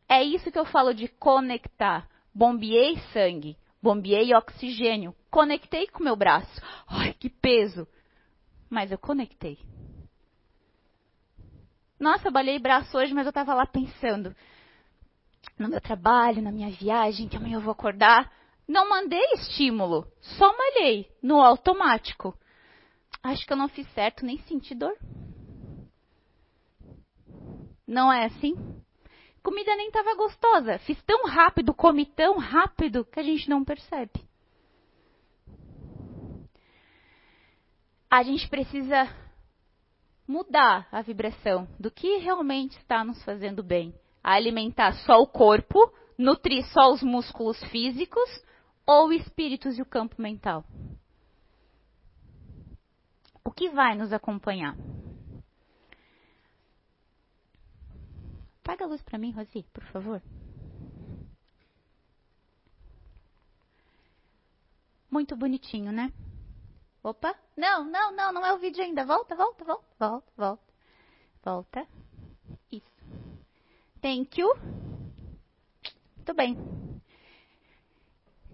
É 0.09 0.23
isso 0.23 0.51
que 0.51 0.59
eu 0.59 0.67
falo 0.67 0.93
de 0.93 1.09
conectar. 1.09 2.09
Bombeei 2.35 2.99
sangue, 3.13 3.57
bombeei 3.83 4.35
oxigênio, 4.35 5.15
conectei 5.31 5.87
com 5.87 6.01
o 6.01 6.05
meu 6.05 6.17
braço. 6.17 6.61
Ai, 6.87 7.15
que 7.15 7.31
peso! 7.31 7.87
Mas 8.69 8.91
eu 8.91 8.99
conectei. 8.99 9.59
Nossa, 11.99 12.29
eu 12.29 12.33
balei 12.33 12.59
braço 12.59 12.97
hoje, 12.99 13.15
mas 13.15 13.27
eu 13.27 13.31
estava 13.31 13.55
lá 13.55 13.65
pensando 13.65 14.35
no 15.59 15.69
meu 15.69 15.81
trabalho, 15.81 16.43
na 16.43 16.53
minha 16.53 16.71
viagem, 16.71 17.29
que 17.29 17.37
amanhã 17.37 17.57
eu 17.57 17.61
vou 17.61 17.73
acordar. 17.73 18.33
Não 18.67 18.89
mandei 18.89 19.25
estímulo, 19.35 20.07
só 20.21 20.57
malhei 20.57 21.11
no 21.23 21.41
automático. 21.41 22.37
Acho 23.23 23.47
que 23.47 23.53
eu 23.53 23.57
não 23.57 23.69
fiz 23.69 23.87
certo, 23.93 24.25
nem 24.25 24.39
senti 24.39 24.75
dor. 24.75 24.97
Não 27.87 28.13
é 28.13 28.25
assim? 28.25 28.55
Comida 29.43 29.75
nem 29.75 29.89
estava 29.89 30.15
gostosa. 30.15 30.79
Fiz 30.81 31.01
tão 31.03 31.27
rápido, 31.27 31.75
comi 31.75 32.07
tão 32.07 32.39
rápido 32.39 33.05
que 33.05 33.19
a 33.19 33.23
gente 33.23 33.49
não 33.49 33.65
percebe. 33.65 34.25
A 38.09 38.23
gente 38.23 38.49
precisa 38.49 39.09
mudar 40.27 40.87
a 40.93 41.03
vibração 41.03 41.67
do 41.79 41.91
que 41.91 42.19
realmente 42.19 42.77
está 42.79 43.03
nos 43.03 43.23
fazendo 43.25 43.63
bem. 43.63 43.95
Alimentar 44.23 44.93
só 45.05 45.21
o 45.21 45.27
corpo, 45.27 45.93
nutrir 46.17 46.65
só 46.73 46.93
os 46.93 47.03
músculos 47.03 47.63
físicos 47.65 48.29
ou 48.87 49.13
espíritos 49.13 49.79
e 49.79 49.83
o 49.83 49.87
campo 49.87 50.21
mental? 50.21 50.65
O 53.45 53.51
que 53.51 53.71
vai 53.71 53.97
nos 53.97 54.13
acompanhar? 54.13 54.77
Apaga 58.61 58.85
a 58.85 58.89
luz 58.89 59.03
para 59.03 59.19
mim, 59.19 59.33
Rosi, 59.33 59.65
por 59.73 59.85
favor. 59.87 60.23
Muito 65.11 65.37
bonitinho, 65.37 65.93
né? 65.93 66.13
Opa, 67.03 67.35
não, 67.57 67.85
não, 67.85 68.13
não, 68.13 68.33
não 68.33 68.47
é 68.47 68.53
o 68.55 68.59
vídeo 68.59 68.83
ainda. 68.83 69.05
Volta, 69.05 69.35
volta, 69.35 69.65
volta, 69.65 69.95
volta, 69.99 70.33
volta. 70.37 70.73
Volta. 71.45 72.02
Thank 74.03 74.41
you. 74.41 74.53
Muito 76.17 76.35
bem. 76.35 76.59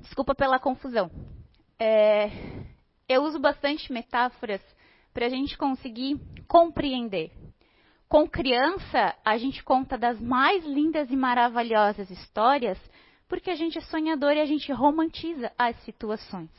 Desculpa 0.02 0.34
pela 0.34 0.58
confusão. 0.58 1.10
É, 1.78 2.30
eu 3.08 3.22
uso 3.22 3.38
bastante 3.38 3.90
metáforas 3.90 4.60
para 5.14 5.24
a 5.24 5.28
gente 5.30 5.56
conseguir 5.56 6.20
compreender. 6.46 7.32
Com 8.10 8.28
criança, 8.28 9.16
a 9.24 9.38
gente 9.38 9.64
conta 9.64 9.96
das 9.96 10.20
mais 10.20 10.64
lindas 10.66 11.10
e 11.10 11.16
maravilhosas 11.16 12.10
histórias 12.10 12.78
porque 13.26 13.50
a 13.50 13.54
gente 13.54 13.78
é 13.78 13.80
sonhador 13.82 14.32
e 14.32 14.40
a 14.40 14.46
gente 14.46 14.70
romantiza 14.72 15.50
as 15.58 15.76
situações. 15.84 16.50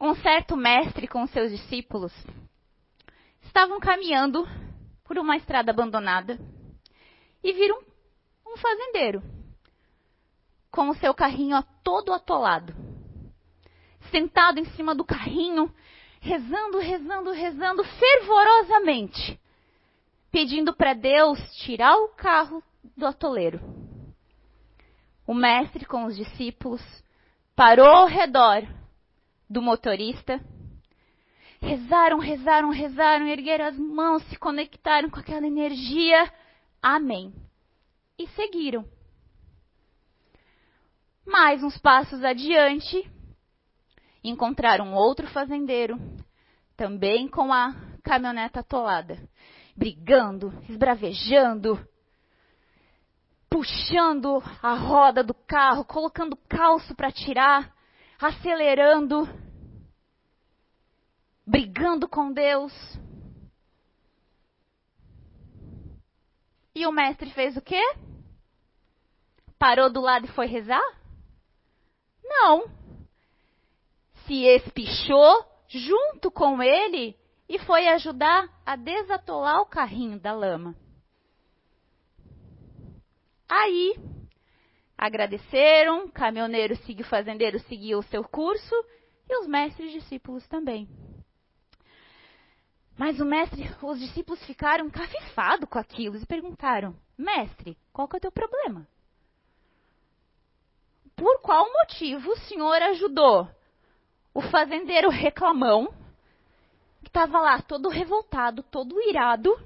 Um 0.00 0.14
certo 0.14 0.56
mestre 0.56 1.06
com 1.08 1.26
seus 1.26 1.50
discípulos 1.50 2.12
estavam 3.42 3.80
caminhando 3.80 4.46
por 5.08 5.18
uma 5.18 5.38
estrada 5.38 5.70
abandonada 5.70 6.38
e 7.42 7.52
viram 7.54 7.80
um 8.46 8.58
fazendeiro 8.58 9.22
com 10.70 10.90
o 10.90 10.94
seu 10.94 11.14
carrinho 11.14 11.56
todo 11.82 12.12
atolado. 12.12 12.74
Sentado 14.10 14.60
em 14.60 14.66
cima 14.72 14.94
do 14.94 15.04
carrinho, 15.04 15.74
rezando, 16.20 16.78
rezando, 16.78 17.30
rezando 17.32 17.84
fervorosamente, 17.84 19.40
pedindo 20.30 20.74
para 20.74 20.92
Deus 20.92 21.38
tirar 21.54 21.96
o 21.96 22.08
carro 22.08 22.62
do 22.94 23.06
atoleiro. 23.06 23.60
O 25.26 25.32
mestre 25.32 25.86
com 25.86 26.04
os 26.04 26.16
discípulos 26.16 26.82
parou 27.56 27.86
ao 27.86 28.06
redor 28.06 28.62
do 29.48 29.62
motorista. 29.62 30.38
Rezaram, 31.60 32.18
rezaram, 32.18 32.70
rezaram, 32.70 33.26
ergueram 33.26 33.66
as 33.66 33.76
mãos, 33.76 34.22
se 34.24 34.36
conectaram 34.38 35.10
com 35.10 35.18
aquela 35.18 35.46
energia. 35.46 36.32
Amém. 36.82 37.34
E 38.18 38.26
seguiram. 38.28 38.84
Mais 41.26 41.62
uns 41.62 41.76
passos 41.78 42.24
adiante, 42.24 43.10
encontraram 44.24 44.94
outro 44.94 45.26
fazendeiro, 45.28 45.98
também 46.76 47.28
com 47.28 47.52
a 47.52 47.74
caminhoneta 48.02 48.60
atolada, 48.60 49.18
brigando, 49.76 50.52
esbravejando, 50.68 51.78
puxando 53.50 54.42
a 54.62 54.74
roda 54.74 55.22
do 55.22 55.34
carro, 55.34 55.84
colocando 55.84 56.36
calço 56.48 56.94
para 56.94 57.12
tirar, 57.12 57.74
acelerando, 58.20 59.28
brigando 61.48 62.06
com 62.06 62.30
Deus. 62.30 62.72
E 66.74 66.86
o 66.86 66.92
mestre 66.92 67.30
fez 67.30 67.56
o 67.56 67.62
quê? 67.62 67.82
Parou 69.58 69.90
do 69.90 70.00
lado 70.00 70.26
e 70.26 70.32
foi 70.32 70.46
rezar? 70.46 70.82
Não 72.22 72.68
se 74.26 74.44
espichou 74.44 75.44
junto 75.66 76.30
com 76.30 76.62
ele 76.62 77.16
e 77.48 77.58
foi 77.60 77.88
ajudar 77.88 78.46
a 78.64 78.76
desatolar 78.76 79.62
o 79.62 79.66
carrinho 79.66 80.20
da 80.20 80.34
lama. 80.34 80.76
Aí, 83.48 83.96
agradeceram, 84.98 86.08
caminhoneiro 86.10 86.76
seguiu, 86.84 87.06
fazendeiro 87.06 87.58
seguiu 87.60 88.00
o 88.00 88.02
seu 88.02 88.22
curso 88.22 88.74
e 89.26 89.40
os 89.40 89.46
mestres 89.46 89.90
discípulos 89.92 90.46
também. 90.46 90.86
Mas 92.98 93.20
o 93.20 93.24
mestre, 93.24 93.70
os 93.80 94.00
discípulos 94.00 94.44
ficaram 94.44 94.90
cafifados 94.90 95.68
com 95.68 95.78
aquilo 95.78 96.16
e 96.16 96.26
perguntaram: 96.26 96.96
Mestre, 97.16 97.78
qual 97.92 98.08
que 98.08 98.16
é 98.16 98.18
o 98.18 98.20
teu 98.20 98.32
problema? 98.32 98.86
Por 101.14 101.40
qual 101.40 101.72
motivo 101.72 102.32
o 102.32 102.38
senhor 102.40 102.82
ajudou 102.82 103.48
o 104.34 104.42
fazendeiro 104.42 105.08
reclamão, 105.10 105.92
que 107.00 107.08
estava 107.08 107.40
lá 107.40 107.62
todo 107.62 107.88
revoltado, 107.88 108.62
todo 108.64 109.00
irado, 109.00 109.56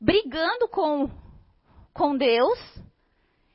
brigando 0.00 0.68
com, 0.68 1.10
com 1.92 2.16
Deus, 2.16 2.58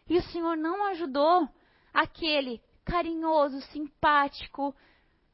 e 0.07 0.17
o 0.17 0.23
Senhor 0.23 0.57
não 0.57 0.85
ajudou 0.87 1.47
aquele 1.93 2.61
carinhoso, 2.83 3.61
simpático, 3.61 4.75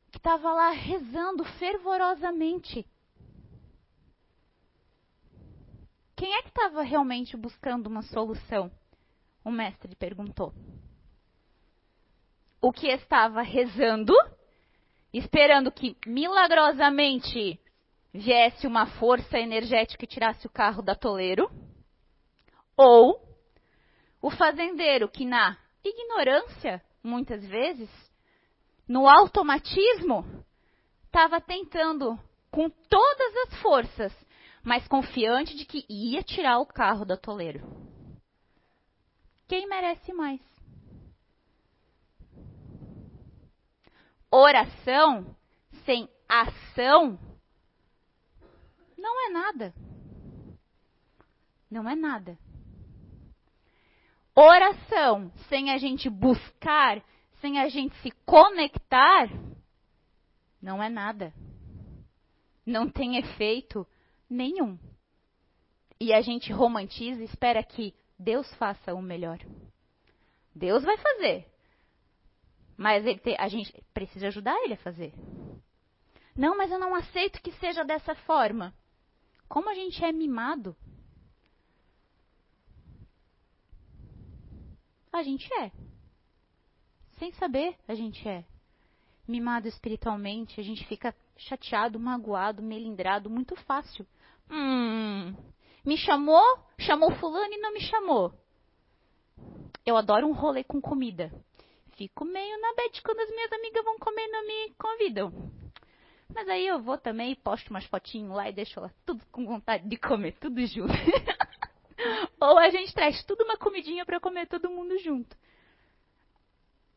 que 0.09 0.17
estava 0.17 0.51
lá 0.53 0.71
rezando 0.71 1.43
fervorosamente. 1.57 2.85
Quem 6.15 6.33
é 6.33 6.41
que 6.41 6.49
estava 6.49 6.81
realmente 6.81 7.37
buscando 7.37 7.87
uma 7.87 8.01
solução? 8.01 8.71
O 9.43 9.51
mestre 9.51 9.95
perguntou 9.95 10.53
o 12.61 12.71
que 12.71 12.87
estava 12.87 13.41
rezando, 13.41 14.13
esperando 15.13 15.71
que 15.71 15.95
milagrosamente 16.05 17.59
viesse 18.13 18.67
uma 18.67 18.85
força 18.85 19.37
energética 19.37 20.03
e 20.03 20.07
tirasse 20.07 20.45
o 20.45 20.49
carro 20.49 20.81
da 20.81 20.95
toleiro, 20.95 21.49
ou 22.75 23.21
o 24.21 24.29
fazendeiro 24.29 25.07
que 25.07 25.25
na 25.25 25.57
ignorância, 25.83 26.83
muitas 27.03 27.45
vezes, 27.45 27.89
no 28.89 29.07
automatismo, 29.07 30.25
estava 31.05 31.39
tentando 31.39 32.19
com 32.51 32.69
todas 32.69 33.35
as 33.47 33.61
forças, 33.61 34.13
mas 34.61 34.85
confiante 34.87 35.55
de 35.55 35.63
que 35.63 35.85
ia 35.87 36.21
tirar 36.21 36.59
o 36.59 36.65
carro 36.65 37.05
da 37.05 37.15
toleiro. 37.15 37.61
Quem 39.47 39.65
merece 39.67 40.11
mais? 40.11 40.41
oração 44.31 45.35
sem 45.85 46.07
ação 46.27 47.19
não 48.97 49.27
é 49.27 49.29
nada. 49.31 49.73
Não 51.69 51.89
é 51.89 51.95
nada. 51.95 52.37
Oração 54.35 55.31
sem 55.47 55.71
a 55.71 55.77
gente 55.77 56.09
buscar, 56.09 57.03
sem 57.41 57.59
a 57.59 57.67
gente 57.69 57.95
se 58.01 58.11
conectar, 58.25 59.29
não 60.61 60.81
é 60.81 60.89
nada. 60.89 61.33
Não 62.65 62.89
tem 62.89 63.17
efeito 63.17 63.87
nenhum. 64.29 64.77
E 65.99 66.13
a 66.13 66.21
gente 66.21 66.51
romantiza 66.51 67.21
e 67.21 67.25
espera 67.25 67.63
que 67.63 67.93
Deus 68.17 68.53
faça 68.55 68.93
o 68.93 69.01
melhor. 69.01 69.39
Deus 70.53 70.83
vai 70.83 70.97
fazer. 70.97 71.47
Mas 72.77 73.03
te, 73.21 73.35
a 73.37 73.47
gente 73.47 73.73
precisa 73.93 74.27
ajudar 74.27 74.55
ele 74.63 74.73
a 74.73 74.77
fazer. 74.77 75.13
Não, 76.35 76.55
mas 76.57 76.71
eu 76.71 76.79
não 76.79 76.95
aceito 76.95 77.41
que 77.41 77.51
seja 77.53 77.83
dessa 77.83 78.15
forma. 78.15 78.73
Como 79.47 79.69
a 79.69 79.73
gente 79.73 80.03
é 80.03 80.11
mimado? 80.11 80.75
A 85.11 85.23
gente 85.23 85.51
é. 85.53 85.71
Sem 87.19 87.33
saber, 87.33 87.75
a 87.85 87.93
gente 87.93 88.27
é. 88.27 88.45
Mimado 89.27 89.67
espiritualmente, 89.67 90.59
a 90.59 90.63
gente 90.63 90.85
fica 90.87 91.13
chateado, 91.37 91.99
magoado, 91.99 92.63
melindrado, 92.63 93.29
muito 93.29 93.55
fácil. 93.57 94.07
Hum, 94.49 95.35
me 95.85 95.97
chamou, 95.97 96.59
chamou 96.79 97.11
fulano 97.15 97.53
e 97.53 97.57
não 97.57 97.73
me 97.73 97.81
chamou. 97.81 98.33
Eu 99.85 99.97
adoro 99.97 100.27
um 100.27 100.31
rolê 100.31 100.63
com 100.63 100.81
comida. 100.81 101.29
Fico 101.97 102.23
meio 102.23 102.59
na 102.61 102.73
bed 102.73 103.01
quando 103.01 103.19
as 103.19 103.29
minhas 103.29 103.51
amigas 103.51 103.83
vão 103.83 103.99
comer 103.99 104.25
e 104.25 104.31
não 104.31 104.47
me 104.47 104.73
convidam. 104.75 105.51
Mas 106.33 106.47
aí 106.47 106.65
eu 106.65 106.81
vou 106.81 106.97
também 106.97 107.35
posto 107.35 107.69
umas 107.69 107.85
fotinhos 107.85 108.33
lá 108.33 108.49
e 108.49 108.53
deixo 108.53 108.79
lá 108.79 108.89
tudo 109.05 109.25
com 109.31 109.45
vontade 109.45 109.87
de 109.87 109.97
comer, 109.97 110.37
tudo 110.39 110.65
junto. 110.65 110.93
Ou 112.39 112.57
a 112.57 112.69
gente 112.69 112.93
traz 112.93 113.21
tudo 113.25 113.43
uma 113.43 113.57
comidinha 113.57 114.05
para 114.05 114.21
comer 114.21 114.47
todo 114.47 114.69
mundo 114.69 114.97
junto. 114.99 115.35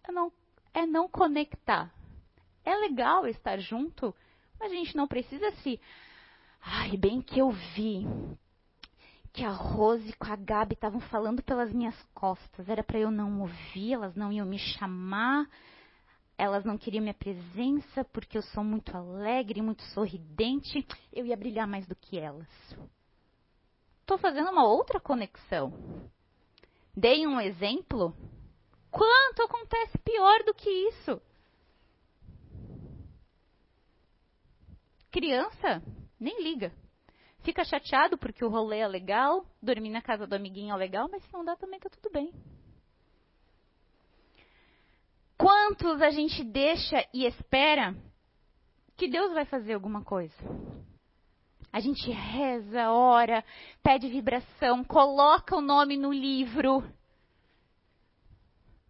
É 0.05 0.13
não, 0.13 0.33
é 0.75 0.87
não 0.87 1.09
conectar. 1.09 1.93
É 2.65 2.75
legal 2.77 3.27
estar 3.27 3.59
junto, 3.59 4.15
mas 4.59 4.71
a 4.73 4.75
gente 4.75 4.97
não 4.97 5.07
precisa 5.07 5.51
se. 5.63 5.81
Ai, 6.61 6.97
bem 6.97 7.21
que 7.21 7.41
eu 7.41 7.51
vi 7.51 8.07
que 9.33 9.45
a 9.45 9.51
Rose 9.51 10.13
com 10.15 10.31
a 10.31 10.37
Gabi 10.37 10.75
estavam 10.75 11.01
falando 11.01 11.43
pelas 11.43 11.73
minhas 11.73 12.01
costas. 12.15 12.69
Era 12.69 12.85
para 12.85 12.99
eu 12.99 13.11
não 13.11 13.41
ouvir, 13.41 13.95
elas 13.95 14.15
não 14.15 14.31
iam 14.31 14.47
me 14.47 14.59
chamar. 14.59 15.49
Elas 16.37 16.65
não 16.65 16.77
queriam 16.77 17.03
minha 17.03 17.15
presença 17.15 18.05
porque 18.05 18.37
eu 18.37 18.43
sou 18.43 18.65
muito 18.65 18.97
alegre, 18.97 19.63
muito 19.63 19.83
sorridente. 19.95 20.87
Eu 21.13 21.25
ia 21.27 21.37
brilhar 21.37 21.67
mais 21.67 21.87
do 21.87 21.95
que 21.95 22.19
elas. 22.19 22.49
Estou 24.01 24.19
fazendo 24.19 24.51
uma 24.51 24.67
outra 24.67 25.01
conexão. 25.01 25.73
Dei 26.95 27.27
um 27.27 27.41
exemplo. 27.41 28.15
Quanto 28.93 29.43
acontece 29.43 29.97
pior 30.05 30.45
do 30.45 30.53
que 30.53 30.69
isso? 30.69 31.21
Criança 35.11 35.83
nem 36.21 36.43
liga. 36.43 36.71
Fica 37.41 37.65
chateado 37.65 38.19
porque 38.19 38.45
o 38.45 38.51
rolê 38.51 38.81
é 38.81 38.87
legal, 38.87 39.47
dormir 39.63 39.89
na 39.89 40.03
casa 40.03 40.27
do 40.27 40.35
amiguinho 40.35 40.75
é 40.75 40.77
legal, 40.77 41.09
mas 41.11 41.25
se 41.25 41.33
não 41.33 41.43
dá 41.43 41.57
também 41.57 41.81
tá 41.81 41.89
tudo 41.89 42.13
bem. 42.13 42.33
Quantos 45.39 46.03
a 46.03 46.11
gente 46.11 46.45
deixa 46.45 47.05
e 47.15 47.25
espera 47.25 47.97
que 48.97 49.09
Deus 49.09 49.33
vai 49.33 49.47
fazer 49.47 49.73
alguma 49.73 50.05
coisa? 50.05 50.37
A 51.73 51.81
gente 51.81 52.11
reza, 52.11 52.91
ora, 52.91 53.43
pede 53.83 54.07
vibração, 54.09 54.85
coloca 54.85 55.57
o 55.57 55.63
nome 55.63 55.97
no 55.97 56.13
livro. 56.13 56.85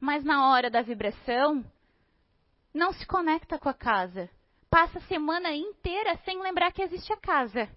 Mas 0.03 0.25
na 0.25 0.51
hora 0.51 0.69
da 0.69 0.83
vibração, 0.83 1.65
não 2.75 2.93
se 2.93 3.07
conecta 3.07 3.59
com 3.59 3.69
a 3.69 3.75
casa. 3.75 4.29
Passa 4.69 4.99
a 4.99 5.03
semana 5.03 5.55
inteira 5.55 6.19
sem 6.25 6.43
lembrar 6.43 6.73
que 6.73 6.83
existe 6.83 7.11
a 7.13 7.17
casa. 7.17 7.71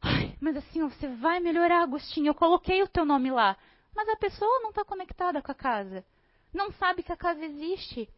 Ai, 0.00 0.36
mas 0.40 0.56
assim, 0.56 0.88
você 0.88 1.08
vai 1.16 1.40
melhorar, 1.40 1.82
Agostinho. 1.82 2.28
Eu 2.28 2.34
coloquei 2.34 2.82
o 2.82 2.88
teu 2.88 3.04
nome 3.04 3.30
lá. 3.30 3.56
Mas 3.94 4.08
a 4.08 4.16
pessoa 4.16 4.60
não 4.60 4.70
está 4.70 4.84
conectada 4.84 5.42
com 5.42 5.52
a 5.52 5.54
casa 5.54 6.04
não 6.52 6.70
sabe 6.72 7.02
que 7.02 7.12
a 7.12 7.16
casa 7.16 7.44
existe. 7.44 8.08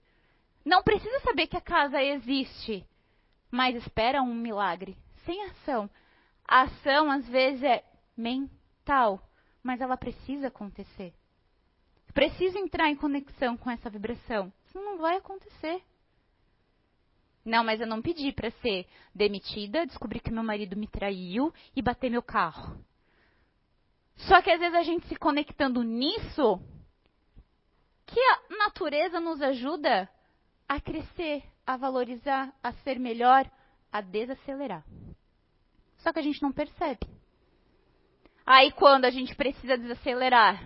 Não 0.64 0.82
precisa 0.82 1.20
saber 1.20 1.46
que 1.46 1.56
a 1.56 1.60
casa 1.60 2.02
existe, 2.02 2.86
mas 3.50 3.76
espera 3.76 4.22
um 4.22 4.34
milagre, 4.34 4.96
sem 5.24 5.42
ação. 5.44 5.88
A 6.46 6.62
ação, 6.62 7.10
às 7.10 7.26
vezes, 7.28 7.62
é 7.62 7.84
mental, 8.16 9.22
mas 9.62 9.80
ela 9.80 9.96
precisa 9.96 10.48
acontecer. 10.48 11.14
Precisa 12.14 12.60
entrar 12.60 12.88
em 12.88 12.94
conexão 12.94 13.56
com 13.56 13.68
essa 13.68 13.90
vibração, 13.90 14.52
senão 14.70 14.92
não 14.92 14.98
vai 14.98 15.16
acontecer. 15.16 15.82
Não, 17.44 17.64
mas 17.64 17.80
eu 17.80 17.88
não 17.88 18.00
pedi 18.00 18.32
para 18.32 18.52
ser 18.52 18.86
demitida, 19.12 19.84
descobrir 19.84 20.20
que 20.20 20.30
meu 20.30 20.44
marido 20.44 20.76
me 20.76 20.86
traiu 20.86 21.52
e 21.74 21.82
bater 21.82 22.08
meu 22.08 22.22
carro. 22.22 22.78
Só 24.16 24.40
que 24.40 24.50
às 24.50 24.60
vezes 24.60 24.76
a 24.76 24.84
gente 24.84 25.06
se 25.08 25.16
conectando 25.16 25.82
nisso, 25.82 26.60
que 28.06 28.20
a 28.20 28.58
natureza 28.58 29.18
nos 29.18 29.42
ajuda 29.42 30.08
a 30.68 30.80
crescer, 30.80 31.42
a 31.66 31.76
valorizar, 31.76 32.54
a 32.62 32.72
ser 32.84 32.98
melhor, 32.98 33.50
a 33.92 34.00
desacelerar. 34.00 34.84
Só 35.98 36.12
que 36.12 36.20
a 36.20 36.22
gente 36.22 36.40
não 36.40 36.52
percebe. 36.52 37.06
Aí 38.46 38.70
quando 38.72 39.04
a 39.04 39.10
gente 39.10 39.34
precisa 39.34 39.76
desacelerar, 39.76 40.64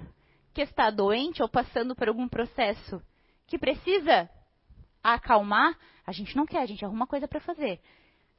que 0.52 0.62
está 0.62 0.90
doente 0.90 1.42
ou 1.42 1.48
passando 1.48 1.94
por 1.94 2.08
algum 2.08 2.28
processo 2.28 3.02
que 3.46 3.58
precisa 3.58 4.28
acalmar, 5.02 5.76
a 6.06 6.12
gente 6.12 6.36
não 6.36 6.46
quer, 6.46 6.62
a 6.62 6.66
gente 6.66 6.84
arruma 6.84 7.06
coisa 7.06 7.28
para 7.28 7.40
fazer. 7.40 7.80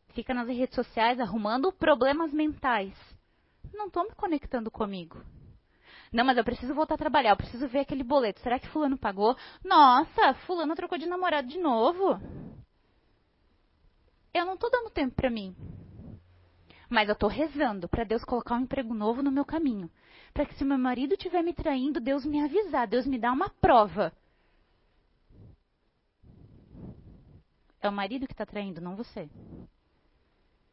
Fica 0.09 0.33
nas 0.33 0.47
redes 0.47 0.75
sociais 0.75 1.19
arrumando 1.19 1.71
problemas 1.71 2.33
mentais. 2.33 2.93
Não 3.73 3.87
estou 3.87 4.03
me 4.03 4.15
conectando 4.15 4.71
comigo. 4.71 5.23
Não, 6.11 6.25
mas 6.25 6.37
eu 6.37 6.43
preciso 6.43 6.73
voltar 6.73 6.95
a 6.95 6.97
trabalhar, 6.97 7.31
eu 7.31 7.37
preciso 7.37 7.67
ver 7.67 7.79
aquele 7.79 8.03
boleto. 8.03 8.39
Será 8.41 8.59
que 8.59 8.67
fulano 8.69 8.97
pagou? 8.97 9.35
Nossa, 9.63 10.33
fulano 10.45 10.75
trocou 10.75 10.97
de 10.97 11.05
namorado 11.05 11.47
de 11.47 11.59
novo. 11.59 12.19
Eu 14.33 14.45
não 14.45 14.55
estou 14.55 14.71
dando 14.71 14.89
tempo 14.89 15.15
para 15.15 15.29
mim. 15.29 15.55
Mas 16.89 17.07
eu 17.07 17.13
estou 17.13 17.29
rezando 17.29 17.87
para 17.87 18.03
Deus 18.03 18.23
colocar 18.23 18.55
um 18.55 18.61
emprego 18.61 18.93
novo 18.93 19.21
no 19.21 19.31
meu 19.31 19.45
caminho. 19.45 19.89
Para 20.33 20.45
que 20.45 20.55
se 20.55 20.63
meu 20.63 20.77
marido 20.77 21.13
estiver 21.13 21.43
me 21.43 21.53
traindo, 21.53 21.99
Deus 21.99 22.25
me 22.25 22.43
avisar, 22.43 22.87
Deus 22.87 23.05
me 23.05 23.17
dá 23.17 23.31
uma 23.31 23.49
prova. 23.49 24.13
É 27.81 27.87
o 27.87 27.93
marido 27.93 28.27
que 28.27 28.33
está 28.33 28.45
traindo, 28.45 28.81
não 28.81 28.95
você. 28.95 29.29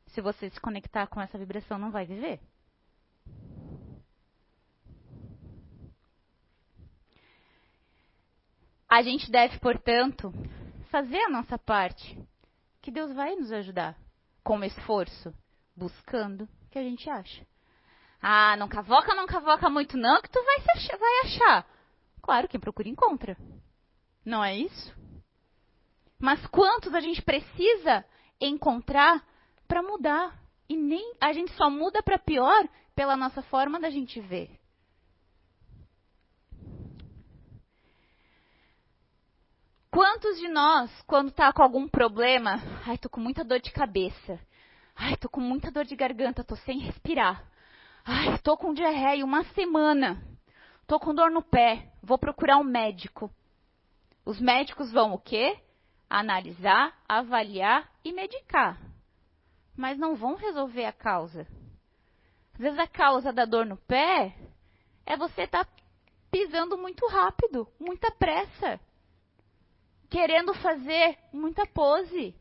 Se 0.08 0.20
você 0.20 0.50
se 0.50 0.60
conectar 0.60 1.06
com 1.06 1.20
essa 1.20 1.38
vibração, 1.38 1.78
não 1.78 1.90
vai 1.90 2.04
viver. 2.04 2.40
A 8.88 9.02
gente 9.02 9.30
deve, 9.30 9.58
portanto, 9.58 10.32
fazer 10.90 11.20
a 11.22 11.28
nossa 11.28 11.58
parte, 11.58 12.18
que 12.80 12.90
Deus 12.90 13.12
vai 13.12 13.34
nos 13.34 13.52
ajudar 13.52 13.96
com 14.42 14.62
esforço, 14.62 15.34
buscando 15.76 16.44
o 16.44 16.68
que 16.70 16.78
a 16.78 16.82
gente 16.82 17.10
acha. 17.10 17.44
Ah, 18.20 18.56
não 18.56 18.68
cavoca, 18.68 19.14
não 19.14 19.26
cavoca 19.26 19.68
muito 19.68 19.96
não, 19.96 20.20
que 20.20 20.30
tu 20.30 20.42
vai, 20.42 20.56
achar, 20.74 20.96
vai 20.98 21.20
achar. 21.24 21.66
Claro, 22.22 22.48
quem 22.48 22.58
procura 22.58 22.88
encontra. 22.88 23.36
Não 24.24 24.44
é 24.44 24.56
isso? 24.56 24.94
Mas 26.18 26.44
quantos 26.46 26.94
a 26.94 27.00
gente 27.00 27.22
precisa 27.22 28.04
encontrar 28.40 29.24
para 29.68 29.82
mudar? 29.82 30.36
E 30.68 30.76
nem 30.76 31.14
a 31.20 31.32
gente 31.32 31.52
só 31.52 31.70
muda 31.70 32.02
para 32.02 32.18
pior 32.18 32.68
pela 32.94 33.16
nossa 33.16 33.42
forma 33.42 33.78
da 33.78 33.90
gente 33.90 34.20
ver. 34.20 34.50
Quantos 39.90 40.38
de 40.38 40.48
nós, 40.48 40.90
quando 41.06 41.30
tá 41.30 41.52
com 41.52 41.62
algum 41.62 41.88
problema, 41.88 42.60
ai, 42.86 42.98
tô 42.98 43.08
com 43.08 43.20
muita 43.20 43.42
dor 43.42 43.60
de 43.60 43.72
cabeça, 43.72 44.38
ai, 44.94 45.16
tô 45.16 45.28
com 45.28 45.40
muita 45.40 45.70
dor 45.70 45.84
de 45.84 45.96
garganta, 45.96 46.44
tô 46.44 46.54
sem 46.56 46.80
respirar, 46.80 47.42
ai, 48.06 48.38
tô 48.38 48.56
com 48.56 48.72
diarreia 48.72 49.24
uma 49.24 49.44
semana, 49.52 50.22
tô 50.86 50.98
com 50.98 51.12
dor 51.12 51.30
no 51.30 51.42
pé, 51.42 51.92
vou 52.02 52.16
procurar 52.16 52.56
um 52.58 52.64
médico. 52.64 53.30
Os 54.24 54.40
médicos 54.40 54.92
vão 54.92 55.12
o 55.12 55.18
quê? 55.18 55.58
Analisar, 56.08 56.96
avaliar 57.08 57.90
e 58.04 58.12
medicar. 58.12 58.80
Mas 59.76 59.98
não 59.98 60.14
vão 60.14 60.36
resolver 60.36 60.84
a 60.84 60.92
causa. 60.92 61.46
Às 62.54 62.60
vezes 62.60 62.78
a 62.78 62.86
causa 62.86 63.32
da 63.32 63.44
dor 63.44 63.66
no 63.66 63.76
pé 63.76 64.34
é 65.04 65.16
você 65.16 65.42
estar 65.42 65.64
tá 65.64 65.70
pisando 66.30 66.78
muito 66.78 67.06
rápido, 67.06 67.68
muita 67.78 68.10
pressa 68.12 68.80
querendo 70.08 70.54
fazer 70.54 71.18
muita 71.32 71.66
pose. 71.66 72.34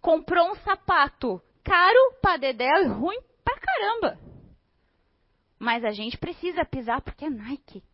Comprou 0.00 0.50
um 0.50 0.56
sapato 0.56 1.40
caro 1.62 2.14
pra 2.20 2.36
dedéu 2.36 2.84
e 2.84 2.88
ruim 2.88 3.20
pra 3.44 3.58
caramba. 3.58 4.18
Mas 5.60 5.84
a 5.84 5.90
gente 5.90 6.16
precisa 6.16 6.64
pisar 6.64 7.02
porque 7.02 7.26
é 7.26 7.30
Nike. 7.30 7.84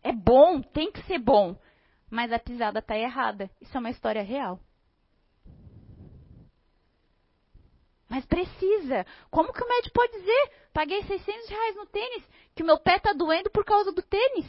É 0.00 0.12
bom, 0.12 0.62
tem 0.62 0.92
que 0.92 1.02
ser 1.02 1.18
bom. 1.18 1.60
Mas 2.08 2.32
a 2.32 2.38
pisada 2.38 2.80
tá 2.80 2.96
errada. 2.96 3.50
Isso 3.60 3.76
é 3.76 3.80
uma 3.80 3.90
história 3.90 4.22
real. 4.22 4.60
Mas 8.08 8.24
precisa. 8.24 9.04
Como 9.28 9.52
que 9.52 9.62
o 9.62 9.68
médico 9.68 9.92
pode 9.92 10.12
dizer? 10.12 10.52
Paguei 10.72 11.02
600 11.02 11.48
reais 11.48 11.74
no 11.74 11.86
tênis, 11.86 12.24
que 12.54 12.62
o 12.62 12.66
meu 12.66 12.78
pé 12.78 13.00
tá 13.00 13.12
doendo 13.12 13.50
por 13.50 13.64
causa 13.64 13.92
do 13.92 14.00
tênis. 14.00 14.46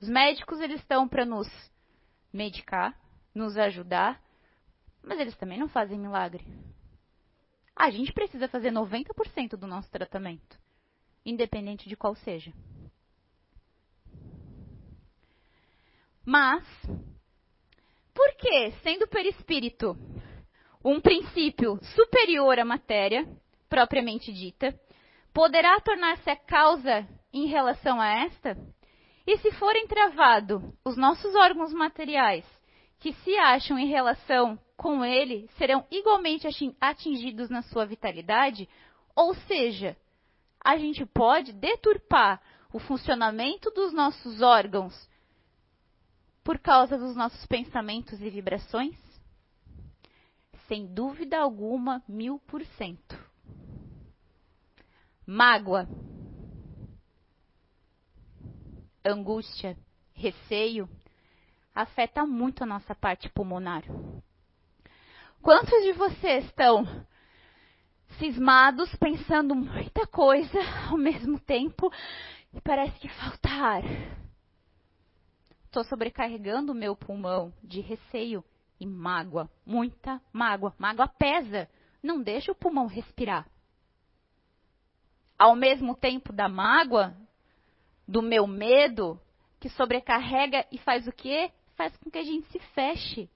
Os 0.00 0.08
médicos 0.08 0.60
eles 0.60 0.80
estão 0.80 1.08
para 1.08 1.26
nos 1.26 1.48
medicar, 2.32 2.96
nos 3.34 3.58
ajudar, 3.58 4.22
mas 5.02 5.18
eles 5.18 5.36
também 5.36 5.58
não 5.58 5.68
fazem 5.68 5.98
milagre. 5.98 6.46
A 7.74 7.90
gente 7.90 8.12
precisa 8.12 8.48
fazer 8.48 8.70
90% 8.70 9.56
do 9.56 9.66
nosso 9.66 9.90
tratamento, 9.90 10.58
independente 11.24 11.88
de 11.88 11.96
qual 11.96 12.14
seja. 12.14 12.52
Mas, 16.24 16.64
por 18.14 18.34
que, 18.36 18.70
sendo 18.82 19.04
o 19.04 19.08
perispírito 19.08 19.96
um 20.84 21.00
princípio 21.00 21.78
superior 21.94 22.58
à 22.58 22.64
matéria, 22.64 23.26
propriamente 23.68 24.32
dita, 24.32 24.78
poderá 25.32 25.80
tornar-se 25.80 26.28
a 26.28 26.36
causa 26.36 27.08
em 27.32 27.46
relação 27.46 28.00
a 28.00 28.24
esta? 28.24 28.56
E 29.26 29.38
se 29.38 29.52
forem 29.52 29.86
travado 29.86 30.76
os 30.84 30.96
nossos 30.96 31.34
órgãos 31.34 31.72
materiais 31.72 32.44
que 32.98 33.12
se 33.14 33.36
acham 33.36 33.78
em 33.78 33.88
relação 33.88 34.58
com 34.82 35.04
ele, 35.04 35.48
serão 35.56 35.86
igualmente 35.92 36.48
atingidos 36.80 37.48
na 37.48 37.62
sua 37.62 37.86
vitalidade? 37.86 38.68
Ou 39.14 39.32
seja, 39.46 39.96
a 40.60 40.76
gente 40.76 41.06
pode 41.06 41.52
deturpar 41.52 42.42
o 42.72 42.80
funcionamento 42.80 43.70
dos 43.70 43.92
nossos 43.92 44.42
órgãos 44.42 45.08
por 46.42 46.58
causa 46.58 46.98
dos 46.98 47.14
nossos 47.14 47.46
pensamentos 47.46 48.20
e 48.20 48.28
vibrações? 48.28 48.98
Sem 50.66 50.92
dúvida 50.92 51.38
alguma, 51.38 52.02
mil 52.08 52.40
por 52.40 52.64
cento. 52.76 53.16
Mágoa, 55.24 55.88
angústia, 59.04 59.76
receio 60.12 60.88
afeta 61.72 62.26
muito 62.26 62.64
a 62.64 62.66
nossa 62.66 62.94
parte 62.96 63.28
pulmonar. 63.28 63.84
Quantos 65.42 65.82
de 65.82 65.92
vocês 65.94 66.44
estão 66.44 66.86
cismados, 68.16 68.94
pensando 68.94 69.56
muita 69.56 70.06
coisa 70.06 70.56
ao 70.88 70.96
mesmo 70.96 71.40
tempo 71.40 71.92
e 72.54 72.60
parece 72.60 72.96
que 73.00 73.08
falta 73.08 73.48
ar? 73.48 73.82
Estou 75.64 75.82
sobrecarregando 75.82 76.70
o 76.70 76.76
meu 76.76 76.94
pulmão 76.94 77.52
de 77.60 77.80
receio 77.80 78.44
e 78.78 78.86
mágoa, 78.86 79.50
muita 79.66 80.22
mágoa. 80.32 80.72
Mágoa 80.78 81.08
pesa, 81.08 81.68
não 82.00 82.22
deixa 82.22 82.52
o 82.52 82.54
pulmão 82.54 82.86
respirar. 82.86 83.44
Ao 85.36 85.56
mesmo 85.56 85.96
tempo 85.96 86.32
da 86.32 86.48
mágoa, 86.48 87.16
do 88.06 88.22
meu 88.22 88.46
medo, 88.46 89.20
que 89.58 89.68
sobrecarrega 89.70 90.64
e 90.70 90.78
faz 90.78 91.08
o 91.08 91.12
quê? 91.12 91.50
Faz 91.74 91.96
com 91.96 92.08
que 92.08 92.18
a 92.18 92.24
gente 92.24 92.46
se 92.52 92.60
feche. 92.74 93.28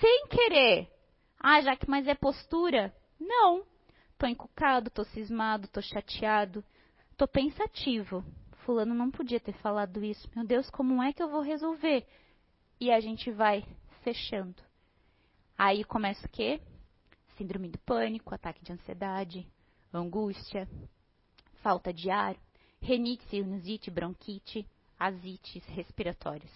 Sem 0.00 0.26
querer. 0.28 0.90
Ah, 1.38 1.60
já 1.60 1.76
que 1.76 1.88
mas 1.88 2.08
é 2.08 2.14
postura. 2.14 2.94
Não. 3.18 3.64
Tô 4.18 4.26
encucado, 4.26 4.90
tô 4.90 5.04
cismado, 5.04 5.68
tô 5.68 5.80
chateado, 5.80 6.64
tô 7.16 7.26
pensativo. 7.26 8.24
Fulano 8.64 8.94
não 8.94 9.10
podia 9.10 9.40
ter 9.40 9.54
falado 9.54 10.04
isso. 10.04 10.28
Meu 10.34 10.44
Deus, 10.44 10.68
como 10.70 11.02
é 11.02 11.12
que 11.12 11.22
eu 11.22 11.30
vou 11.30 11.40
resolver? 11.40 12.06
E 12.78 12.90
a 12.90 13.00
gente 13.00 13.30
vai 13.30 13.64
fechando. 14.02 14.62
Aí 15.56 15.84
começa 15.84 16.26
o 16.26 16.30
quê? 16.30 16.60
Síndrome 17.36 17.68
do 17.68 17.78
pânico, 17.78 18.34
ataque 18.34 18.62
de 18.62 18.72
ansiedade, 18.72 19.46
angústia, 19.92 20.68
falta 21.62 21.92
de 21.92 22.10
ar, 22.10 22.36
renite, 22.80 23.24
sinusite, 23.28 23.90
bronquite, 23.90 24.66
asites 24.98 25.64
respiratórias. 25.66 26.50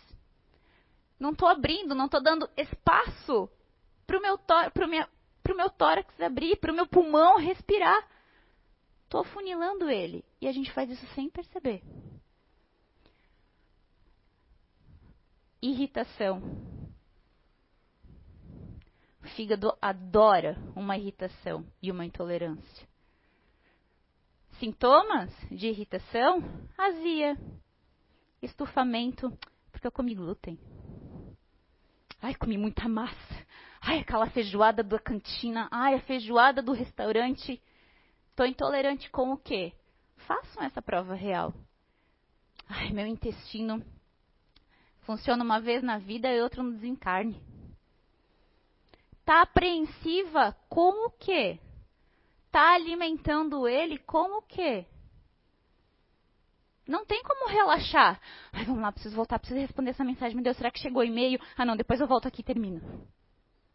Não 1.18 1.30
estou 1.30 1.48
abrindo, 1.48 1.94
não 1.94 2.06
estou 2.06 2.22
dando 2.22 2.48
espaço 2.56 3.48
para 4.06 4.18
o 4.18 4.20
meu, 4.20 4.38
pro 5.42 5.56
meu 5.56 5.70
tórax 5.70 6.20
abrir, 6.20 6.56
para 6.56 6.72
o 6.72 6.74
meu 6.74 6.86
pulmão 6.86 7.38
respirar. 7.38 8.08
Estou 9.04 9.24
funilando 9.24 9.88
ele. 9.88 10.24
E 10.40 10.48
a 10.48 10.52
gente 10.52 10.72
faz 10.72 10.90
isso 10.90 11.06
sem 11.14 11.30
perceber. 11.30 11.82
Irritação. 15.62 16.42
O 19.22 19.28
fígado 19.28 19.76
adora 19.80 20.58
uma 20.76 20.98
irritação 20.98 21.64
e 21.80 21.90
uma 21.90 22.04
intolerância. 22.04 22.88
Sintomas 24.58 25.30
de 25.50 25.68
irritação: 25.68 26.42
azia, 26.76 27.36
estufamento, 28.42 29.32
porque 29.72 29.86
eu 29.86 29.92
comi 29.92 30.14
glúten. 30.14 30.58
Ai, 32.24 32.34
comi 32.34 32.56
muita 32.56 32.88
massa. 32.88 33.46
Ai, 33.82 33.98
aquela 33.98 34.26
feijoada 34.30 34.82
da 34.82 34.98
cantina. 34.98 35.68
Ai, 35.70 35.96
a 35.96 36.00
feijoada 36.00 36.62
do 36.62 36.72
restaurante. 36.72 37.60
Estou 38.30 38.46
intolerante 38.46 39.10
com 39.10 39.30
o 39.30 39.36
quê? 39.36 39.74
Façam 40.26 40.62
essa 40.62 40.80
prova 40.80 41.14
real. 41.14 41.52
Ai, 42.66 42.88
meu 42.92 43.06
intestino 43.06 43.84
funciona 45.00 45.44
uma 45.44 45.60
vez 45.60 45.82
na 45.82 45.98
vida 45.98 46.32
e 46.32 46.40
outra 46.40 46.62
no 46.62 46.72
desencarne. 46.72 47.38
Tá 49.22 49.42
apreensiva 49.42 50.56
com 50.70 51.06
o 51.06 51.10
quê? 51.10 51.60
está 52.54 52.72
alimentando 52.72 53.66
ele 53.66 53.98
como 53.98 54.38
o 54.38 54.42
quê? 54.42 54.86
Não 56.86 57.06
tem 57.06 57.22
como 57.22 57.48
relaxar. 57.48 58.20
Ai, 58.52 58.64
vamos 58.64 58.82
lá, 58.82 58.92
preciso 58.92 59.16
voltar, 59.16 59.38
preciso 59.38 59.60
responder 59.60 59.90
essa 59.90 60.04
mensagem. 60.04 60.34
Meu 60.34 60.44
Deus, 60.44 60.56
será 60.56 60.70
que 60.70 60.78
chegou 60.78 61.02
e-mail? 61.02 61.40
Ah, 61.56 61.64
não, 61.64 61.76
depois 61.76 62.00
eu 62.00 62.06
volto 62.06 62.28
aqui 62.28 62.42
e 62.42 62.44
termino. 62.44 62.80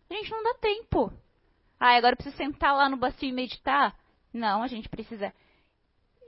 A 0.10 0.14
gente 0.14 0.32
não 0.32 0.43
dá 0.43 0.53
tempo. 0.55 1.12
Ah, 1.80 1.95
agora 1.95 2.14
eu 2.14 2.18
preciso 2.18 2.38
sentar 2.38 2.76
lá 2.76 2.89
no 2.89 2.97
bacio 2.97 3.28
e 3.28 3.32
meditar? 3.32 3.95
Não, 4.34 4.62
a 4.62 4.68
gente 4.68 4.88
precisa 4.88 5.34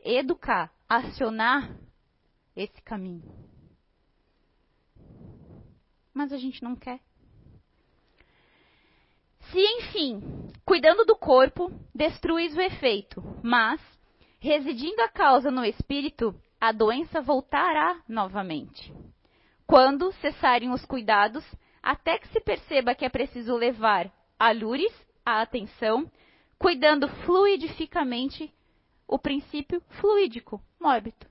educar, 0.04 0.72
acionar 0.90 1.78
esse 2.56 2.82
caminho. 2.82 3.24
Mas 6.14 6.34
a 6.34 6.38
gente 6.38 6.64
não 6.64 6.76
quer. 6.76 7.00
Se, 9.52 9.60
enfim, 9.60 10.22
cuidando 10.66 11.06
do 11.06 11.16
corpo, 11.16 11.72
destruis 11.94 12.56
o 12.56 12.62
efeito, 12.62 13.22
mas, 13.44 13.82
residindo 14.40 15.02
a 15.02 15.10
causa 15.10 15.52
no 15.52 15.66
espírito, 15.66 16.34
a 16.62 16.72
doença 16.72 17.20
voltará 17.20 18.00
novamente. 18.08 18.94
Quando 19.66 20.12
cessarem 20.22 20.70
os 20.70 20.86
cuidados, 20.86 21.44
até 21.82 22.20
que 22.20 22.28
se 22.28 22.40
perceba 22.40 22.94
que 22.94 23.04
é 23.04 23.10
preciso 23.10 23.56
levar 23.56 24.14
a 24.38 24.52
lures, 24.52 24.94
a 25.26 25.42
atenção, 25.42 26.10
cuidando 26.60 27.08
fluidificamente 27.26 28.54
o 29.08 29.18
princípio 29.18 29.82
fluídico, 30.00 30.62
mórbido, 30.80 31.26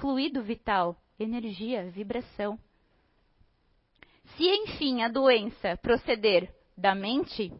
fluido 0.00 0.42
vital, 0.42 0.96
energia, 1.16 1.88
vibração. 1.88 2.58
Se, 4.36 4.44
enfim, 4.44 5.02
a 5.02 5.08
doença 5.08 5.76
proceder 5.76 6.52
da 6.76 6.92
mente, 6.92 7.52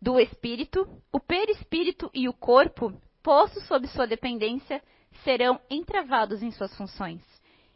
do 0.00 0.20
espírito, 0.20 0.86
o 1.10 1.18
perispírito 1.18 2.10
e 2.12 2.28
o 2.28 2.34
corpo, 2.34 2.92
postos 3.22 3.66
sob 3.66 3.86
sua 3.88 4.06
dependência, 4.06 4.82
serão 5.24 5.60
entravados 5.70 6.42
em 6.42 6.50
suas 6.50 6.74
funções. 6.76 7.22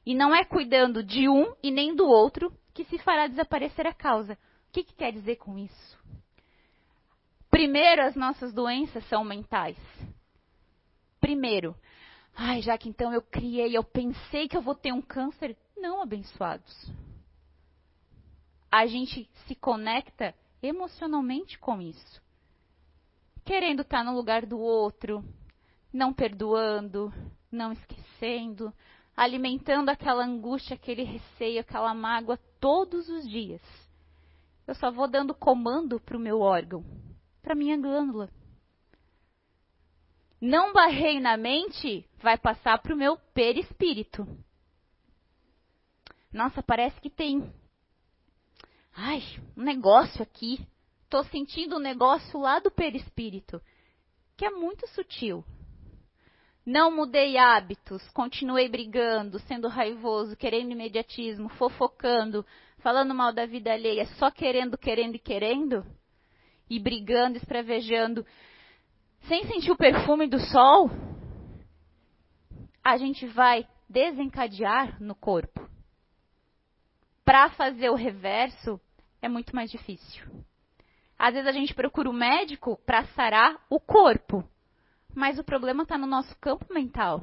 E 0.04 0.14
não 0.14 0.34
é 0.34 0.44
cuidando 0.44 1.02
de 1.02 1.28
um 1.28 1.54
e 1.62 1.70
nem 1.70 1.94
do 1.94 2.06
outro 2.06 2.52
que 2.72 2.84
se 2.84 2.98
fará 2.98 3.26
desaparecer 3.26 3.86
a 3.86 3.94
causa. 3.94 4.34
O 4.68 4.72
que, 4.72 4.84
que 4.84 4.94
quer 4.94 5.12
dizer 5.12 5.36
com 5.36 5.58
isso? 5.58 5.98
Primeiro, 7.50 8.02
as 8.02 8.14
nossas 8.14 8.52
doenças 8.52 9.04
são 9.08 9.24
mentais. 9.24 9.78
Primeiro, 11.20 11.74
ai, 12.36 12.60
já 12.60 12.76
que 12.76 12.88
então 12.88 13.12
eu 13.12 13.22
criei, 13.22 13.76
eu 13.76 13.82
pensei 13.82 14.46
que 14.46 14.56
eu 14.56 14.62
vou 14.62 14.74
ter 14.74 14.92
um 14.92 15.00
câncer. 15.00 15.56
Não, 15.76 16.02
abençoados. 16.02 16.92
A 18.70 18.86
gente 18.86 19.28
se 19.46 19.54
conecta 19.54 20.34
emocionalmente 20.62 21.58
com 21.58 21.80
isso. 21.80 22.22
Querendo 23.44 23.82
estar 23.82 24.04
no 24.04 24.14
lugar 24.14 24.44
do 24.44 24.58
outro, 24.58 25.24
não 25.96 26.12
perdoando, 26.12 27.12
não 27.50 27.72
esquecendo, 27.72 28.72
alimentando 29.16 29.88
aquela 29.88 30.24
angústia, 30.24 30.74
aquele 30.74 31.02
receio, 31.02 31.60
aquela 31.60 31.94
mágoa 31.94 32.38
todos 32.60 33.08
os 33.08 33.26
dias. 33.26 33.62
Eu 34.66 34.74
só 34.74 34.90
vou 34.90 35.08
dando 35.08 35.34
comando 35.34 35.98
para 35.98 36.16
o 36.16 36.20
meu 36.20 36.40
órgão, 36.40 36.84
para 37.40 37.54
minha 37.54 37.78
glândula. 37.78 38.28
Não 40.38 40.74
barrei 40.74 41.18
na 41.18 41.36
mente, 41.38 42.06
vai 42.18 42.36
passar 42.36 42.78
para 42.82 42.92
o 42.92 42.98
meu 42.98 43.16
perispírito. 43.32 44.26
Nossa, 46.30 46.62
parece 46.62 47.00
que 47.00 47.08
tem 47.08 47.50
Ai, 48.92 49.22
um 49.56 49.62
negócio 49.62 50.22
aqui. 50.22 50.58
Estou 51.04 51.24
sentindo 51.24 51.76
um 51.76 51.80
negócio 51.80 52.38
lá 52.40 52.58
do 52.58 52.70
perispírito, 52.70 53.62
que 54.36 54.44
é 54.44 54.50
muito 54.50 54.86
sutil. 54.88 55.44
Não 56.66 56.90
mudei 56.90 57.38
hábitos, 57.38 58.02
continuei 58.10 58.68
brigando, 58.68 59.38
sendo 59.38 59.68
raivoso, 59.68 60.36
querendo 60.36 60.72
imediatismo, 60.72 61.48
fofocando, 61.50 62.44
falando 62.78 63.14
mal 63.14 63.32
da 63.32 63.46
vida 63.46 63.72
alheia, 63.72 64.04
só 64.18 64.32
querendo, 64.32 64.76
querendo 64.76 65.14
e 65.14 65.18
querendo, 65.20 65.86
e 66.68 66.80
brigando, 66.80 67.36
espravejando, 67.36 68.26
sem 69.28 69.46
sentir 69.46 69.70
o 69.70 69.76
perfume 69.76 70.26
do 70.26 70.40
sol, 70.40 70.90
a 72.82 72.96
gente 72.96 73.28
vai 73.28 73.64
desencadear 73.88 75.00
no 75.00 75.14
corpo. 75.14 75.70
Para 77.24 77.48
fazer 77.50 77.90
o 77.90 77.94
reverso 77.94 78.80
é 79.22 79.28
muito 79.28 79.54
mais 79.54 79.70
difícil. 79.70 80.24
Às 81.16 81.32
vezes 81.32 81.48
a 81.48 81.52
gente 81.52 81.74
procura 81.74 82.10
o 82.10 82.12
médico 82.12 82.76
para 82.84 83.04
sarar 83.06 83.56
o 83.70 83.78
corpo, 83.78 84.44
mas 85.16 85.38
o 85.38 85.44
problema 85.44 85.82
está 85.82 85.96
no 85.96 86.06
nosso 86.06 86.36
campo 86.38 86.66
mental. 86.72 87.22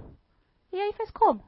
E 0.71 0.81
aí 0.81 0.91
faz 0.93 1.11
como? 1.11 1.45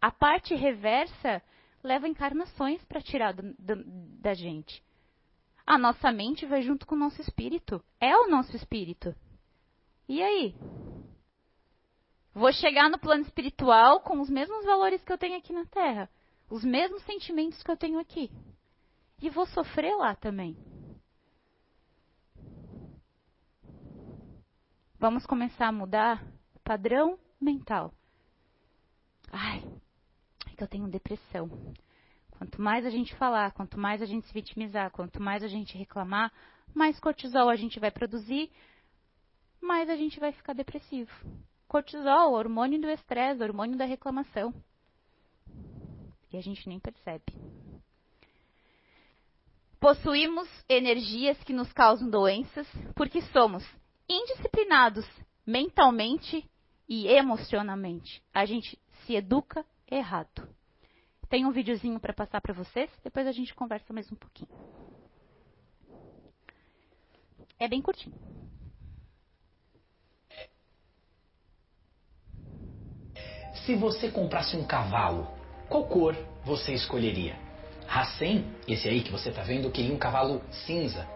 A 0.00 0.12
parte 0.12 0.54
reversa 0.54 1.42
leva 1.82 2.06
encarnações 2.06 2.82
para 2.84 3.02
tirar 3.02 3.32
do, 3.32 3.52
do, 3.58 3.82
da 4.20 4.34
gente. 4.34 4.80
A 5.66 5.76
nossa 5.76 6.12
mente 6.12 6.46
vai 6.46 6.62
junto 6.62 6.86
com 6.86 6.94
o 6.94 6.98
nosso 6.98 7.20
espírito. 7.20 7.84
É 8.00 8.16
o 8.16 8.30
nosso 8.30 8.54
espírito. 8.54 9.12
E 10.08 10.22
aí? 10.22 10.54
Vou 12.32 12.52
chegar 12.52 12.88
no 12.88 13.00
plano 13.00 13.22
espiritual 13.22 14.00
com 14.00 14.20
os 14.20 14.30
mesmos 14.30 14.64
valores 14.64 15.02
que 15.02 15.12
eu 15.12 15.18
tenho 15.18 15.36
aqui 15.36 15.52
na 15.52 15.66
Terra, 15.66 16.08
os 16.48 16.62
mesmos 16.62 17.02
sentimentos 17.02 17.60
que 17.64 17.70
eu 17.70 17.76
tenho 17.76 17.98
aqui. 17.98 18.30
E 19.20 19.28
vou 19.28 19.44
sofrer 19.46 19.96
lá 19.96 20.14
também. 20.14 20.56
Vamos 25.00 25.24
começar 25.24 25.68
a 25.68 25.72
mudar 25.72 26.20
padrão 26.64 27.16
mental. 27.40 27.94
Ai, 29.30 29.62
é 30.50 30.56
que 30.56 30.62
eu 30.64 30.66
tenho 30.66 30.88
depressão. 30.88 31.48
Quanto 32.32 32.60
mais 32.60 32.84
a 32.84 32.90
gente 32.90 33.14
falar, 33.14 33.52
quanto 33.52 33.78
mais 33.78 34.02
a 34.02 34.06
gente 34.06 34.26
se 34.26 34.34
vitimizar, 34.34 34.90
quanto 34.90 35.22
mais 35.22 35.44
a 35.44 35.46
gente 35.46 35.78
reclamar, 35.78 36.32
mais 36.74 36.98
cortisol 36.98 37.48
a 37.48 37.54
gente 37.54 37.78
vai 37.78 37.92
produzir, 37.92 38.50
mais 39.60 39.88
a 39.88 39.94
gente 39.94 40.18
vai 40.18 40.32
ficar 40.32 40.52
depressivo. 40.52 41.12
Cortisol, 41.68 42.32
hormônio 42.32 42.80
do 42.80 42.90
estresse, 42.90 43.40
hormônio 43.40 43.78
da 43.78 43.84
reclamação. 43.84 44.52
E 46.32 46.36
a 46.36 46.40
gente 46.40 46.68
nem 46.68 46.80
percebe. 46.80 47.24
Possuímos 49.78 50.48
energias 50.68 51.38
que 51.44 51.52
nos 51.52 51.72
causam 51.72 52.10
doenças 52.10 52.66
porque 52.96 53.22
somos 53.22 53.64
indisciplinados 54.08 55.06
mentalmente 55.46 56.48
e 56.88 57.06
emocionalmente. 57.08 58.22
A 58.32 58.44
gente 58.44 58.78
se 59.04 59.14
educa 59.14 59.64
errado. 59.90 60.48
Tem 61.28 61.44
um 61.44 61.52
videozinho 61.52 62.00
para 62.00 62.14
passar 62.14 62.40
para 62.40 62.54
vocês, 62.54 62.90
depois 63.04 63.26
a 63.26 63.32
gente 63.32 63.54
conversa 63.54 63.92
mais 63.92 64.10
um 64.10 64.16
pouquinho. 64.16 64.48
É 67.58 67.68
bem 67.68 67.82
curtinho. 67.82 68.16
Se 73.66 73.74
você 73.74 74.10
comprasse 74.10 74.56
um 74.56 74.66
cavalo, 74.66 75.28
qual 75.68 75.86
cor 75.88 76.16
você 76.44 76.72
escolheria? 76.72 77.36
Racem, 77.86 78.46
esse 78.66 78.88
aí 78.88 79.02
que 79.02 79.10
você 79.10 79.28
está 79.28 79.42
vendo, 79.42 79.70
queria 79.70 79.92
um 79.92 79.98
cavalo 79.98 80.40
cinza. 80.50 81.06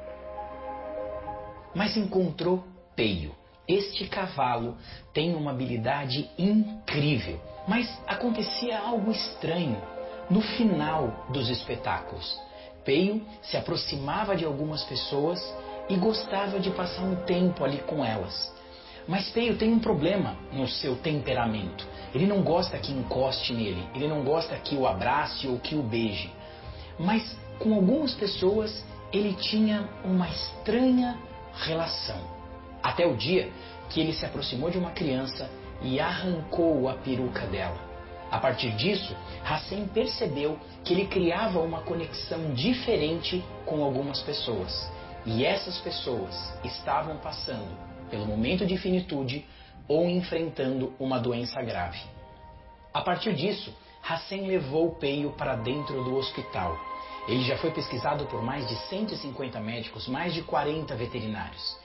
Mas 1.75 1.97
encontrou 1.97 2.72
Peio. 2.95 3.35
Este 3.67 4.07
cavalo 4.07 4.77
tem 5.15 5.35
uma 5.35 5.51
habilidade 5.53 6.29
incrível, 6.37 7.41
mas 7.67 7.89
acontecia 8.07 8.79
algo 8.79 9.11
estranho 9.11 9.81
no 10.29 10.41
final 10.41 11.27
dos 11.31 11.49
espetáculos. 11.49 12.39
Peio 12.85 13.23
se 13.43 13.57
aproximava 13.57 14.37
de 14.37 14.45
algumas 14.45 14.83
pessoas 14.85 15.41
e 15.89 15.97
gostava 15.97 16.59
de 16.59 16.71
passar 16.71 17.03
um 17.03 17.17
tempo 17.25 17.65
ali 17.65 17.79
com 17.79 18.05
elas. 18.05 18.53
Mas 19.07 19.31
Peio 19.31 19.57
tem 19.57 19.73
um 19.73 19.79
problema 19.79 20.37
no 20.53 20.69
seu 20.69 20.97
temperamento. 20.97 21.87
Ele 22.15 22.27
não 22.27 22.43
gosta 22.43 22.79
que 22.79 22.93
encoste 22.93 23.53
nele, 23.53 23.87
ele 23.95 24.09
não 24.09 24.23
gosta 24.23 24.57
que 24.57 24.77
o 24.77 24.87
abrace 24.87 25.47
ou 25.47 25.59
que 25.59 25.75
o 25.75 25.83
beije. 25.83 26.31
Mas 26.99 27.37
com 27.59 27.75
algumas 27.75 28.15
pessoas 28.15 28.85
ele 29.13 29.35
tinha 29.35 29.89
uma 30.05 30.29
estranha 30.29 31.19
relação. 31.55 32.42
Até 32.83 33.07
o 33.07 33.17
dia 33.17 33.51
que 33.89 34.01
ele 34.01 34.13
se 34.13 34.25
aproximou 34.25 34.71
de 34.71 34.79
uma 34.79 34.91
criança 34.91 35.49
e 35.83 36.01
arrancou 36.01 36.89
a 36.89 36.95
peruca 36.95 37.47
dela. 37.47 37.93
A 38.31 38.39
partir 38.39 38.71
disso, 38.77 39.15
Hassan 39.45 39.87
percebeu 39.89 40.59
que 40.83 40.95
ele 40.95 41.07
criava 41.07 41.61
uma 41.61 41.83
conexão 41.83 42.55
diferente 42.55 43.45
com 43.67 43.85
algumas 43.85 44.23
pessoas. 44.23 44.91
E 45.27 45.45
essas 45.45 45.79
pessoas 45.79 46.35
estavam 46.65 47.19
passando 47.19 47.77
pelo 48.11 48.25
momento 48.27 48.65
de 48.65 48.79
finitude 48.79 49.45
ou 49.87 50.09
enfrentando 50.09 50.95
uma 50.99 51.19
doença 51.21 51.61
grave. 51.61 52.01
A 52.93 53.03
partir 53.03 53.35
disso, 53.35 53.73
Hassan 54.03 54.47
levou 54.47 54.89
o 54.89 54.95
Peio 54.95 55.33
para 55.33 55.55
dentro 55.55 56.03
do 56.03 56.17
hospital. 56.17 56.77
Ele 57.29 57.45
já 57.45 57.59
foi 57.59 57.71
pesquisado 57.71 58.25
por 58.27 58.43
mais 58.43 58.67
de 58.67 58.75
150 58.89 59.61
médicos, 59.61 60.09
mais 60.09 60.33
de 60.33 60.43
40 60.43 60.95
veterinários. 60.97 61.82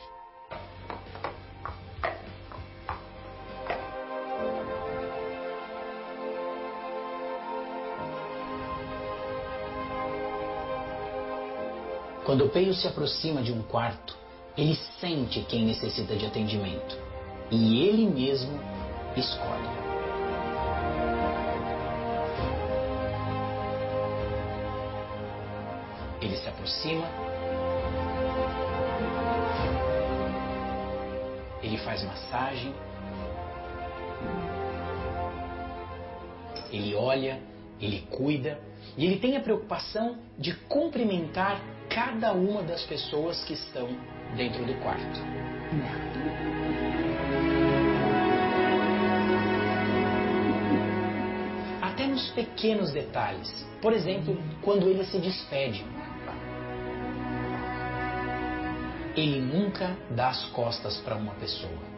Quando 12.27 12.43
o 12.43 12.49
Peio 12.49 12.73
se 12.73 12.85
aproxima 12.85 13.41
de 13.41 13.53
um 13.53 13.61
quarto, 13.61 14.13
ele 14.57 14.75
sente 14.99 15.39
quem 15.43 15.63
necessita 15.63 16.13
de 16.13 16.25
atendimento. 16.25 16.97
E 17.49 17.87
ele 17.87 18.05
mesmo 18.05 18.59
escolhe. 19.15 19.69
Ele 26.21 26.35
se 26.35 26.49
aproxima, 26.49 27.07
ele 31.63 31.77
faz 31.77 32.03
massagem, 32.03 32.75
ele 36.73 36.93
olha, 36.93 37.39
ele 37.79 38.05
cuida. 38.11 38.59
E 38.97 39.05
ele 39.05 39.17
tem 39.17 39.37
a 39.37 39.39
preocupação 39.39 40.17
de 40.37 40.53
cumprimentar 40.53 41.76
cada 41.97 42.31
uma 42.31 42.61
das 42.61 42.83
pessoas 42.83 43.43
que 43.43 43.53
estão 43.53 43.89
dentro 44.35 44.63
do 44.63 44.75
quarto. 44.75 45.19
Até 51.81 52.05
nos 52.05 52.29
pequenos 52.33 52.91
detalhes. 52.91 53.65
Por 53.81 53.93
exemplo, 53.93 54.37
quando 54.61 54.87
ele 54.87 55.03
se 55.05 55.17
despede. 55.17 55.83
Ele 59.15 59.41
nunca 59.41 59.97
dá 60.11 60.29
as 60.29 60.45
costas 60.51 60.97
para 60.97 61.15
uma 61.15 61.33
pessoa. 61.33 61.96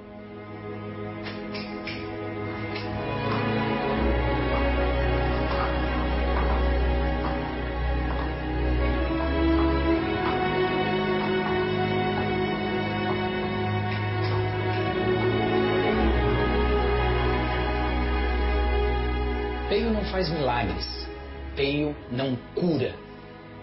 Faz 20.10 20.30
milagres. 20.30 21.08
Peio 21.56 21.96
não 22.12 22.36
cura, 22.56 22.96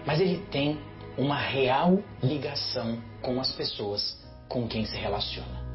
mas 0.05 0.19
ele 0.19 0.37
tem 0.51 0.79
uma 1.17 1.37
real 1.37 1.99
ligação 2.21 3.01
com 3.21 3.39
as 3.39 3.51
pessoas 3.53 4.17
com 4.47 4.67
quem 4.67 4.85
se 4.85 4.95
relaciona. 4.95 5.66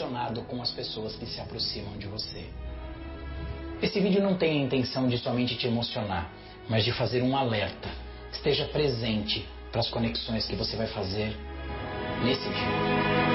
Relacionado 0.00 0.42
com 0.42 0.62
as 0.62 0.70
pessoas 0.70 1.14
que 1.16 1.26
se 1.26 1.40
aproximam 1.40 1.96
de 1.98 2.06
você. 2.06 2.44
Esse 3.82 4.00
vídeo 4.00 4.22
não 4.22 4.36
tem 4.36 4.60
a 4.60 4.64
intenção 4.64 5.08
de 5.08 5.18
somente 5.18 5.56
te 5.56 5.66
emocionar, 5.66 6.30
mas 6.68 6.84
de 6.84 6.92
fazer 6.92 7.22
um 7.22 7.36
alerta. 7.36 7.88
Esteja 8.32 8.66
presente 8.66 9.46
para 9.70 9.80
as 9.80 9.90
conexões 9.90 10.46
que 10.46 10.56
você 10.56 10.76
vai 10.76 10.86
fazer 10.86 11.36
nesse 12.22 12.48
dia. 12.48 13.29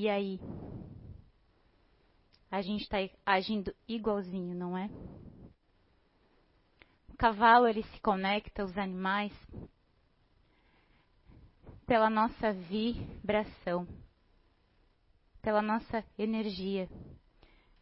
E 0.00 0.08
aí? 0.08 0.40
A 2.50 2.62
gente 2.62 2.84
está 2.84 2.96
agindo 3.26 3.70
igualzinho, 3.86 4.54
não 4.54 4.74
é? 4.74 4.88
O 7.10 7.16
cavalo 7.18 7.68
ele 7.68 7.82
se 7.82 8.00
conecta 8.00 8.62
aos 8.62 8.78
animais 8.78 9.30
pela 11.86 12.08
nossa 12.08 12.50
vibração, 12.50 13.86
pela 15.42 15.60
nossa 15.60 16.02
energia. 16.16 16.88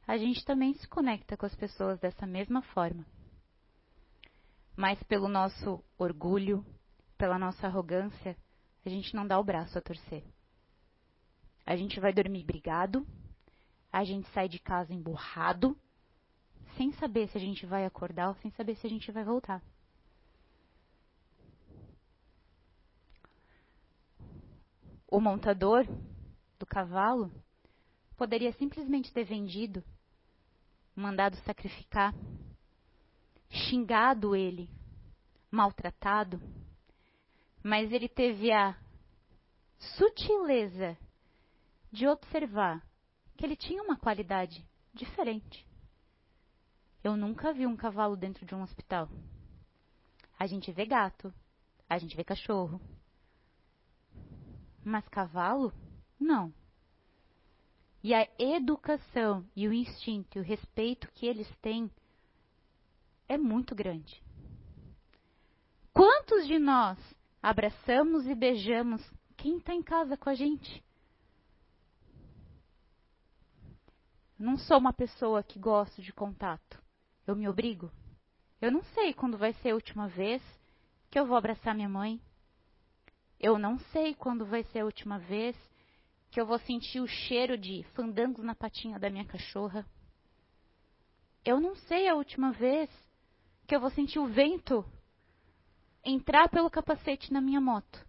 A 0.04 0.16
gente 0.16 0.44
também 0.44 0.74
se 0.74 0.88
conecta 0.88 1.36
com 1.36 1.46
as 1.46 1.54
pessoas 1.54 2.00
dessa 2.00 2.26
mesma 2.26 2.62
forma. 2.62 3.06
Mas 4.74 5.00
pelo 5.04 5.28
nosso 5.28 5.84
orgulho, 5.96 6.66
pela 7.16 7.38
nossa 7.38 7.68
arrogância, 7.68 8.36
a 8.84 8.88
gente 8.88 9.14
não 9.14 9.24
dá 9.24 9.38
o 9.38 9.44
braço 9.44 9.78
a 9.78 9.80
torcer. 9.80 10.24
A 11.68 11.76
gente 11.76 12.00
vai 12.00 12.12
dormir 12.14 12.44
brigado, 12.44 13.06
a 13.92 14.02
gente 14.02 14.26
sai 14.30 14.48
de 14.48 14.58
casa 14.58 14.94
emburrado, 14.94 15.76
sem 16.78 16.92
saber 16.92 17.28
se 17.28 17.36
a 17.36 17.40
gente 17.40 17.66
vai 17.66 17.84
acordar 17.84 18.28
ou 18.28 18.34
sem 18.36 18.50
saber 18.52 18.74
se 18.76 18.86
a 18.86 18.90
gente 18.90 19.12
vai 19.12 19.22
voltar. 19.22 19.62
o 25.10 25.20
montador 25.20 25.86
do 26.58 26.66
cavalo 26.66 27.32
poderia 28.16 28.52
simplesmente 28.52 29.12
ter 29.12 29.24
vendido, 29.24 29.82
mandado 30.94 31.36
sacrificar, 31.38 32.14
xingado 33.48 34.36
ele, 34.36 34.68
maltratado, 35.50 36.40
mas 37.62 37.90
ele 37.90 38.08
teve 38.08 38.52
a 38.52 38.76
sutileza 39.78 40.96
de 41.90 42.06
observar 42.06 42.82
que 43.36 43.44
ele 43.44 43.56
tinha 43.56 43.82
uma 43.82 43.96
qualidade 43.96 44.64
diferente. 44.92 45.66
Eu 47.02 47.16
nunca 47.16 47.52
vi 47.52 47.66
um 47.66 47.76
cavalo 47.76 48.16
dentro 48.16 48.44
de 48.44 48.54
um 48.54 48.62
hospital. 48.62 49.08
A 50.38 50.46
gente 50.46 50.70
vê 50.72 50.84
gato, 50.84 51.32
a 51.88 51.98
gente 51.98 52.16
vê 52.16 52.24
cachorro, 52.24 52.80
mas 54.84 55.06
cavalo? 55.08 55.72
Não. 56.18 56.52
E 58.02 58.14
a 58.14 58.28
educação 58.38 59.44
e 59.54 59.66
o 59.66 59.72
instinto 59.72 60.38
e 60.38 60.40
o 60.40 60.44
respeito 60.44 61.10
que 61.12 61.26
eles 61.26 61.48
têm 61.56 61.90
é 63.28 63.36
muito 63.36 63.74
grande. 63.74 64.22
Quantos 65.92 66.46
de 66.46 66.58
nós 66.58 66.98
abraçamos 67.42 68.26
e 68.26 68.34
beijamos 68.34 69.02
quem 69.36 69.58
está 69.58 69.74
em 69.74 69.82
casa 69.82 70.16
com 70.16 70.30
a 70.30 70.34
gente? 70.34 70.82
Não 74.38 74.56
sou 74.56 74.78
uma 74.78 74.92
pessoa 74.92 75.42
que 75.42 75.58
gosto 75.58 76.00
de 76.00 76.12
contato. 76.12 76.80
Eu 77.26 77.34
me 77.34 77.48
obrigo. 77.48 77.90
Eu 78.60 78.70
não 78.70 78.82
sei 78.94 79.12
quando 79.12 79.36
vai 79.36 79.52
ser 79.54 79.70
a 79.70 79.74
última 79.74 80.08
vez 80.08 80.42
que 81.10 81.18
eu 81.18 81.26
vou 81.26 81.36
abraçar 81.36 81.74
minha 81.74 81.88
mãe, 81.88 82.20
eu 83.40 83.58
não 83.58 83.78
sei 83.78 84.14
quando 84.14 84.44
vai 84.44 84.64
ser 84.64 84.80
a 84.80 84.84
última 84.84 85.18
vez 85.18 85.56
que 86.30 86.40
eu 86.40 86.46
vou 86.46 86.58
sentir 86.58 87.00
o 87.00 87.06
cheiro 87.06 87.56
de 87.56 87.84
fandangos 87.94 88.44
na 88.44 88.54
patinha 88.54 88.98
da 88.98 89.08
minha 89.08 89.24
cachorra. 89.24 89.86
Eu 91.44 91.60
não 91.60 91.74
sei 91.74 92.08
a 92.08 92.14
última 92.14 92.52
vez 92.52 92.90
que 93.66 93.74
eu 93.74 93.80
vou 93.80 93.90
sentir 93.90 94.18
o 94.18 94.26
vento 94.26 94.84
entrar 96.04 96.48
pelo 96.48 96.70
capacete 96.70 97.32
na 97.32 97.40
minha 97.40 97.60
moto. 97.60 98.06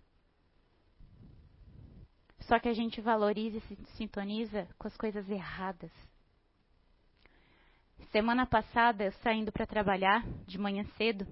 Só 2.42 2.60
que 2.60 2.68
a 2.68 2.74
gente 2.74 3.00
valoriza 3.00 3.58
e 3.58 3.62
se 3.62 3.76
sintoniza 3.98 4.68
com 4.78 4.88
as 4.88 4.98
coisas 4.98 5.30
erradas. 5.30 5.92
Semana 8.12 8.46
passada, 8.46 9.04
eu 9.04 9.12
saindo 9.24 9.52
para 9.52 9.68
trabalhar 9.68 10.26
de 10.48 10.58
manhã 10.58 10.84
cedo, 10.98 11.28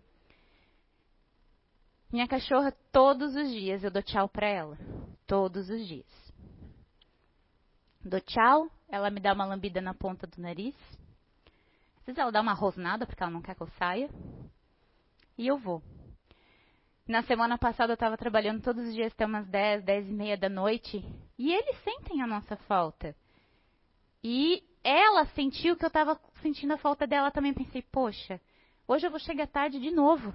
minha 2.11 2.27
cachorra, 2.27 2.71
todos 2.91 3.35
os 3.35 3.49
dias 3.51 3.83
eu 3.83 3.91
dou 3.91 4.01
tchau 4.01 4.29
para 4.29 4.47
ela. 4.47 4.77
Todos 5.25 5.69
os 5.69 5.85
dias. 5.85 6.33
Dou 8.01 8.21
tchau, 8.21 8.69
ela 8.87 9.09
me 9.09 9.19
dá 9.19 9.33
uma 9.33 9.45
lambida 9.45 9.81
na 9.81 9.93
ponta 9.93 10.25
do 10.25 10.41
nariz. 10.41 10.75
Às 11.99 12.05
vezes 12.05 12.17
ela 12.17 12.31
dá 12.31 12.39
uma 12.39 12.53
rosnada 12.53 13.05
porque 13.05 13.21
ela 13.21 13.31
não 13.31 13.41
quer 13.41 13.55
que 13.55 13.61
eu 13.61 13.67
saia. 13.77 14.09
E 15.37 15.47
eu 15.47 15.57
vou. 15.57 15.83
Na 17.05 17.23
semana 17.23 17.57
passada 17.57 17.91
eu 17.91 17.95
estava 17.95 18.17
trabalhando 18.17 18.61
todos 18.61 18.87
os 18.87 18.93
dias 18.93 19.11
até 19.11 19.25
umas 19.25 19.45
10, 19.47 19.83
10 19.83 20.07
e 20.07 20.13
meia 20.13 20.37
da 20.37 20.47
noite. 20.47 21.03
E 21.37 21.53
eles 21.53 21.77
sentem 21.83 22.21
a 22.21 22.27
nossa 22.27 22.55
falta. 22.55 23.13
E 24.23 24.63
ela 24.83 25.25
sentiu 25.27 25.75
que 25.75 25.83
eu 25.83 25.87
estava 25.87 26.19
sentindo 26.41 26.73
a 26.73 26.77
falta 26.77 27.05
dela 27.05 27.31
também. 27.31 27.53
Pensei, 27.53 27.81
poxa, 27.81 28.39
hoje 28.87 29.05
eu 29.05 29.11
vou 29.11 29.19
chegar 29.19 29.47
tarde 29.47 29.79
de 29.79 29.91
novo. 29.91 30.33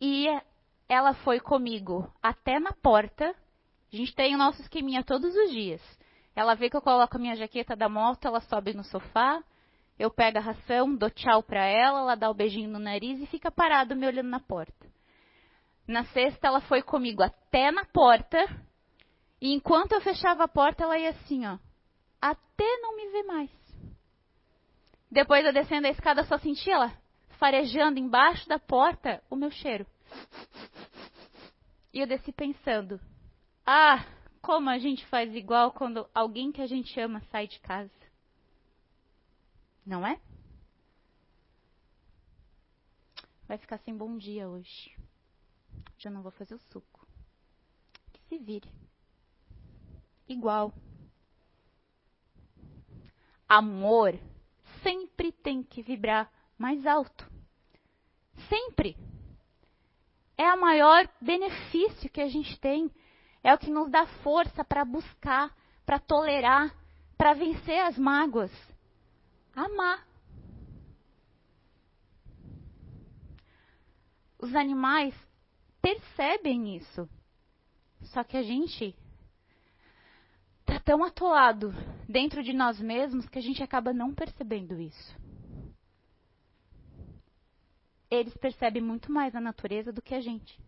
E 0.00 0.26
ela 0.88 1.14
foi 1.14 1.40
comigo 1.40 2.12
até 2.22 2.58
na 2.58 2.72
porta. 2.72 3.34
A 3.92 3.96
gente 3.96 4.14
tem 4.14 4.34
o 4.34 4.38
nosso 4.38 4.60
esqueminha 4.62 5.04
todos 5.04 5.34
os 5.34 5.50
dias. 5.50 5.80
Ela 6.34 6.54
vê 6.54 6.70
que 6.70 6.76
eu 6.76 6.82
coloco 6.82 7.16
a 7.16 7.20
minha 7.20 7.36
jaqueta 7.36 7.76
da 7.76 7.88
moto, 7.88 8.24
ela 8.24 8.40
sobe 8.40 8.72
no 8.72 8.84
sofá, 8.84 9.42
eu 9.98 10.10
pego 10.10 10.38
a 10.38 10.40
ração, 10.40 10.94
dou 10.94 11.10
tchau 11.10 11.42
pra 11.42 11.64
ela, 11.64 11.98
ela 11.98 12.14
dá 12.14 12.28
o 12.28 12.32
um 12.32 12.36
beijinho 12.36 12.70
no 12.70 12.78
nariz 12.78 13.20
e 13.20 13.26
fica 13.26 13.50
parada 13.50 13.94
me 13.94 14.06
olhando 14.06 14.28
na 14.28 14.40
porta. 14.40 14.88
Na 15.86 16.04
sexta, 16.06 16.46
ela 16.46 16.60
foi 16.60 16.82
comigo 16.82 17.22
até 17.22 17.70
na 17.70 17.84
porta, 17.84 18.38
e 19.40 19.52
enquanto 19.52 19.92
eu 19.92 20.00
fechava 20.00 20.44
a 20.44 20.48
porta, 20.48 20.84
ela 20.84 20.98
ia 20.98 21.10
assim, 21.10 21.46
ó, 21.46 21.58
até 22.20 22.76
não 22.78 22.96
me 22.96 23.10
ver 23.10 23.22
mais. 23.24 23.50
Depois 25.10 25.44
eu 25.44 25.52
descendo 25.52 25.86
a 25.86 25.90
escada, 25.90 26.24
só 26.24 26.38
senti 26.38 26.70
ela 26.70 26.96
farejando 27.38 27.98
embaixo 27.98 28.46
da 28.48 28.58
porta 28.58 29.22
o 29.30 29.34
meu 29.34 29.50
cheiro. 29.50 29.86
E 31.92 31.98
eu 31.98 32.06
desci 32.06 32.32
pensando: 32.32 33.00
ah, 33.66 34.04
como 34.42 34.68
a 34.68 34.78
gente 34.78 35.04
faz 35.06 35.34
igual 35.34 35.72
quando 35.72 36.08
alguém 36.14 36.52
que 36.52 36.60
a 36.60 36.66
gente 36.66 36.98
ama 37.00 37.20
sai 37.30 37.48
de 37.48 37.58
casa. 37.60 37.90
Não 39.84 40.06
é? 40.06 40.20
Vai 43.48 43.58
ficar 43.58 43.78
sem 43.78 43.96
bom 43.96 44.16
dia 44.16 44.48
hoje. 44.48 44.94
Já 45.98 46.10
não 46.10 46.22
vou 46.22 46.30
fazer 46.30 46.54
o 46.54 46.58
suco. 46.70 47.06
Que 48.12 48.20
se 48.28 48.38
vire. 48.38 48.70
Igual. 50.28 50.72
Amor 53.50 54.16
sempre 54.80 55.32
tem 55.32 55.60
que 55.60 55.82
vibrar 55.82 56.30
mais 56.56 56.86
alto. 56.86 57.28
Sempre. 58.48 58.96
É 60.38 60.54
o 60.54 60.60
maior 60.60 61.08
benefício 61.20 62.08
que 62.08 62.20
a 62.20 62.28
gente 62.28 62.60
tem. 62.60 62.88
É 63.42 63.52
o 63.52 63.58
que 63.58 63.68
nos 63.68 63.90
dá 63.90 64.06
força 64.22 64.62
para 64.62 64.84
buscar, 64.84 65.52
para 65.84 65.98
tolerar, 65.98 66.72
para 67.18 67.34
vencer 67.34 67.80
as 67.80 67.98
mágoas. 67.98 68.52
Amar. 69.52 70.06
Os 74.38 74.54
animais 74.54 75.12
percebem 75.82 76.76
isso. 76.76 77.08
Só 78.12 78.22
que 78.22 78.36
a 78.36 78.42
gente 78.44 78.94
tão 80.80 81.04
atolado 81.04 81.72
dentro 82.08 82.42
de 82.42 82.52
nós 82.52 82.80
mesmos 82.80 83.28
que 83.28 83.38
a 83.38 83.42
gente 83.42 83.62
acaba 83.62 83.92
não 83.92 84.14
percebendo 84.14 84.80
isso 84.80 85.20
eles 88.10 88.36
percebem 88.36 88.82
muito 88.82 89.12
mais 89.12 89.36
a 89.36 89.40
natureza 89.40 89.92
do 89.92 90.02
que 90.02 90.14
a 90.14 90.20
gente. 90.20 90.58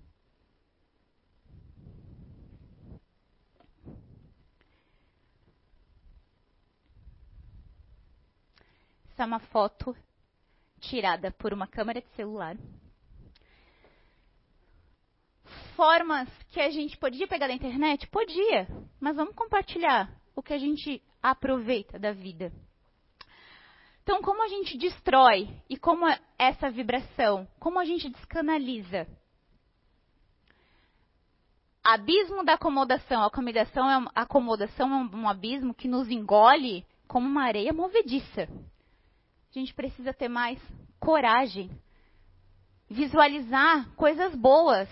Essa 9.11 9.25
é 9.25 9.27
uma 9.27 9.41
foto 9.41 9.97
tirada 10.81 11.33
por 11.33 11.53
uma 11.53 11.67
câmera 11.67 12.01
de 12.01 12.09
celular. 12.11 12.57
Formas 15.83 16.29
que 16.53 16.61
a 16.61 16.71
gente 16.71 16.97
podia 16.97 17.27
pegar 17.27 17.49
da 17.49 17.55
internet? 17.55 18.07
Podia, 18.07 18.69
mas 19.01 19.17
vamos 19.17 19.35
compartilhar 19.35 20.09
o 20.33 20.41
que 20.41 20.55
a 20.55 20.59
gente 20.59 21.03
aproveita 21.21 21.99
da 21.99 22.13
vida. 22.13 22.53
Então, 24.01 24.23
como 24.23 24.45
a 24.45 24.47
gente 24.47 24.79
destrói 24.79 25.49
e 25.69 25.77
como 25.77 26.07
é 26.07 26.21
essa 26.39 26.71
vibração, 26.71 27.49
como 27.59 27.81
a 27.81 27.85
gente 27.85 28.09
descanaliza? 28.11 29.09
Abismo 31.83 32.45
da 32.45 32.53
acomodação. 32.53 33.21
A 33.21 33.27
acomodação 33.27 33.91
é, 33.91 34.07
a 34.15 34.23
acomodação 34.23 34.89
é 34.89 35.17
um 35.17 35.29
abismo 35.29 35.75
que 35.75 35.89
nos 35.89 36.09
engole 36.09 36.87
como 37.09 37.27
uma 37.27 37.43
areia 37.43 37.73
movediça. 37.73 38.43
A 38.43 39.59
gente 39.59 39.75
precisa 39.75 40.15
ter 40.15 40.29
mais 40.29 40.63
coragem, 41.01 41.77
visualizar 42.89 43.93
coisas 43.97 44.33
boas, 44.37 44.89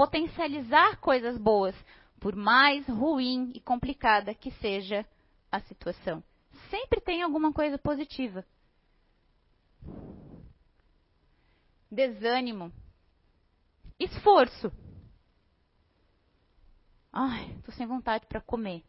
potencializar 0.00 0.96
coisas 0.96 1.36
boas, 1.36 1.76
Por 2.18 2.34
mais 2.34 2.86
ruim 2.86 3.52
e 3.54 3.60
complicada 3.60 4.34
que 4.34 4.50
seja 4.52 5.06
a 5.52 5.60
situação, 5.60 6.22
sempre 6.70 7.00
tem 7.00 7.22
alguma 7.22 7.52
coisa 7.52 7.78
positiva. 7.78 8.44
Desânimo, 11.90 12.72
esforço. 13.98 14.72
Ai, 17.12 17.58
tô 17.64 17.72
sem 17.72 17.86
vontade 17.86 18.26
para 18.26 18.40
comer. 18.40 18.82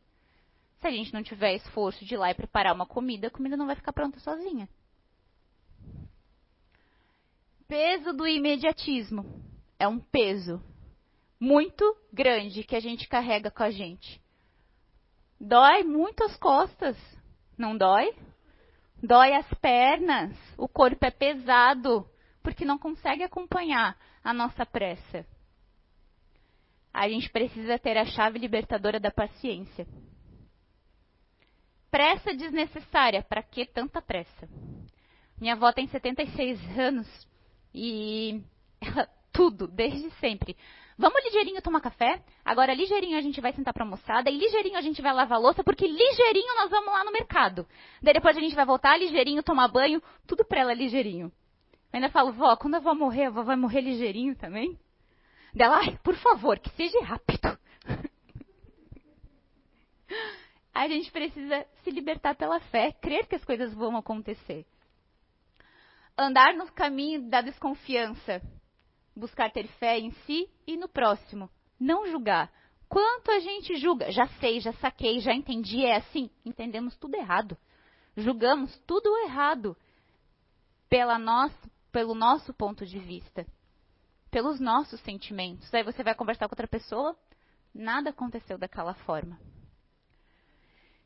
Se 0.79 0.87
a 0.87 0.91
gente 0.91 1.13
não 1.13 1.23
tiver 1.23 1.55
esforço 1.55 2.05
de 2.05 2.13
ir 2.13 2.17
lá 2.17 2.31
e 2.31 2.35
preparar 2.35 2.73
uma 2.73 2.85
comida, 2.85 3.27
a 3.27 3.31
comida 3.31 3.57
não 3.57 3.65
vai 3.65 3.75
ficar 3.75 3.93
pronta 3.93 4.19
sozinha. 4.19 4.67
Peso 7.67 8.13
do 8.13 8.25
imediatismo. 8.25 9.41
É 9.79 9.87
um 9.87 9.99
peso 9.99 10.61
muito 11.41 11.97
grande 12.13 12.63
que 12.63 12.75
a 12.75 12.79
gente 12.79 13.07
carrega 13.07 13.49
com 13.49 13.63
a 13.63 13.71
gente. 13.71 14.21
Dói 15.39 15.81
muito 15.81 16.23
as 16.23 16.37
costas, 16.37 16.95
não 17.57 17.75
dói? 17.75 18.13
Dói 19.01 19.33
as 19.33 19.51
pernas, 19.55 20.37
o 20.55 20.67
corpo 20.67 21.03
é 21.03 21.09
pesado, 21.09 22.07
porque 22.43 22.63
não 22.63 22.77
consegue 22.77 23.23
acompanhar 23.23 23.97
a 24.23 24.31
nossa 24.31 24.67
pressa. 24.67 25.25
A 26.93 27.09
gente 27.09 27.27
precisa 27.31 27.79
ter 27.79 27.97
a 27.97 28.05
chave 28.05 28.37
libertadora 28.37 28.99
da 28.99 29.09
paciência. 29.09 29.87
Pressa 31.89 32.35
desnecessária, 32.35 33.23
para 33.23 33.41
que 33.41 33.65
tanta 33.65 33.99
pressa? 33.99 34.47
Minha 35.39 35.53
avó 35.53 35.73
tem 35.73 35.87
76 35.87 36.77
anos 36.77 37.27
e 37.73 38.43
ela 38.79 39.09
tudo, 39.31 39.67
desde 39.67 40.11
sempre. 40.19 40.55
Vamos 41.01 41.23
ligeirinho 41.23 41.63
tomar 41.63 41.81
café, 41.81 42.23
agora 42.45 42.75
ligeirinho 42.75 43.17
a 43.17 43.21
gente 43.21 43.41
vai 43.41 43.51
sentar 43.53 43.73
para 43.73 43.83
almoçar, 43.83 44.21
daí 44.21 44.37
ligeirinho 44.37 44.77
a 44.77 44.81
gente 44.81 45.01
vai 45.01 45.11
lavar 45.11 45.41
louça, 45.41 45.63
porque 45.63 45.87
ligeirinho 45.87 46.55
nós 46.57 46.69
vamos 46.69 46.93
lá 46.93 47.03
no 47.03 47.11
mercado. 47.11 47.65
Daí 48.03 48.13
depois 48.13 48.37
a 48.37 48.39
gente 48.39 48.53
vai 48.53 48.67
voltar, 48.67 48.99
ligeirinho, 48.99 49.41
tomar 49.41 49.67
banho, 49.67 49.99
tudo 50.27 50.45
pra 50.45 50.59
ela 50.59 50.75
ligeirinho. 50.75 51.31
Eu 51.91 51.97
ainda 51.97 52.09
falo, 52.09 52.31
vó, 52.31 52.55
quando 52.55 52.75
a 52.75 52.79
vó 52.79 52.93
morrer, 52.93 53.25
a 53.25 53.29
vó 53.31 53.41
vai 53.41 53.55
morrer 53.55 53.81
ligeirinho 53.81 54.35
também? 54.35 54.77
Dela, 55.55 55.79
ai, 55.79 55.97
por 56.03 56.13
favor, 56.17 56.59
que 56.59 56.69
seja 56.75 57.01
rápido. 57.01 57.57
a 60.71 60.87
gente 60.87 61.11
precisa 61.11 61.65
se 61.83 61.89
libertar 61.89 62.35
pela 62.35 62.59
fé, 62.59 62.91
crer 62.91 63.25
que 63.25 63.33
as 63.33 63.43
coisas 63.43 63.73
vão 63.73 63.97
acontecer. 63.97 64.67
Andar 66.15 66.53
no 66.53 66.71
caminho 66.71 67.27
da 67.27 67.41
desconfiança, 67.41 68.39
buscar 69.15 69.51
ter 69.51 69.67
fé 69.67 69.99
em 69.99 70.11
si 70.25 70.49
e 70.65 70.77
no 70.77 70.87
próximo. 70.87 71.49
Não 71.79 72.07
julgar. 72.07 72.51
Quanto 72.87 73.31
a 73.31 73.39
gente 73.39 73.77
julga? 73.77 74.11
Já 74.11 74.27
sei, 74.39 74.59
já 74.59 74.73
saquei, 74.73 75.19
já 75.19 75.33
entendi, 75.33 75.85
é 75.85 75.95
assim. 75.95 76.29
Entendemos 76.45 76.95
tudo 76.97 77.15
errado. 77.15 77.57
Julgamos 78.17 78.77
tudo 78.85 79.09
errado 79.19 79.77
pela 80.89 81.17
nossa, 81.17 81.71
pelo 81.91 82.13
nosso 82.13 82.53
ponto 82.53 82.85
de 82.85 82.99
vista, 82.99 83.47
pelos 84.29 84.59
nossos 84.59 84.99
sentimentos. 85.01 85.73
Aí 85.73 85.83
você 85.83 86.03
vai 86.03 86.13
conversar 86.13 86.49
com 86.49 86.53
outra 86.53 86.67
pessoa, 86.67 87.15
nada 87.73 88.09
aconteceu 88.09 88.57
daquela 88.57 88.93
forma. 88.93 89.39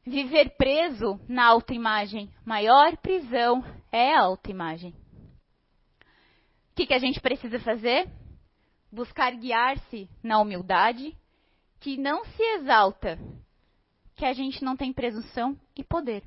Viver 0.03 0.55
preso 0.57 1.19
na 1.27 1.45
autoimagem. 1.45 2.31
Maior 2.43 2.97
prisão 2.97 3.63
é 3.91 4.13
a 4.13 4.21
autoimagem. 4.21 4.93
O 6.75 6.77
que, 6.77 6.87
que 6.87 6.93
a 6.93 6.99
gente 6.99 7.21
precisa 7.21 7.57
fazer? 7.61 8.05
Buscar 8.91 9.31
guiar-se 9.31 10.09
na 10.21 10.41
humildade, 10.41 11.15
que 11.79 11.95
não 11.95 12.25
se 12.25 12.43
exalta, 12.57 13.17
que 14.13 14.25
a 14.25 14.33
gente 14.33 14.61
não 14.61 14.75
tem 14.75 14.91
presunção 14.91 15.57
e 15.73 15.85
poder. 15.85 16.21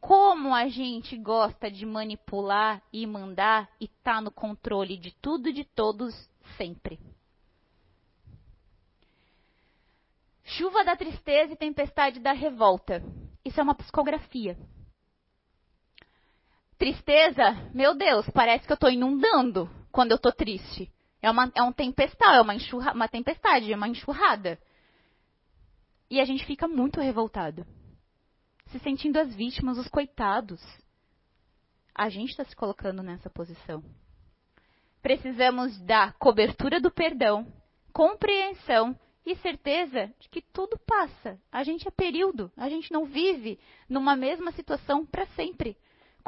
Como 0.00 0.52
a 0.52 0.66
gente 0.66 1.16
gosta 1.16 1.70
de 1.70 1.86
manipular 1.86 2.82
e 2.92 3.06
mandar 3.06 3.70
e 3.80 3.86
tá 3.86 4.20
no 4.20 4.32
controle 4.32 4.96
de 4.96 5.14
tudo 5.22 5.50
e 5.50 5.52
de 5.52 5.62
todos 5.62 6.12
sempre. 6.56 6.98
Chuva 10.42 10.82
da 10.82 10.96
tristeza 10.96 11.52
e 11.52 11.56
tempestade 11.56 12.18
da 12.18 12.32
revolta. 12.32 13.04
Isso 13.44 13.60
é 13.60 13.62
uma 13.62 13.76
psicografia. 13.76 14.58
Tristeza, 16.78 17.52
meu 17.74 17.96
Deus, 17.96 18.30
parece 18.30 18.64
que 18.64 18.72
eu 18.72 18.76
estou 18.76 18.88
inundando 18.88 19.68
quando 19.90 20.12
eu 20.12 20.16
estou 20.16 20.32
triste. 20.32 20.88
É 21.20 21.28
uma, 21.28 21.50
é 21.52 21.62
um 21.62 21.72
tempestade, 21.72 22.36
é 22.36 22.40
uma, 22.40 22.54
enxurra, 22.54 22.92
uma 22.92 23.08
tempestade, 23.08 23.72
é 23.72 23.76
uma 23.76 23.88
enxurrada. 23.88 24.56
E 26.08 26.20
a 26.20 26.24
gente 26.24 26.46
fica 26.46 26.68
muito 26.68 27.00
revoltado. 27.00 27.66
Se 28.66 28.78
sentindo 28.78 29.18
as 29.18 29.34
vítimas, 29.34 29.76
os 29.76 29.88
coitados. 29.88 30.62
A 31.92 32.08
gente 32.08 32.30
está 32.30 32.44
se 32.44 32.54
colocando 32.54 33.02
nessa 33.02 33.28
posição. 33.28 33.82
Precisamos 35.02 35.76
da 35.80 36.12
cobertura 36.12 36.80
do 36.80 36.92
perdão, 36.92 37.52
compreensão 37.92 38.96
e 39.26 39.34
certeza 39.36 40.12
de 40.20 40.28
que 40.28 40.40
tudo 40.40 40.78
passa. 40.86 41.40
A 41.50 41.64
gente 41.64 41.88
é 41.88 41.90
período, 41.90 42.52
a 42.56 42.68
gente 42.68 42.92
não 42.92 43.04
vive 43.04 43.58
numa 43.88 44.14
mesma 44.14 44.52
situação 44.52 45.04
para 45.04 45.26
sempre. 45.28 45.76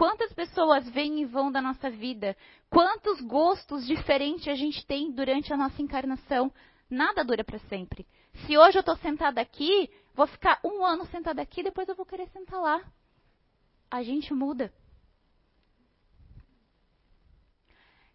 Quantas 0.00 0.32
pessoas 0.32 0.88
vêm 0.88 1.20
e 1.20 1.26
vão 1.26 1.52
da 1.52 1.60
nossa 1.60 1.90
vida? 1.90 2.34
Quantos 2.70 3.20
gostos 3.20 3.86
diferentes 3.86 4.48
a 4.48 4.54
gente 4.54 4.86
tem 4.86 5.12
durante 5.12 5.52
a 5.52 5.58
nossa 5.58 5.82
encarnação? 5.82 6.50
Nada 6.88 7.22
dura 7.22 7.44
para 7.44 7.58
sempre. 7.58 8.06
Se 8.46 8.56
hoje 8.56 8.78
eu 8.78 8.80
estou 8.80 8.96
sentada 8.96 9.42
aqui, 9.42 9.90
vou 10.14 10.26
ficar 10.26 10.58
um 10.64 10.82
ano 10.86 11.04
sentada 11.08 11.42
aqui, 11.42 11.62
depois 11.62 11.86
eu 11.86 11.94
vou 11.94 12.06
querer 12.06 12.26
sentar 12.30 12.58
lá. 12.58 12.82
A 13.90 14.02
gente 14.02 14.32
muda. 14.32 14.72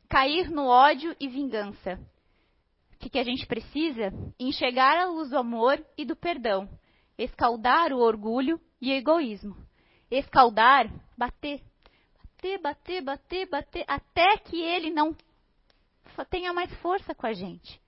Cair 0.09 0.49
no 0.49 0.65
ódio 0.65 1.15
e 1.19 1.27
vingança. 1.27 1.99
O 2.95 2.97
que, 2.97 3.11
que 3.11 3.19
a 3.19 3.23
gente 3.23 3.45
precisa? 3.45 4.11
Enxergar 4.39 4.97
a 4.97 5.05
luz 5.05 5.29
do 5.29 5.37
amor 5.37 5.85
e 5.95 6.03
do 6.03 6.15
perdão. 6.15 6.67
Escaldar 7.15 7.93
o 7.93 7.99
orgulho 7.99 8.59
e 8.81 8.89
o 8.89 8.95
egoísmo. 8.95 9.55
Escaldar, 10.09 10.91
bater 11.15 11.61
bater, 12.45 12.59
bater, 12.59 13.01
bater, 13.01 13.49
bater, 13.49 13.85
até 13.87 14.37
que 14.37 14.61
ele 14.61 14.91
não 14.91 15.15
tenha 16.29 16.53
mais 16.53 16.71
força 16.75 17.15
com 17.15 17.25
a 17.25 17.33
gente. 17.33 17.81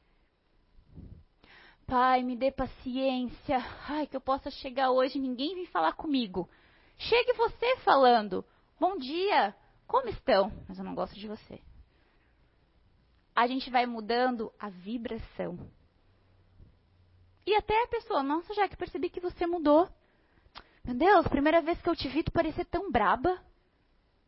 Pai, 1.85 2.23
me 2.23 2.35
dê 2.35 2.51
paciência. 2.51 3.57
Ai, 3.87 4.07
que 4.07 4.15
eu 4.15 4.21
possa 4.21 4.49
chegar 4.49 4.91
hoje 4.91 5.19
ninguém 5.19 5.55
vir 5.55 5.67
falar 5.67 5.93
comigo. 5.93 6.49
Chegue 6.97 7.33
você 7.33 7.77
falando. 7.77 8.43
Bom 8.79 8.97
dia. 8.97 9.55
Como 9.85 10.09
estão? 10.09 10.51
Mas 10.67 10.77
eu 10.77 10.83
não 10.83 10.95
gosto 10.95 11.15
de 11.15 11.27
você. 11.27 11.61
A 13.33 13.47
gente 13.47 13.69
vai 13.69 13.85
mudando 13.85 14.51
a 14.59 14.69
vibração. 14.69 15.57
E 17.45 17.55
até 17.55 17.83
a 17.83 17.87
pessoa, 17.87 18.21
nossa, 18.21 18.53
já 18.53 18.67
que 18.67 18.75
percebi 18.75 19.09
que 19.09 19.21
você 19.21 19.45
mudou. 19.45 19.87
Meu 20.83 20.95
Deus, 20.95 21.27
primeira 21.27 21.61
vez 21.61 21.79
que 21.81 21.89
eu 21.89 21.95
te 21.95 22.09
vi, 22.09 22.23
tu 22.23 22.31
parecia 22.31 22.65
tão 22.65 22.91
braba 22.91 23.39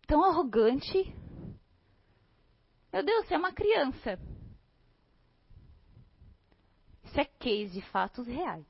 tão 0.09 0.25
arrogante. 0.25 1.15
Meu 2.91 3.03
Deus, 3.05 3.27
você 3.27 3.35
é 3.35 3.37
uma 3.37 3.53
criança. 3.53 4.19
Isso 7.03 7.19
é 7.19 7.25
case, 7.25 7.79
fatos 7.83 8.25
reais. 8.25 8.65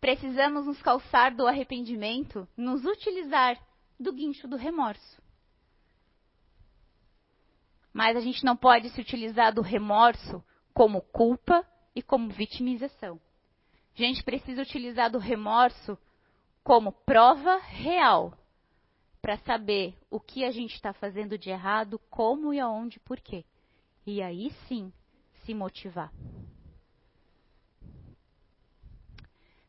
Precisamos 0.00 0.66
nos 0.66 0.80
calçar 0.80 1.34
do 1.34 1.44
arrependimento, 1.44 2.46
nos 2.56 2.84
utilizar 2.84 3.60
do 3.98 4.12
guincho 4.12 4.46
do 4.46 4.56
remorso. 4.56 5.20
Mas 7.92 8.16
a 8.16 8.20
gente 8.20 8.44
não 8.44 8.56
pode 8.56 8.90
se 8.90 9.00
utilizar 9.00 9.52
do 9.52 9.62
remorso 9.62 10.44
como 10.72 11.00
culpa 11.00 11.66
e 11.96 12.02
como 12.02 12.28
vitimização. 12.28 13.20
A 13.92 13.98
gente 13.98 14.22
precisa 14.22 14.62
utilizar 14.62 15.10
do 15.10 15.18
remorso 15.18 15.98
como 16.62 16.92
prova 16.92 17.56
real 17.56 18.36
para 19.20 19.38
saber 19.38 19.94
o 20.10 20.20
que 20.20 20.44
a 20.44 20.50
gente 20.50 20.74
está 20.74 20.92
fazendo 20.92 21.38
de 21.38 21.50
errado, 21.50 21.98
como 22.10 22.52
e 22.52 22.60
aonde, 22.60 23.00
por 23.00 23.20
quê. 23.20 23.44
E 24.06 24.22
aí 24.22 24.52
sim 24.68 24.92
se 25.44 25.54
motivar. 25.54 26.12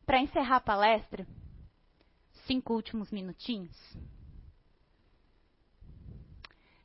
Para 0.06 0.20
encerrar 0.20 0.56
a 0.56 0.60
palestra, 0.60 1.26
cinco 2.46 2.74
últimos 2.74 3.10
minutinhos. 3.10 3.76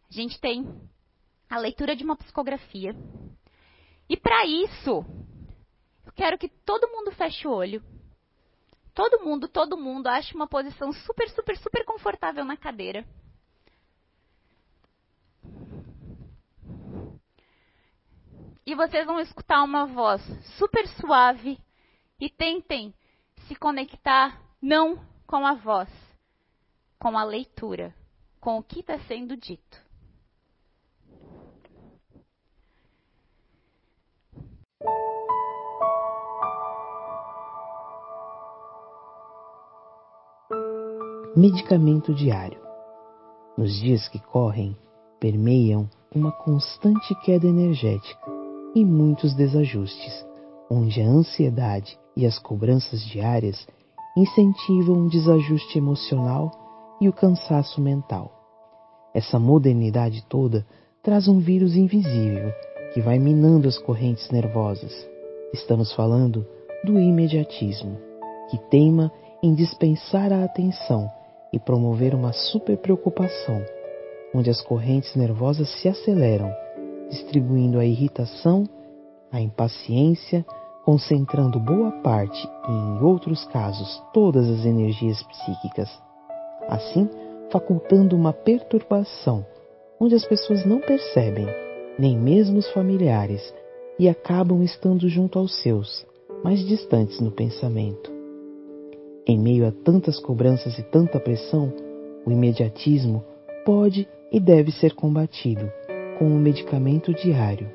A 0.09 0.14
gente 0.14 0.39
tem 0.39 0.68
a 1.49 1.57
leitura 1.57 1.95
de 1.95 2.03
uma 2.03 2.16
psicografia. 2.16 2.95
E 4.09 4.18
para 4.18 4.45
isso, 4.45 5.05
eu 6.05 6.11
quero 6.14 6.38
que 6.38 6.49
todo 6.49 6.89
mundo 6.89 7.11
feche 7.11 7.47
o 7.47 7.51
olho 7.51 7.84
Todo 8.93 9.23
mundo, 9.23 9.47
todo 9.47 9.77
mundo 9.77 10.07
acha 10.07 10.35
uma 10.35 10.47
posição 10.47 10.91
super, 10.91 11.29
super, 11.29 11.57
super 11.57 11.85
confortável 11.85 12.45
na 12.45 12.55
cadeira. 12.55 13.05
e 18.65 18.75
vocês 18.75 19.05
vão 19.05 19.19
escutar 19.19 19.61
uma 19.63 19.85
voz 19.85 20.21
super 20.57 20.87
suave 20.87 21.59
e 22.19 22.29
tentem 22.29 22.93
se 23.47 23.55
conectar 23.55 24.41
não 24.61 25.03
com 25.27 25.45
a 25.45 25.53
voz, 25.53 25.89
com 26.97 27.17
a 27.17 27.23
leitura, 27.23 27.93
com 28.39 28.57
o 28.57 28.63
que 28.63 28.79
está 28.79 28.97
sendo 28.99 29.35
dito. 29.35 29.82
Medicamento 41.36 42.13
diário. 42.13 42.59
Nos 43.57 43.73
dias 43.79 44.07
que 44.07 44.19
correm, 44.19 44.77
permeiam 45.19 45.89
uma 46.13 46.31
constante 46.31 47.15
queda 47.25 47.47
energética 47.47 48.31
e 48.75 48.86
muitos 48.86 49.34
desajustes, 49.34 50.23
onde 50.69 51.01
a 51.01 51.07
ansiedade 51.07 51.97
e 52.15 52.27
as 52.27 52.38
cobranças 52.38 53.01
diárias 53.01 53.65
incentivam 54.15 54.95
um 54.95 55.07
desajuste 55.07 55.75
emocional 55.75 56.51
e 57.01 57.09
o 57.09 57.13
cansaço 57.13 57.81
mental. 57.81 58.31
Essa 59.11 59.39
modernidade 59.39 60.23
toda 60.29 60.63
traz 61.01 61.27
um 61.27 61.39
vírus 61.39 61.75
invisível 61.75 62.53
que 62.93 63.01
vai 63.01 63.17
minando 63.17 63.67
as 63.67 63.79
correntes 63.79 64.29
nervosas. 64.29 64.93
Estamos 65.51 65.93
falando 65.93 66.45
do 66.86 66.99
imediatismo, 66.99 67.97
que 68.51 68.59
teima 68.69 69.11
em 69.41 69.55
dispensar 69.55 70.31
a 70.31 70.43
atenção 70.43 71.09
e 71.54 71.60
promover 71.60 72.16
uma 72.16 72.34
superpreocupação, 72.34 73.64
onde 74.34 74.49
as 74.49 74.60
correntes 74.60 75.16
nervosas 75.16 75.70
se 75.80 75.88
aceleram, 75.88 76.51
distribuindo 77.10 77.80
a 77.80 77.86
irritação, 77.86 78.68
a 79.32 79.39
impaciência, 79.39 80.43
concentrando 80.84 81.60
boa 81.60 81.91
parte 82.01 82.45
e, 82.68 82.72
em 82.72 83.04
outros 83.04 83.45
casos, 83.45 84.01
todas 84.12 84.49
as 84.49 84.66
energias 84.66 85.22
psíquicas. 85.24 85.89
Assim, 86.68 87.08
facultando 87.51 88.16
uma 88.16 88.34
perturbação, 88.34 89.45
onde 89.99 90.16
as 90.16 90.26
pessoas 90.26 90.66
não 90.66 90.80
percebem, 90.80 91.47
nem 91.97 92.18
mesmo 92.18 92.58
os 92.58 92.70
familiares, 92.72 93.54
e 93.99 94.10
acabam 94.10 94.64
estando 94.64 95.08
junto 95.08 95.38
aos 95.38 95.62
seus, 95.62 96.06
mais 96.43 96.60
distantes 96.66 97.20
no 97.22 97.32
pensamento. 97.32 98.12
Em 99.26 99.39
meio 99.39 99.65
a 99.65 99.71
tantas 99.71 100.19
cobranças 100.19 100.78
e 100.78 100.84
tanta 100.84 101.19
pressão, 101.19 101.71
o 102.26 102.32
imediatismo 102.32 103.24
pode 103.65 104.07
e 104.32 104.39
deve 104.39 104.71
ser 104.71 104.93
combatido 104.93 105.71
com 106.17 106.26
um 106.26 106.39
medicamento 106.39 107.13
diário. 107.13 107.69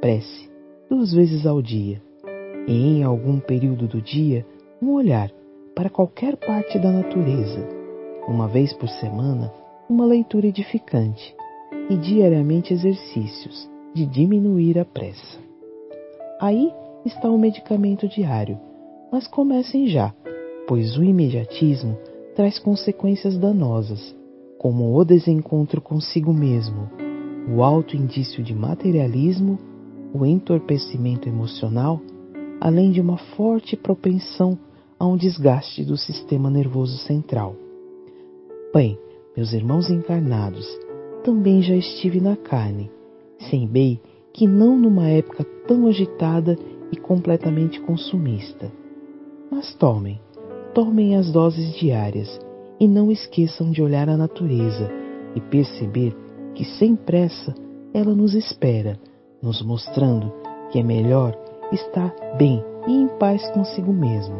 Prece, 0.00 0.50
duas 0.90 1.12
vezes 1.12 1.46
ao 1.46 1.62
dia, 1.62 2.02
e 2.66 2.72
em 2.72 3.04
algum 3.04 3.38
período 3.38 3.86
do 3.86 4.00
dia, 4.00 4.44
um 4.82 4.92
olhar 4.92 5.30
para 5.74 5.90
qualquer 5.90 6.36
parte 6.36 6.78
da 6.78 6.90
natureza. 6.90 7.68
Uma 8.26 8.48
vez 8.48 8.72
por 8.72 8.88
semana, 8.88 9.52
uma 9.88 10.04
leitura 10.04 10.46
edificante 10.46 11.34
e 11.88 11.96
diariamente 11.96 12.72
exercícios 12.72 13.70
de 13.94 14.06
diminuir 14.06 14.78
a 14.78 14.84
pressa. 14.84 15.38
Aí 16.40 16.72
está 17.04 17.30
o 17.30 17.38
medicamento 17.38 18.08
diário, 18.08 18.58
mas 19.12 19.28
comecem 19.28 19.86
já, 19.86 20.12
pois 20.66 20.96
o 20.96 21.04
imediatismo 21.04 21.96
traz 22.34 22.58
consequências 22.58 23.38
danosas, 23.38 24.14
como 24.58 24.98
o 24.98 25.04
desencontro 25.04 25.80
consigo 25.80 26.32
mesmo, 26.32 26.88
o 27.54 27.62
alto 27.62 27.96
indício 27.96 28.42
de 28.42 28.54
materialismo, 28.54 29.58
o 30.12 30.24
entorpecimento 30.24 31.28
emocional, 31.28 32.00
além 32.60 32.90
de 32.90 33.00
uma 33.00 33.18
forte 33.18 33.76
propensão 33.76 34.58
a 34.98 35.06
um 35.06 35.16
desgaste 35.16 35.84
do 35.84 35.96
sistema 35.96 36.48
nervoso 36.48 36.96
central. 36.98 37.54
Bem, 38.72 38.98
meus 39.36 39.52
irmãos 39.52 39.90
encarnados, 39.90 40.66
também 41.22 41.62
já 41.62 41.76
estive 41.76 42.20
na 42.20 42.36
carne, 42.36 42.90
sem 43.50 43.66
bem 43.66 44.00
que 44.32 44.46
não 44.46 44.76
numa 44.76 45.08
época 45.08 45.44
tão 45.66 45.86
agitada 45.86 46.56
e 46.90 46.96
completamente 46.96 47.80
consumista. 47.80 48.72
Mas 49.50 49.74
tomem, 49.74 50.20
tomem 50.74 51.16
as 51.16 51.30
doses 51.30 51.72
diárias 51.74 52.40
e 52.80 52.88
não 52.88 53.10
esqueçam 53.10 53.70
de 53.70 53.80
olhar 53.80 54.08
a 54.08 54.16
natureza 54.16 54.90
e 55.34 55.40
perceber 55.40 56.14
que 56.54 56.64
sem 56.64 56.96
pressa 56.96 57.54
ela 57.94 58.14
nos 58.14 58.34
espera, 58.34 58.98
nos 59.40 59.62
mostrando 59.62 60.32
que 60.70 60.80
é 60.80 60.82
melhor 60.82 61.32
estar 61.72 62.12
bem 62.36 62.62
e 62.88 62.92
em 62.92 63.06
paz 63.18 63.48
consigo 63.52 63.92
mesmo. 63.92 64.36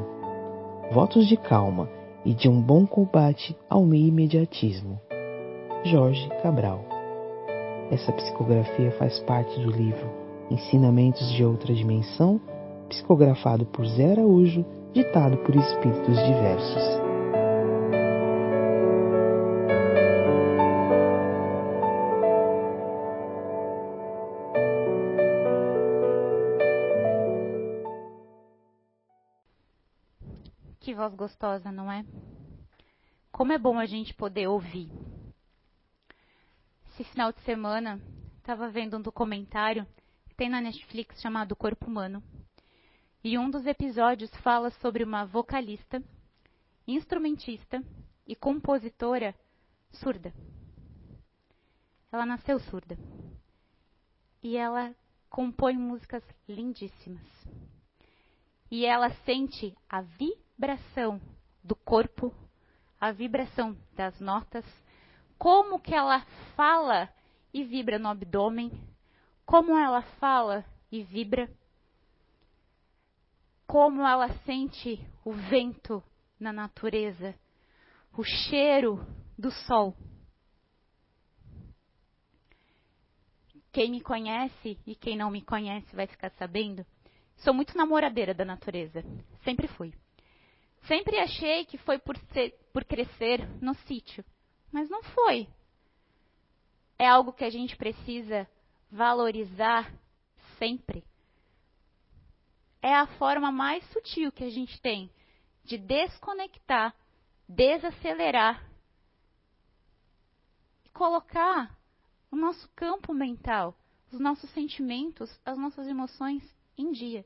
Votos 0.93 1.27
de 1.29 1.37
calma 1.37 1.89
e 2.25 2.35
de 2.35 2.49
um 2.49 2.61
bom 2.61 2.85
combate 2.85 3.57
ao 3.71 3.95
imediatismo. 3.95 5.01
Jorge 5.85 6.29
Cabral. 6.43 6.85
Essa 7.91 8.13
psicografia 8.13 8.91
faz 8.93 9.21
parte 9.21 9.61
do 9.61 9.71
livro 9.71 10.11
Ensinamentos 10.51 11.31
de 11.33 11.45
Outra 11.45 11.73
Dimensão, 11.73 12.41
psicografado 12.95 13.67
por 13.67 13.85
Zé 13.87 14.13
Araújo, 14.13 14.65
ditado 14.93 15.37
por 15.39 15.57
espíritos 15.57 16.17
diversos. 16.17 16.83
Que 30.81 30.95
voz 30.95 31.15
gostosa, 31.15 31.73
não 31.73 31.91
é? 31.91 32.05
Como 33.33 33.53
é 33.53 33.59
bom 33.59 33.79
a 33.79 33.87
gente 33.87 34.15
poder 34.15 34.47
ouvir. 34.47 34.89
Esse 36.91 37.03
final 37.03 37.33
de 37.33 37.41
semana, 37.41 38.01
estava 38.39 38.69
vendo 38.69 38.97
um 38.97 39.03
documentário 39.03 39.85
que 40.29 40.37
tem 40.37 40.49
na 40.49 40.61
Netflix 40.61 41.21
chamado 41.21 41.57
Corpo 41.57 41.87
Humano. 41.87 42.23
E 43.27 43.39
um 43.39 43.49
dos 43.49 43.65
episódios 43.65 44.31
fala 44.43 44.69
sobre 44.69 45.03
uma 45.03 45.25
vocalista, 45.25 46.03
instrumentista 46.87 47.83
e 48.27 48.37
compositora 48.37 49.35
surda. 49.93 50.31
Ela 52.13 52.27
nasceu 52.27 52.61
surda. 52.61 52.99
E 54.43 54.59
ela 54.59 54.95
compõe 55.31 55.75
músicas 55.75 56.23
lindíssimas. 56.47 57.27
E 58.71 58.85
ela 58.85 59.09
sente 59.25 59.75
a 59.89 60.03
vibração 60.03 61.19
do 61.63 61.75
corpo, 61.75 62.31
a 63.01 63.11
vibração 63.11 63.75
das 63.95 64.21
notas, 64.21 64.67
como 65.39 65.81
que 65.81 65.95
ela 65.95 66.21
fala 66.55 67.09
e 67.55 67.65
vibra 67.65 67.99
no 67.99 68.09
abdômen, 68.09 68.71
como 69.47 69.79
ela 69.79 70.03
fala 70.21 70.63
e 70.93 71.03
vibra 71.03 71.51
como 73.75 74.07
ela 74.07 74.29
sente 74.45 75.05
o 75.25 75.33
vento 75.33 76.01
na 76.39 76.53
natureza, 76.53 77.35
o 78.17 78.23
cheiro 78.23 79.05
do 79.37 79.51
sol. 79.51 79.97
Quem 83.73 83.91
me 83.91 84.01
conhece 84.01 84.79
e 84.87 84.95
quem 84.95 85.17
não 85.17 85.29
me 85.29 85.43
conhece 85.43 85.93
vai 85.97 86.07
ficar 86.07 86.31
sabendo. 86.39 86.87
Sou 87.39 87.53
muito 87.53 87.77
namoradeira 87.77 88.33
da 88.33 88.45
natureza. 88.45 89.03
Sempre 89.43 89.67
fui. 89.67 89.93
Sempre 90.87 91.19
achei 91.19 91.65
que 91.65 91.77
foi 91.79 91.99
por, 91.99 92.17
ser, 92.33 92.57
por 92.73 92.85
crescer 92.85 93.45
no 93.61 93.75
sítio. 93.89 94.25
Mas 94.71 94.89
não 94.89 95.03
foi. 95.03 95.49
É 96.97 97.09
algo 97.09 97.33
que 97.33 97.45
a 97.45 97.51
gente 97.51 97.77
precisa 97.77 98.49
valorizar 98.89 99.93
sempre 100.61 101.03
é 102.85 102.95
a 102.95 103.07
forma 103.07 103.51
mais 103.51 103.83
sutil 103.93 104.31
que 104.31 104.45
a 104.45 104.51
gente 104.51 104.79
tem 104.83 105.11
de 105.65 105.79
desconectar, 105.79 106.95
desacelerar 107.49 108.63
e 110.85 110.91
colocar 110.91 111.75
o 112.31 112.37
nosso 112.37 112.69
campo 112.77 113.15
mental, 113.15 113.75
os 114.13 114.21
nossos 114.21 114.51
sentimentos, 114.51 115.35
as 115.47 115.57
nossas 115.57 115.87
emoções 115.87 116.43
em 116.77 116.93
dia. 116.93 117.25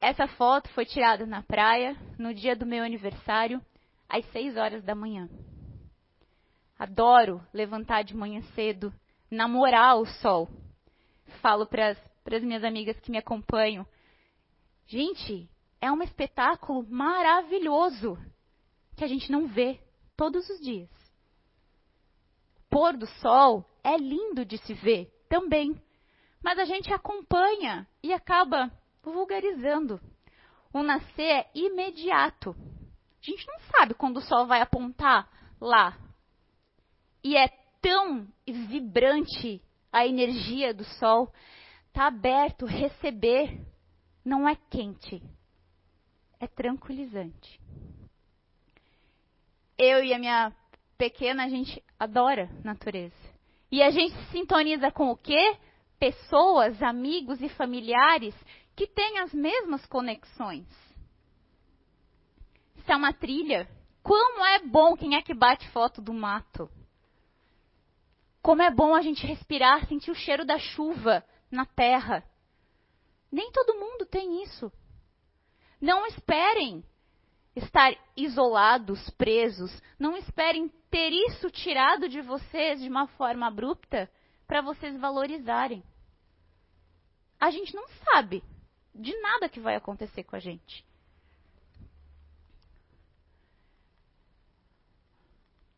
Essa 0.00 0.26
foto 0.26 0.70
foi 0.70 0.86
tirada 0.86 1.26
na 1.26 1.42
praia 1.42 1.94
no 2.18 2.32
dia 2.32 2.56
do 2.56 2.64
meu 2.64 2.82
aniversário, 2.82 3.62
às 4.08 4.24
6 4.32 4.56
horas 4.56 4.82
da 4.82 4.94
manhã. 4.94 5.28
Adoro 6.78 7.46
levantar 7.52 8.04
de 8.04 8.16
manhã 8.16 8.40
cedo, 8.54 8.90
namorar 9.30 9.98
o 9.98 10.06
sol. 10.06 10.48
Falo 11.42 11.66
para 11.66 11.90
as 11.90 12.09
para 12.22 12.36
as 12.36 12.42
minhas 12.42 12.64
amigas 12.64 12.98
que 13.00 13.10
me 13.10 13.18
acompanham. 13.18 13.86
Gente, 14.86 15.48
é 15.80 15.90
um 15.90 16.02
espetáculo 16.02 16.86
maravilhoso 16.88 18.18
que 18.96 19.04
a 19.04 19.08
gente 19.08 19.30
não 19.30 19.46
vê 19.46 19.80
todos 20.16 20.48
os 20.50 20.60
dias. 20.60 20.90
Pôr 22.68 22.96
do 22.96 23.06
sol 23.06 23.64
é 23.82 23.96
lindo 23.96 24.44
de 24.44 24.58
se 24.58 24.74
ver 24.74 25.10
também. 25.28 25.80
Mas 26.42 26.58
a 26.58 26.64
gente 26.64 26.92
acompanha 26.92 27.86
e 28.02 28.12
acaba 28.12 28.70
vulgarizando. 29.02 30.00
O 30.72 30.82
nascer 30.82 31.22
é 31.22 31.50
imediato. 31.54 32.50
A 32.50 33.30
gente 33.30 33.46
não 33.46 33.58
sabe 33.72 33.94
quando 33.94 34.18
o 34.18 34.22
sol 34.22 34.46
vai 34.46 34.60
apontar 34.60 35.28
lá. 35.60 35.98
E 37.22 37.36
é 37.36 37.48
tão 37.82 38.26
vibrante 38.46 39.62
a 39.92 40.06
energia 40.06 40.72
do 40.72 40.84
sol. 40.84 41.32
Está 41.90 42.06
aberto, 42.06 42.66
receber. 42.66 43.60
Não 44.24 44.48
é 44.48 44.54
quente. 44.54 45.20
É 46.38 46.46
tranquilizante. 46.46 47.60
Eu 49.76 50.02
e 50.02 50.14
a 50.14 50.18
minha 50.18 50.52
pequena, 50.96 51.44
a 51.44 51.48
gente 51.48 51.82
adora 51.98 52.48
natureza. 52.62 53.14
E 53.72 53.82
a 53.82 53.90
gente 53.90 54.14
se 54.14 54.32
sintoniza 54.32 54.90
com 54.92 55.10
o 55.10 55.16
quê? 55.16 55.56
Pessoas, 55.98 56.80
amigos 56.82 57.42
e 57.42 57.48
familiares 57.48 58.34
que 58.76 58.86
têm 58.86 59.18
as 59.18 59.34
mesmas 59.34 59.84
conexões. 59.86 60.66
Isso 62.76 62.90
é 62.90 62.96
uma 62.96 63.12
trilha. 63.12 63.68
Como 64.02 64.44
é 64.44 64.60
bom 64.60 64.96
quem 64.96 65.16
é 65.16 65.22
que 65.22 65.34
bate 65.34 65.68
foto 65.70 66.00
do 66.00 66.14
mato. 66.14 66.70
Como 68.40 68.62
é 68.62 68.70
bom 68.70 68.94
a 68.94 69.02
gente 69.02 69.26
respirar, 69.26 69.86
sentir 69.86 70.10
o 70.10 70.14
cheiro 70.14 70.44
da 70.46 70.58
chuva 70.58 71.24
na 71.50 71.66
terra. 71.66 72.24
Nem 73.30 73.50
todo 73.52 73.78
mundo 73.78 74.06
tem 74.06 74.42
isso. 74.42 74.72
Não 75.80 76.06
esperem 76.06 76.84
estar 77.54 77.92
isolados, 78.16 79.10
presos. 79.10 79.70
Não 79.98 80.16
esperem 80.16 80.68
ter 80.90 81.10
isso 81.10 81.50
tirado 81.50 82.08
de 82.08 82.20
vocês 82.20 82.80
de 82.80 82.88
uma 82.88 83.06
forma 83.06 83.46
abrupta 83.46 84.10
para 84.46 84.60
vocês 84.60 84.98
valorizarem. 84.98 85.82
A 87.38 87.50
gente 87.50 87.74
não 87.74 87.88
sabe 88.04 88.42
de 88.94 89.18
nada 89.20 89.48
que 89.48 89.60
vai 89.60 89.76
acontecer 89.76 90.24
com 90.24 90.36
a 90.36 90.40
gente. 90.40 90.84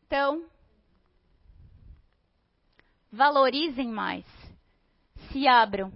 Então, 0.05 0.45
valorizem 3.11 3.87
mais, 3.87 4.25
se 5.33 5.47
abram, 5.47 5.91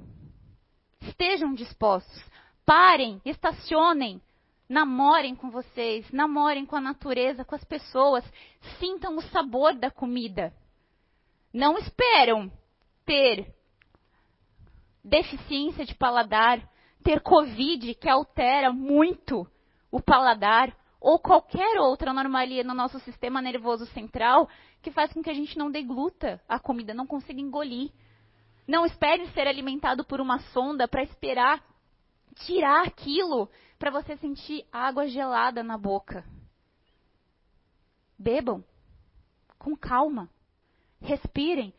estejam 1.00 1.54
dispostos, 1.54 2.26
parem, 2.66 3.22
estacionem, 3.24 4.20
namorem 4.68 5.36
com 5.36 5.52
vocês, 5.52 6.12
namorem 6.12 6.66
com 6.66 6.76
a 6.76 6.82
natureza, 6.82 7.46
com 7.46 7.54
as 7.54 7.64
pessoas, 7.64 8.26
sintam 8.80 9.16
o 9.16 9.22
sabor 9.22 9.76
da 9.76 9.92
comida. 9.92 10.52
Não 11.54 11.78
esperam 11.78 12.52
ter 13.06 13.54
deficiência 15.04 15.86
de 15.86 15.96
paladar, 15.96 16.60
ter 17.04 17.22
Covid 17.22 17.94
que 17.94 18.10
altera 18.10 18.74
muito 18.74 19.48
o 19.90 20.02
paladar, 20.02 20.76
ou 21.00 21.20
qualquer 21.20 21.80
outra 21.80 22.10
anomalia 22.10 22.64
no 22.64 22.74
nosso 22.74 23.00
sistema 23.02 23.40
nervoso 23.40 23.86
central 23.86 24.50
que 24.82 24.90
faz 24.90 25.14
com 25.14 25.22
que 25.22 25.30
a 25.30 25.34
gente 25.34 25.58
não 25.58 25.70
degluta 25.70 26.42
a 26.50 26.60
comida, 26.60 26.92
não 26.94 27.06
consiga 27.06 27.40
engolir. 27.40 27.92
Não 28.68 28.86
espere 28.86 29.28
ser 29.30 29.48
alimentado 29.48 30.04
por 30.04 30.20
uma 30.20 30.40
sonda 30.52 30.88
para 30.88 31.04
esperar 31.04 31.64
tirar 32.46 32.86
aquilo 32.86 33.50
para 33.80 33.92
você 33.92 34.18
sentir 34.18 34.66
água 34.72 35.08
gelada 35.08 35.64
na 35.64 35.78
boca. 35.78 36.26
Bebam 38.18 38.64
com 39.58 39.76
calma. 39.76 40.30
Respirem 41.00 41.74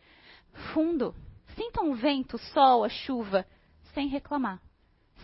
fundo. 0.73 1.15
Sintam 1.55 1.91
o 1.91 1.95
vento, 1.95 2.37
o 2.37 2.39
sol, 2.39 2.85
a 2.85 2.89
chuva, 2.89 3.47
sem 3.93 4.09
reclamar. 4.09 4.61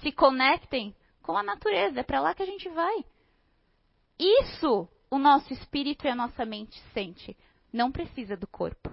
Se 0.00 0.10
conectem 0.10 0.94
com 1.22 1.36
a 1.36 1.42
natureza, 1.42 2.00
é 2.00 2.02
para 2.02 2.20
lá 2.20 2.34
que 2.34 2.42
a 2.42 2.46
gente 2.46 2.68
vai. 2.68 3.04
Isso 4.18 4.88
o 5.10 5.18
nosso 5.18 5.52
espírito 5.52 6.06
e 6.06 6.10
a 6.10 6.14
nossa 6.14 6.44
mente 6.44 6.80
sente. 6.92 7.36
Não 7.72 7.92
precisa 7.92 8.36
do 8.36 8.46
corpo. 8.46 8.90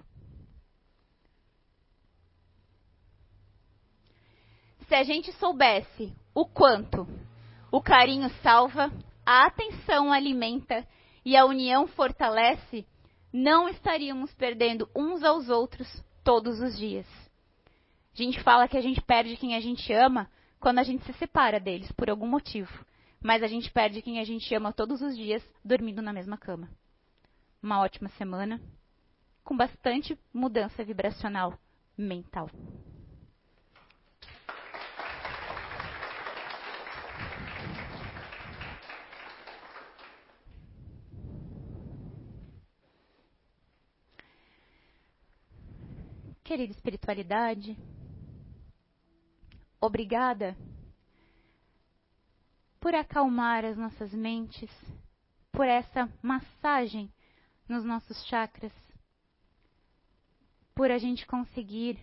Se 4.91 4.95
a 4.95 5.03
gente 5.03 5.31
soubesse 5.31 6.13
o 6.35 6.45
quanto 6.45 7.07
o 7.71 7.81
carinho 7.81 8.29
salva, 8.43 8.91
a 9.25 9.45
atenção 9.45 10.11
alimenta 10.11 10.85
e 11.23 11.37
a 11.37 11.45
união 11.45 11.87
fortalece, 11.87 12.85
não 13.31 13.69
estaríamos 13.69 14.33
perdendo 14.33 14.89
uns 14.93 15.23
aos 15.23 15.47
outros 15.47 15.87
todos 16.25 16.59
os 16.59 16.77
dias. 16.77 17.07
A 18.13 18.17
gente 18.21 18.43
fala 18.43 18.67
que 18.67 18.75
a 18.75 18.81
gente 18.81 18.99
perde 18.99 19.37
quem 19.37 19.55
a 19.55 19.61
gente 19.61 19.93
ama 19.93 20.29
quando 20.59 20.79
a 20.79 20.83
gente 20.83 21.05
se 21.05 21.13
separa 21.13 21.57
deles 21.57 21.89
por 21.93 22.09
algum 22.09 22.27
motivo 22.27 22.85
mas 23.23 23.41
a 23.43 23.47
gente 23.47 23.71
perde 23.71 24.01
quem 24.01 24.19
a 24.19 24.25
gente 24.25 24.53
ama 24.53 24.73
todos 24.73 25.01
os 25.01 25.15
dias 25.15 25.41
dormindo 25.63 26.01
na 26.01 26.11
mesma 26.11 26.37
cama. 26.37 26.67
Uma 27.63 27.79
ótima 27.79 28.09
semana, 28.17 28.59
com 29.41 29.55
bastante 29.55 30.19
mudança 30.33 30.83
vibracional 30.83 31.57
mental. 31.97 32.49
Querida 46.43 46.71
espiritualidade, 46.73 47.77
obrigada 49.79 50.57
por 52.79 52.95
acalmar 52.95 53.63
as 53.63 53.77
nossas 53.77 54.11
mentes, 54.11 54.69
por 55.51 55.65
essa 55.67 56.11
massagem 56.21 57.11
nos 57.69 57.85
nossos 57.85 58.25
chakras, 58.25 58.73
por 60.73 60.89
a 60.89 60.97
gente 60.97 61.25
conseguir 61.25 61.99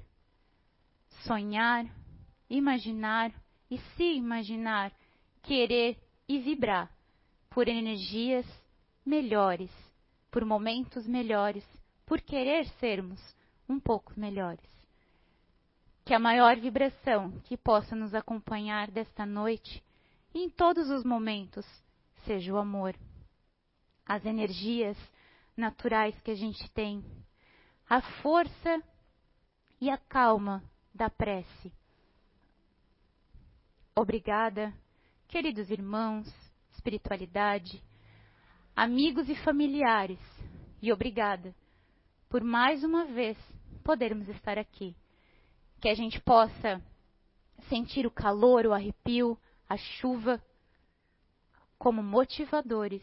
sonhar, 1.24 1.84
imaginar 2.48 3.32
e 3.70 3.78
se 3.96 4.14
imaginar, 4.14 4.92
querer 5.42 5.98
e 6.28 6.38
vibrar 6.38 6.90
por 7.50 7.68
energias 7.68 8.46
melhores, 9.04 9.70
por 10.30 10.44
momentos 10.44 11.06
melhores, 11.06 11.64
por 12.06 12.20
querer 12.20 12.66
sermos 12.78 13.20
um 13.68 13.78
pouco 13.78 14.18
melhores. 14.18 14.64
Que 16.04 16.14
a 16.14 16.18
maior 16.18 16.56
vibração 16.56 17.32
que 17.44 17.56
possa 17.56 17.94
nos 17.94 18.14
acompanhar 18.14 18.90
desta 18.90 19.26
noite 19.26 19.84
e 20.34 20.38
em 20.44 20.48
todos 20.48 20.88
os 20.90 21.04
momentos 21.04 21.66
seja 22.24 22.52
o 22.52 22.56
amor. 22.56 22.94
As 24.06 24.24
energias 24.24 24.96
naturais 25.56 26.18
que 26.22 26.30
a 26.30 26.34
gente 26.34 26.70
tem, 26.72 27.04
a 27.88 28.00
força 28.22 28.82
e 29.80 29.90
a 29.90 29.98
calma 29.98 30.62
da 30.94 31.10
prece. 31.10 31.72
Obrigada, 33.94 34.72
queridos 35.26 35.70
irmãos, 35.70 36.32
espiritualidade, 36.72 37.82
amigos 38.74 39.28
e 39.28 39.34
familiares, 39.36 40.20
e 40.80 40.92
obrigada 40.92 41.54
por 42.28 42.44
mais 42.44 42.84
uma 42.84 43.06
vez 43.06 43.36
podermos 43.88 44.28
estar 44.28 44.58
aqui. 44.58 44.94
Que 45.80 45.88
a 45.88 45.94
gente 45.94 46.20
possa 46.20 46.78
sentir 47.70 48.06
o 48.06 48.10
calor, 48.10 48.66
o 48.66 48.74
arrepio, 48.74 49.38
a 49.66 49.78
chuva 49.78 50.44
como 51.78 52.02
motivadores 52.02 53.02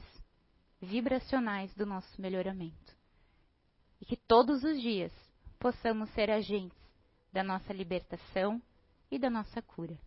vibracionais 0.80 1.74
do 1.74 1.88
nosso 1.88 2.22
melhoramento. 2.22 2.96
E 4.00 4.06
que 4.06 4.16
todos 4.16 4.64
os 4.64 4.80
dias 4.80 5.12
possamos 5.58 6.08
ser 6.12 6.30
agentes 6.30 6.78
da 7.34 7.44
nossa 7.44 7.74
libertação 7.74 8.62
e 9.10 9.18
da 9.18 9.32
nossa 9.32 9.64
cura. 9.64 9.98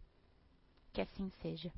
Que 0.92 1.00
assim 1.00 1.28
seja. 1.42 1.72